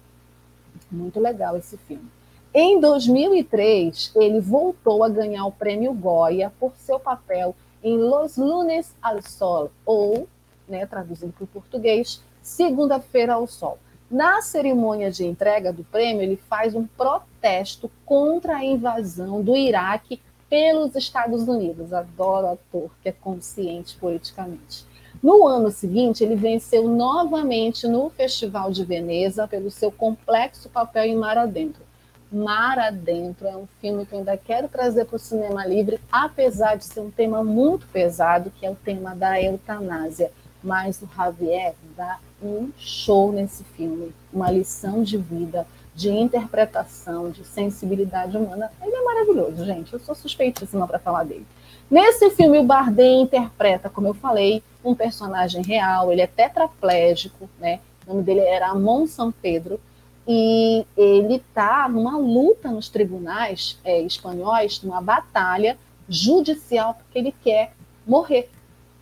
Muito 0.93 1.19
legal 1.19 1.57
esse 1.57 1.79
filme. 1.79 2.11
Em 2.53 2.79
2003, 2.79 4.13
ele 4.15 4.41
voltou 4.41 5.03
a 5.03 5.09
ganhar 5.09 5.47
o 5.47 5.53
prêmio 5.53 5.95
Goya 5.95 6.53
por 6.61 6.75
seu 6.77 7.01
papel 7.01 7.57
em 7.83 7.97
Los 7.97 8.37
Lunes 8.37 8.95
al 9.01 9.23
Sol, 9.23 9.71
ou, 9.87 10.29
né, 10.69 10.85
traduzindo 10.85 11.33
para 11.33 11.45
o 11.45 11.49
português, 11.49 12.23
Segunda-feira 12.45 13.33
ao 13.33 13.47
Sol. 13.47 13.79
Na 14.11 14.43
cerimônia 14.43 15.11
de 15.11 15.25
entrega 15.25 15.73
do 15.73 15.83
prêmio, 15.83 16.23
ele 16.23 16.37
faz 16.37 16.75
um 16.75 16.87
protesto 16.87 17.91
contra 18.05 18.57
a 18.57 18.65
invasão 18.65 19.41
do 19.41 19.57
Iraque 19.57 20.21
pelos 20.51 20.95
Estados 20.95 21.49
Unidos. 21.49 21.91
Adoro 21.95 22.49
ator 22.49 22.91
que 23.03 23.09
é 23.09 23.13
consciente 23.13 23.97
politicamente. 23.97 24.85
No 25.23 25.47
ano 25.47 25.71
seguinte, 25.71 26.23
ele 26.23 26.37
venceu 26.37 26.87
novamente 26.87 27.89
no 27.89 28.11
Festival 28.11 28.71
de 28.71 28.85
Veneza 28.85 29.49
pelo 29.49 29.71
seu 29.71 29.91
complexo 29.91 30.69
papel 30.69 31.05
em 31.05 31.17
Mar 31.17 31.39
Adentro. 31.39 31.83
Mar 32.31 32.79
Adentro 32.79 33.49
é 33.49 33.57
um 33.57 33.67
filme 33.81 34.05
que 34.05 34.13
eu 34.13 34.19
ainda 34.19 34.37
quero 34.37 34.69
trazer 34.69 35.07
para 35.07 35.17
o 35.17 35.19
cinema 35.19 35.65
livre, 35.65 35.99
apesar 36.13 36.77
de 36.77 36.85
ser 36.85 37.01
um 37.01 37.11
tema 37.11 37.43
muito 37.43 37.87
pesado, 37.87 38.51
que 38.51 38.67
é 38.67 38.71
o 38.71 38.77
tema 38.77 39.15
da 39.15 39.41
eutanásia. 39.41 40.31
Mas 40.63 41.03
o 41.03 41.09
Javier 41.15 41.75
dá 41.97 42.19
um 42.47 42.71
show 42.77 43.33
nesse 43.33 43.65
filme, 43.65 44.15
uma 44.33 44.51
lição 44.51 45.03
de 45.03 45.17
vida, 45.17 45.67
de 45.95 46.11
interpretação, 46.11 47.31
de 47.31 47.45
sensibilidade 47.45 48.37
humana. 48.37 48.71
Ele 48.83 48.95
é 48.95 49.03
maravilhoso, 49.03 49.65
gente. 49.65 49.93
Eu 49.93 50.01
sou 50.01 50.15
suspeitíssima 50.15 50.87
para 50.87 50.99
falar 50.99 51.25
dele. 51.25 51.47
Nesse 51.91 52.31
filme, 52.31 52.59
o 52.59 52.65
Bardem 52.65 53.23
interpreta, 53.23 53.89
como 53.89 54.09
eu 54.09 54.15
falei, 54.15 54.63
um 54.85 54.95
personagem 54.95 55.63
real, 55.63 56.13
ele 56.13 56.23
é 56.23 56.27
tetraplégico, 56.27 57.49
né? 57.59 57.81
O 58.07 58.11
nome 58.13 58.25
dele 58.25 58.41
era 58.41 58.69
Amon 58.69 59.07
São 59.07 59.31
Pedro, 59.31 59.81
e 60.27 60.87
ele 60.97 61.37
está 61.37 61.89
numa 61.89 62.17
luta 62.17 62.71
nos 62.71 62.89
tribunais 62.89 63.79
é, 63.85 64.01
espanhóis, 64.01 64.83
numa 64.83 65.01
batalha 65.01 65.77
judicial, 66.09 66.95
porque 66.95 67.19
ele 67.19 67.35
quer 67.43 67.73
morrer. 68.07 68.51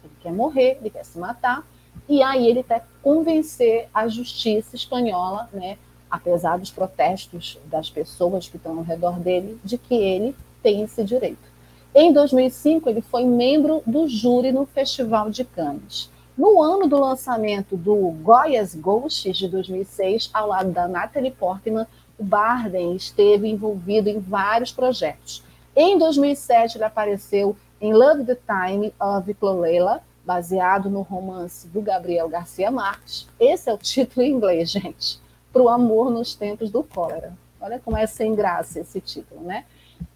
Ele 0.03 0.13
quer 0.21 0.33
morrer, 0.33 0.79
ele 0.81 0.91
quer 0.91 1.05
se 1.05 1.19
matar, 1.19 1.65
e 2.09 2.23
aí 2.23 2.47
ele 2.47 2.63
quer 2.63 2.87
convencer 3.03 3.89
a 3.93 4.09
justiça 4.09 4.77
espanhola, 4.77 5.49
né, 5.53 5.79
apesar 6.11 6.59
dos 6.59 6.71
protestos 6.71 7.59
das 7.67 7.89
pessoas 7.89 8.49
que 8.49 8.57
estão 8.57 8.79
ao 8.79 8.85
redor 8.85 9.19
dele, 9.19 9.59
de 9.65 9.79
que 9.79 9.95
ele 9.95 10.37
tem 10.63 10.83
esse 10.83 11.03
direito. 11.03 11.53
Em 11.95 12.13
2005, 12.13 12.89
ele 12.89 13.03
foi 13.03 13.25
membro 13.25 13.83
do 13.87 14.09
júri 14.09 14.53
no 14.53 14.65
Festival 14.65 15.31
de 15.31 15.45
Cannes. 15.45 16.11
No 16.37 16.63
ano 16.63 16.87
do 16.87 16.99
lançamento 16.99 17.77
do 17.77 17.95
Goiás 18.23 18.75
Ghosts 18.75 19.37
de 19.37 19.49
2006, 19.49 20.31
ao 20.33 20.49
lado 20.49 20.71
da 20.71 20.89
Natalie 20.89 21.31
Portman, 21.31 21.87
o 22.19 22.25
Barden 22.25 22.95
esteve 22.97 23.49
envolvido 23.49 24.09
em 24.09 24.19
vários 24.19 24.73
projetos. 24.73 25.43
Em 25.77 25.99
2007, 25.99 26.79
ele 26.79 26.85
apareceu 26.85 27.57
em 27.81 27.93
Love 27.93 28.25
the 28.25 28.37
Time 28.37 28.93
of 28.99 29.35
Clolela, 29.35 30.03
baseado 30.25 30.89
no 30.89 31.03
romance 31.03 31.67
do 31.69 31.81
Gabriel 31.81 32.29
Garcia 32.29 32.71
Marques. 32.71 33.27
Esse 33.39 33.69
é 33.69 33.75
o 33.75 33.79
título 33.79 34.25
em 34.25 34.31
inglês, 34.31 34.71
gente. 34.73 35.21
Para 35.53 35.63
o 35.63 35.69
amor 35.69 36.11
nos 36.11 36.35
tempos 36.35 36.71
do 36.71 36.83
cólera. 36.83 37.33
Olha 37.61 37.79
como 37.79 37.97
é 37.97 38.07
sem 38.07 38.35
graça 38.35 38.81
esse 38.81 39.01
título, 39.01 39.43
né? 39.43 39.65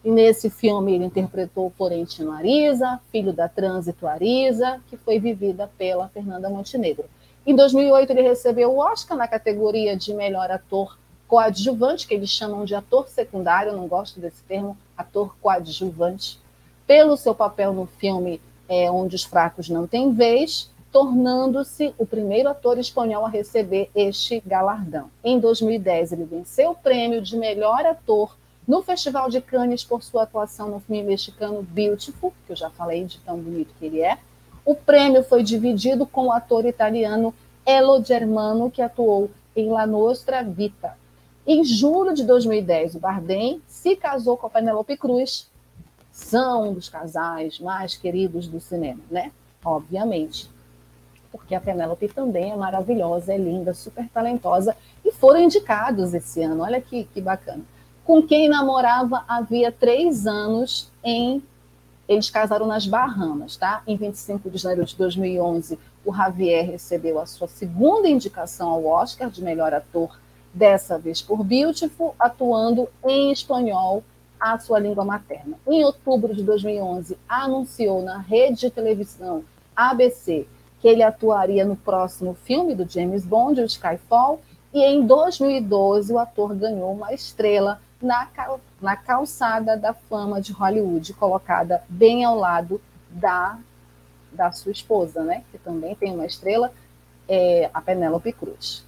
E 0.05 0.11
nesse 0.11 0.51
filme 0.51 0.95
ele 0.95 1.05
interpretou 1.05 1.73
Florentino 1.77 2.33
Ariza, 2.33 3.01
filho 3.11 3.33
da 3.33 3.49
Trânsito 3.49 4.07
Ariza, 4.07 4.81
que 4.89 4.97
foi 4.97 5.19
vivida 5.19 5.71
pela 5.79 6.09
Fernanda 6.09 6.49
Montenegro. 6.49 7.05
Em 7.47 7.55
2008 7.55 8.11
ele 8.11 8.23
recebeu 8.23 8.73
o 8.73 8.79
Oscar 8.79 9.17
na 9.17 9.29
categoria 9.29 9.97
de 9.97 10.13
melhor 10.13 10.51
ator 10.51 10.99
coadjuvante, 11.29 12.07
que 12.07 12.15
eles 12.15 12.31
chamam 12.31 12.65
de 12.65 12.75
ator 12.75 13.09
secundário, 13.09 13.73
não 13.73 13.87
gosto 13.87 14.21
desse 14.21 14.43
termo, 14.45 14.77
ator 14.97 15.37
coadjuvante, 15.41 16.39
pelo 16.87 17.17
seu 17.17 17.35
papel 17.35 17.73
no 17.73 17.87
filme 17.87 18.41
é, 18.69 18.91
Onde 18.91 19.17
os 19.17 19.25
Fracos 19.25 19.69
Não 19.69 19.87
Têm 19.87 20.13
Vez, 20.13 20.71
tornando-se 20.93 21.95
o 21.99 22.07
primeiro 22.07 22.49
ator 22.49 22.79
espanhol 22.79 23.27
a 23.27 23.29
receber 23.29 23.91
este 23.95 24.43
galardão. 24.47 25.11
Em 25.23 25.39
2010, 25.39 26.13
ele 26.13 26.25
venceu 26.25 26.71
o 26.71 26.75
prêmio 26.75 27.21
de 27.21 27.37
melhor 27.37 27.85
ator 27.85 28.37
no 28.67 28.83
Festival 28.83 29.31
de 29.31 29.41
Cannes 29.41 29.85
por 29.85 30.03
sua 30.03 30.25
atuação 30.25 30.69
no 30.69 30.81
filme 30.81 31.03
mexicano 31.03 31.63
Beautiful, 31.63 32.33
que 32.47 32.53
eu 32.53 32.57
já 32.57 32.71
falei 32.71 33.05
de 33.05 33.19
tão 33.21 33.39
bonito 33.39 33.75
que 33.79 33.87
ele 33.87 34.01
é. 34.01 34.19
O 34.65 34.75
prêmio 34.75 35.23
foi 35.23 35.43
dividido 35.43 36.07
com 36.07 36.27
o 36.27 36.33
ator 36.33 36.65
italiano 36.65 37.33
Elo 37.65 38.03
Germano, 38.03 38.71
que 38.71 38.83
atuou 38.83 39.31
em 39.55 39.69
La 39.69 39.87
Nostra 39.87 40.43
Vita. 40.43 40.97
Em 41.47 41.63
julho 41.65 42.13
de 42.13 42.25
2010, 42.25 42.97
o 42.97 42.99
Bardem 42.99 43.63
se 43.69 43.95
casou 43.95 44.37
com 44.37 44.49
a 44.49 44.51
Penelope 44.51 44.97
Cruz. 44.97 45.49
São 46.17 46.71
um 46.71 46.73
dos 46.73 46.89
casais 46.89 47.61
mais 47.61 47.95
queridos 47.95 48.49
do 48.49 48.59
cinema, 48.59 49.03
né? 49.11 49.31
Obviamente 49.63 50.49
porque 51.31 51.55
a 51.55 51.61
Penélope 51.61 52.09
também 52.09 52.53
é 52.53 52.57
maravilhosa, 52.57 53.35
é 53.35 53.37
linda, 53.37 53.75
super 53.75 54.09
talentosa, 54.09 54.75
e 55.05 55.13
foram 55.13 55.41
indicados 55.41 56.15
esse 56.15 56.43
ano, 56.43 56.63
olha 56.63 56.81
que, 56.81 57.05
que 57.05 57.21
bacana. 57.21 57.63
Com 58.03 58.23
quem 58.23 58.49
namorava 58.49 59.23
havia 59.29 59.71
três 59.71 60.27
anos 60.27 60.91
em. 61.05 61.43
Eles 62.09 62.31
casaram 62.31 62.67
nas 62.67 62.87
Bahamas, 62.87 63.57
tá? 63.57 63.83
Em 63.87 63.97
25 63.97 64.49
de 64.49 64.59
janeiro 64.59 64.85
de 64.85 64.97
2011, 64.97 65.79
o 66.05 66.15
Javier 66.15 66.65
recebeu 66.65 67.21
a 67.21 67.27
sua 67.27 67.49
segunda 67.49 68.09
indicação 68.09 68.71
ao 68.71 68.87
Oscar 68.87 69.29
de 69.29 69.43
melhor 69.43 69.75
ator, 69.75 70.19
dessa 70.55 70.99
vez 70.99 71.21
por 71.21 71.45
Beautiful, 71.45 72.15
atuando 72.19 72.89
em 73.05 73.31
espanhol, 73.31 74.03
a 74.53 74.59
sua 74.59 74.79
língua 74.79 75.05
materna. 75.05 75.59
Em 75.67 75.85
outubro 75.85 76.35
de 76.35 76.43
2011, 76.43 77.19
anunciou 77.29 78.03
na 78.03 78.19
rede 78.19 78.61
de 78.61 78.71
televisão 78.71 79.45
ABC 79.75 80.47
que 80.81 80.89
ele 80.89 81.03
atuaria 81.03 81.65
no 81.65 81.77
próximo 81.77 82.35
filme 82.45 82.75
do 82.75 82.89
James 82.89 83.25
Bond, 83.25 83.61
o 83.61 83.65
Skyfall, 83.65 84.41
e 84.73 84.81
em 84.81 85.07
2012 85.07 86.13
o 86.13 86.19
ator 86.19 86.55
ganhou 86.55 86.93
uma 86.93 87.13
estrela 87.13 87.81
na, 88.01 88.27
cal 88.27 88.61
na 88.81 88.95
calçada 88.95 89.77
da 89.77 89.93
fama 89.93 90.41
de 90.41 90.53
Hollywood, 90.53 91.15
colocada 91.15 91.83
bem 91.89 92.25
ao 92.25 92.37
lado 92.37 92.81
da, 93.11 93.59
da 94.31 94.53
sua 94.53 94.71
esposa, 94.71 95.25
né? 95.25 95.43
que 95.51 95.59
também 95.59 95.95
tem 95.95 96.13
uma 96.15 96.27
estrela, 96.27 96.73
é, 97.29 97.69
a 97.75 97.81
Penélope 97.81 98.33
Cruz. 98.33 98.86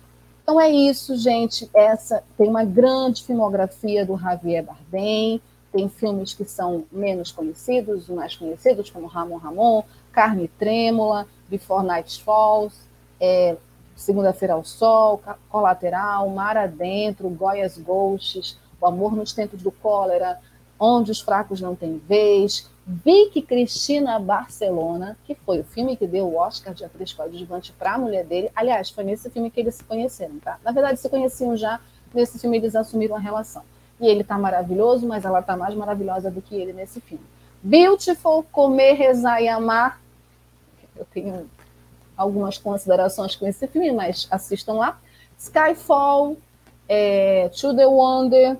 Então 0.49 0.59
é 0.59 0.71
isso, 0.71 1.15
gente. 1.15 1.69
Essa 1.75 2.25
tem 2.39 2.49
uma 2.49 2.65
grande 2.65 3.23
filmografia 3.23 4.07
do 4.07 4.17
Javier 4.17 4.65
Bardem. 4.65 5.43
Tem 5.71 5.91
filmes 5.91 6.33
que 6.33 6.43
são 6.47 6.87
menos 6.91 7.31
conhecidos, 7.31 8.09
mais 8.09 8.35
conhecidos, 8.35 8.89
como 8.89 9.07
Ramon 9.07 9.37
Ramon, 9.37 9.83
Carne 10.11 10.49
Trêmula, 10.49 11.29
Before 11.51 11.85
Night 11.85 12.25
Falls, 12.25 12.75
é, 13.21 13.59
Segunda-feira 13.95 14.55
ao 14.55 14.65
Sol, 14.65 15.21
Colateral, 15.51 16.31
Mar 16.31 16.57
Adentro, 16.57 17.29
Goias 17.29 17.77
Ghosts, 17.77 18.59
O 18.81 18.87
Amor 18.87 19.15
nos 19.15 19.35
Tempos 19.35 19.61
do 19.61 19.71
Cólera, 19.71 20.41
Onde 20.81 21.11
os 21.11 21.21
Fracos 21.21 21.61
Não 21.61 21.77
Têm 21.77 22.01
Vez, 22.09 22.71
Vicky 22.91 23.43
Cristina 23.43 24.19
Barcelona, 24.19 25.15
que 25.25 25.35
foi 25.35 25.61
o 25.61 25.65
filme 25.65 25.95
que 25.95 26.07
deu 26.07 26.27
o 26.27 26.37
Oscar 26.37 26.73
de 26.73 26.87
atriz 26.87 27.13
coadjuvante 27.13 27.71
para 27.71 27.93
a 27.93 27.99
mulher 27.99 28.25
dele. 28.25 28.51
Aliás, 28.57 28.89
foi 28.89 29.05
nesse 29.05 29.29
filme 29.29 29.51
que 29.51 29.61
eles 29.61 29.75
se 29.75 29.85
conheceram, 29.85 30.39
tá? 30.39 30.59
Na 30.65 30.73
verdade, 30.73 30.99
se 30.99 31.07
conheciam 31.11 31.55
já, 31.55 31.81
nesse 32.15 32.39
filme 32.39 32.57
eles 32.57 32.75
assumiram 32.75 33.15
a 33.15 33.19
relação. 33.19 33.63
E 34.01 34.07
ele 34.07 34.25
tá 34.25 34.39
maravilhoso, 34.39 35.07
mas 35.07 35.27
ela 35.27 35.43
tá 35.43 35.55
mais 35.55 35.75
maravilhosa 35.75 36.31
do 36.31 36.41
que 36.41 36.55
ele 36.57 36.73
nesse 36.73 36.99
filme. 37.03 37.25
Beautiful, 37.63 38.43
Comer, 38.51 38.95
Rezar 38.95 39.43
e 39.43 39.49
Amar, 39.49 40.01
eu 40.97 41.05
tenho 41.13 41.51
algumas 42.17 42.57
considerações 42.57 43.37
com 43.37 43.47
esse 43.47 43.67
filme, 43.67 43.93
mas 43.93 44.27
assistam 44.31 44.75
lá. 44.75 44.99
Skyfall, 45.39 46.39
é, 46.89 47.51
To 47.51 47.77
the 47.77 47.87
Wonder, 47.87 48.57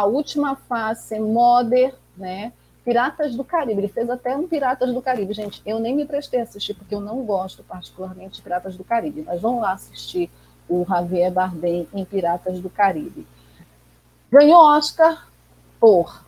A 0.00 0.04
Última 0.06 0.56
Face, 0.56 1.18
Mother, 1.18 1.94
né? 2.16 2.52
Piratas 2.84 3.36
do 3.36 3.44
Caribe. 3.44 3.80
Ele 3.80 3.88
fez 3.88 4.08
até 4.08 4.34
um 4.34 4.48
Piratas 4.48 4.92
do 4.94 5.02
Caribe. 5.02 5.34
Gente, 5.34 5.60
eu 5.66 5.78
nem 5.78 5.94
me 5.94 6.06
prestei 6.06 6.40
a 6.40 6.44
assistir, 6.44 6.74
porque 6.74 6.94
eu 6.94 7.00
não 7.00 7.22
gosto 7.22 7.62
particularmente 7.62 8.36
de 8.36 8.42
Piratas 8.42 8.76
do 8.76 8.84
Caribe. 8.84 9.22
Mas 9.26 9.40
vamos 9.40 9.60
lá 9.60 9.72
assistir 9.72 10.30
o 10.68 10.86
Javier 10.88 11.30
Bardem 11.30 11.86
em 11.92 12.04
Piratas 12.04 12.60
do 12.60 12.70
Caribe. 12.70 13.26
Ganhou 14.30 14.58
Oscar 14.58 15.28
por 15.78 16.24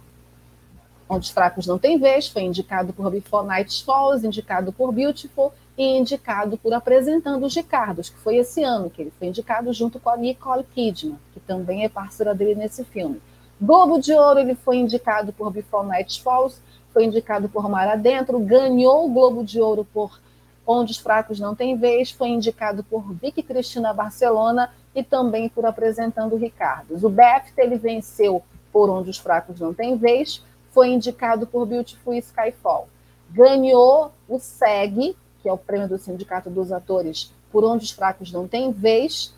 Onde 1.09 1.27
os 1.27 1.31
Fracos 1.31 1.67
Não 1.67 1.79
Têm 1.79 1.99
Vez, 1.99 2.29
foi 2.29 2.43
indicado 2.43 2.93
por 2.93 3.11
Before 3.11 3.47
Night 3.47 3.85
Falls, 3.85 4.27
indicado 4.27 4.73
por 4.73 4.93
Beautiful 4.93 5.53
e 5.77 5.99
indicado 5.99 6.57
por 6.57 6.73
Apresentando 6.73 7.45
os 7.45 7.55
Ricardos, 7.55 8.09
que 8.09 8.19
foi 8.19 8.37
esse 8.37 8.63
ano 8.63 8.89
que 8.89 9.03
ele 9.03 9.13
foi 9.19 9.29
indicado 9.29 9.73
junto 9.73 10.01
com 10.01 10.09
a 10.09 10.17
Nicole 10.17 10.65
Kidman, 10.65 11.19
que 11.35 11.41
também 11.41 11.85
é 11.85 11.89
parceira 11.89 12.35
dele 12.35 12.55
nesse 12.55 12.83
filme. 12.85 13.21
Globo 13.63 14.01
de 14.01 14.13
Ouro, 14.13 14.41
ele 14.41 14.57
foi 14.57 14.79
indicado 14.79 15.33
por 15.33 15.53
Before 15.53 15.87
Night 15.87 16.21
Falls, 16.21 16.61
foi 16.93 17.05
indicado 17.05 17.49
por 17.49 17.69
Mar 17.71 17.87
Adentro, 17.87 18.41
ganhou 18.41 19.07
o 19.07 19.09
Globo 19.09 19.45
de 19.45 19.61
Ouro 19.61 19.87
por 19.95 20.21
Onde 20.67 20.91
os 20.91 20.99
Fracos 20.99 21.39
Não 21.39 21.55
Têm 21.55 21.77
Vez, 21.77 22.11
foi 22.11 22.31
indicado 22.31 22.83
por 22.83 23.13
Vicky 23.15 23.41
Cristina 23.41 23.93
Barcelona 23.93 24.69
e 24.93 25.05
também 25.05 25.49
por 25.49 25.65
Apresentando 25.65 26.35
Ricardos. 26.35 27.05
O 27.05 27.09
BEFTA, 27.09 27.63
ele 27.63 27.77
venceu 27.77 28.43
por 28.73 28.91
Onde 28.91 29.11
os 29.11 29.19
Fracos 29.19 29.61
Não 29.61 29.73
Têm 29.73 29.97
Vez, 29.97 30.45
foi 30.73 30.89
indicado 30.89 31.47
por 31.47 31.65
Beautiful 31.65 32.15
Skyfall. 32.15 32.89
Ganhou 33.31 34.11
o 34.29 34.41
SEG, 34.41 35.17
que 35.41 35.49
é 35.49 35.53
o 35.53 35.59
prêmio 35.59 35.89
do 35.89 35.99
Sindicato 35.99 36.51
dos 36.51 36.73
Atores, 36.73 37.33
por 37.53 37.63
onde 37.63 37.85
os 37.85 37.93
fracos 37.93 38.33
não 38.33 38.49
têm 38.49 38.73
vez, 38.73 39.33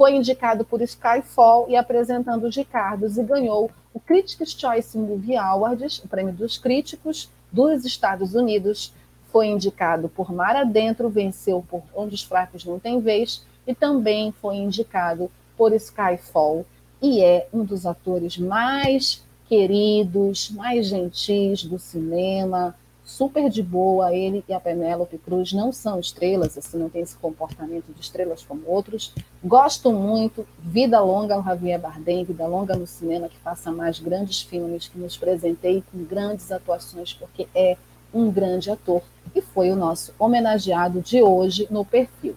foi 0.00 0.16
indicado 0.16 0.64
por 0.64 0.80
Skyfall 0.80 1.66
e 1.68 1.76
apresentando 1.76 2.46
os 2.46 2.56
Ricardos 2.56 3.18
e 3.18 3.22
ganhou 3.22 3.70
o 3.92 4.00
Critics' 4.00 4.58
Choice 4.58 4.96
Movie 4.96 5.36
Awards, 5.36 5.98
o 6.02 6.08
prêmio 6.08 6.32
dos 6.32 6.56
críticos 6.56 7.28
dos 7.52 7.84
Estados 7.84 8.34
Unidos, 8.34 8.94
foi 9.30 9.48
indicado 9.48 10.08
por 10.08 10.32
Mar 10.32 10.56
Adentro, 10.56 11.10
venceu 11.10 11.62
por 11.68 11.82
Onde 11.94 12.14
os 12.14 12.22
Fracos 12.22 12.64
Não 12.64 12.78
Têm 12.78 12.98
Vez 12.98 13.44
e 13.66 13.74
também 13.74 14.32
foi 14.40 14.56
indicado 14.56 15.30
por 15.54 15.70
Skyfall 15.74 16.64
e 17.02 17.22
é 17.22 17.46
um 17.52 17.62
dos 17.62 17.84
atores 17.84 18.38
mais 18.38 19.22
queridos, 19.46 20.48
mais 20.48 20.86
gentis 20.86 21.62
do 21.62 21.78
cinema, 21.78 22.74
super 23.10 23.50
de 23.50 23.62
boa. 23.62 24.14
Ele 24.14 24.44
e 24.48 24.54
a 24.54 24.60
Penélope 24.60 25.18
Cruz 25.18 25.52
não 25.52 25.72
são 25.72 25.98
estrelas, 25.98 26.56
assim, 26.56 26.78
não 26.78 26.88
tem 26.88 27.02
esse 27.02 27.16
comportamento 27.16 27.92
de 27.92 28.00
estrelas 28.00 28.44
como 28.44 28.62
outros. 28.66 29.12
Gosto 29.44 29.92
muito, 29.92 30.46
vida 30.58 31.00
longa 31.00 31.34
ao 31.34 31.42
Javier 31.42 31.80
Bardem, 31.80 32.24
vida 32.24 32.46
longa 32.46 32.76
no 32.76 32.86
cinema, 32.86 33.28
que 33.28 33.36
faça 33.38 33.70
mais 33.72 33.98
grandes 33.98 34.42
filmes, 34.42 34.88
que 34.88 34.98
nos 34.98 35.16
presenteie 35.16 35.82
com 35.92 36.04
grandes 36.04 36.50
atuações, 36.52 37.12
porque 37.12 37.48
é 37.54 37.76
um 38.14 38.30
grande 38.30 38.70
ator 38.70 39.02
e 39.34 39.40
foi 39.40 39.70
o 39.70 39.76
nosso 39.76 40.14
homenageado 40.18 41.00
de 41.00 41.22
hoje 41.22 41.66
no 41.70 41.84
perfil. 41.84 42.36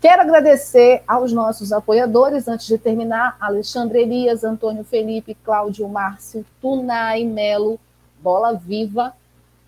Quero 0.00 0.22
agradecer 0.22 1.02
aos 1.06 1.32
nossos 1.32 1.72
apoiadores, 1.72 2.46
antes 2.46 2.66
de 2.66 2.78
terminar, 2.78 3.36
Alexandre 3.40 4.02
Elias, 4.02 4.44
Antônio 4.44 4.84
Felipe, 4.84 5.36
Cláudio 5.42 5.88
Márcio, 5.88 6.44
Tunai 6.60 7.24
Melo, 7.24 7.78
Bola 8.20 8.52
Viva, 8.52 9.14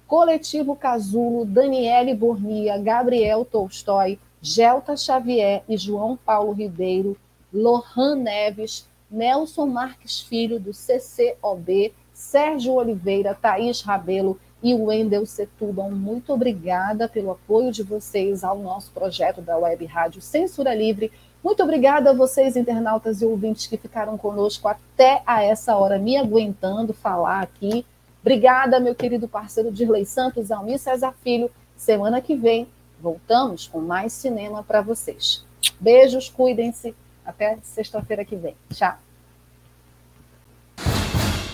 Coletivo 0.09 0.75
Casulo, 0.75 1.45
Daniele 1.45 2.15
Bornia, 2.15 2.79
Gabriel 2.79 3.45
Tolstói, 3.45 4.19
Gelta 4.43 4.97
Xavier 4.97 5.63
e 5.69 5.77
João 5.77 6.17
Paulo 6.17 6.53
Ribeiro, 6.53 7.17
Lohan 7.53 8.17
Neves, 8.17 8.89
Nelson 9.11 9.67
Marques 9.67 10.21
Filho, 10.21 10.59
do 10.59 10.73
CCOB, 10.73 11.93
Sérgio 12.13 12.73
Oliveira, 12.73 13.35
Thaís 13.35 13.83
Rabelo, 13.83 14.41
e 14.63 14.75
Wendel 14.75 15.25
Setúbal. 15.27 15.91
Muito 15.91 16.33
obrigada 16.33 17.09
pelo 17.09 17.31
apoio 17.31 17.71
de 17.71 17.83
vocês 17.83 18.43
ao 18.43 18.59
nosso 18.59 18.91
projeto 18.91 19.41
da 19.41 19.57
Web 19.57 19.85
Rádio 19.87 20.21
Censura 20.21 20.75
Livre. 20.75 21.13
Muito 21.43 21.63
obrigada 21.63 22.11
a 22.11 22.15
vocês, 22.15 22.57
internautas 22.57 23.23
e 23.23 23.25
ouvintes 23.25 23.67
que 23.67 23.77
ficaram 23.77 24.19
conosco 24.19 24.67
até 24.67 25.23
a 25.25 25.43
essa 25.43 25.77
hora, 25.77 25.99
me 25.99 26.17
aguentando 26.17 26.93
falar 26.93 27.43
aqui. 27.43 27.87
Obrigada, 28.29 28.79
meu 28.79 28.95
querido 28.95 29.27
parceiro 29.27 29.73
Dirley 29.73 30.05
Santos, 30.05 30.51
Almir 30.51 30.79
César 30.79 31.15
Filho. 31.25 31.51
Semana 31.79 32.21
que 32.21 32.37
vem 32.37 32.69
voltamos 33.01 33.67
com 33.67 33.81
mais 33.81 34.13
cinema 34.13 34.63
para 34.63 34.83
vocês. 34.83 35.47
Beijos, 35.81 36.29
cuidem-se. 36.29 36.95
Até 37.25 37.57
sexta-feira 37.63 38.27
que 38.27 38.37
vem. 38.37 38.55
Tchau. 38.71 38.99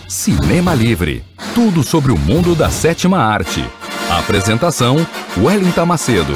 Cinema 0.09 0.75
Livre 0.75 1.23
tudo 1.55 1.81
sobre 1.81 2.11
o 2.11 2.17
mundo 2.17 2.53
da 2.53 2.69
sétima 2.69 3.19
arte. 3.19 3.61
Apresentação: 4.11 4.97
Wellington 5.37 5.85
Macedo. 5.85 6.33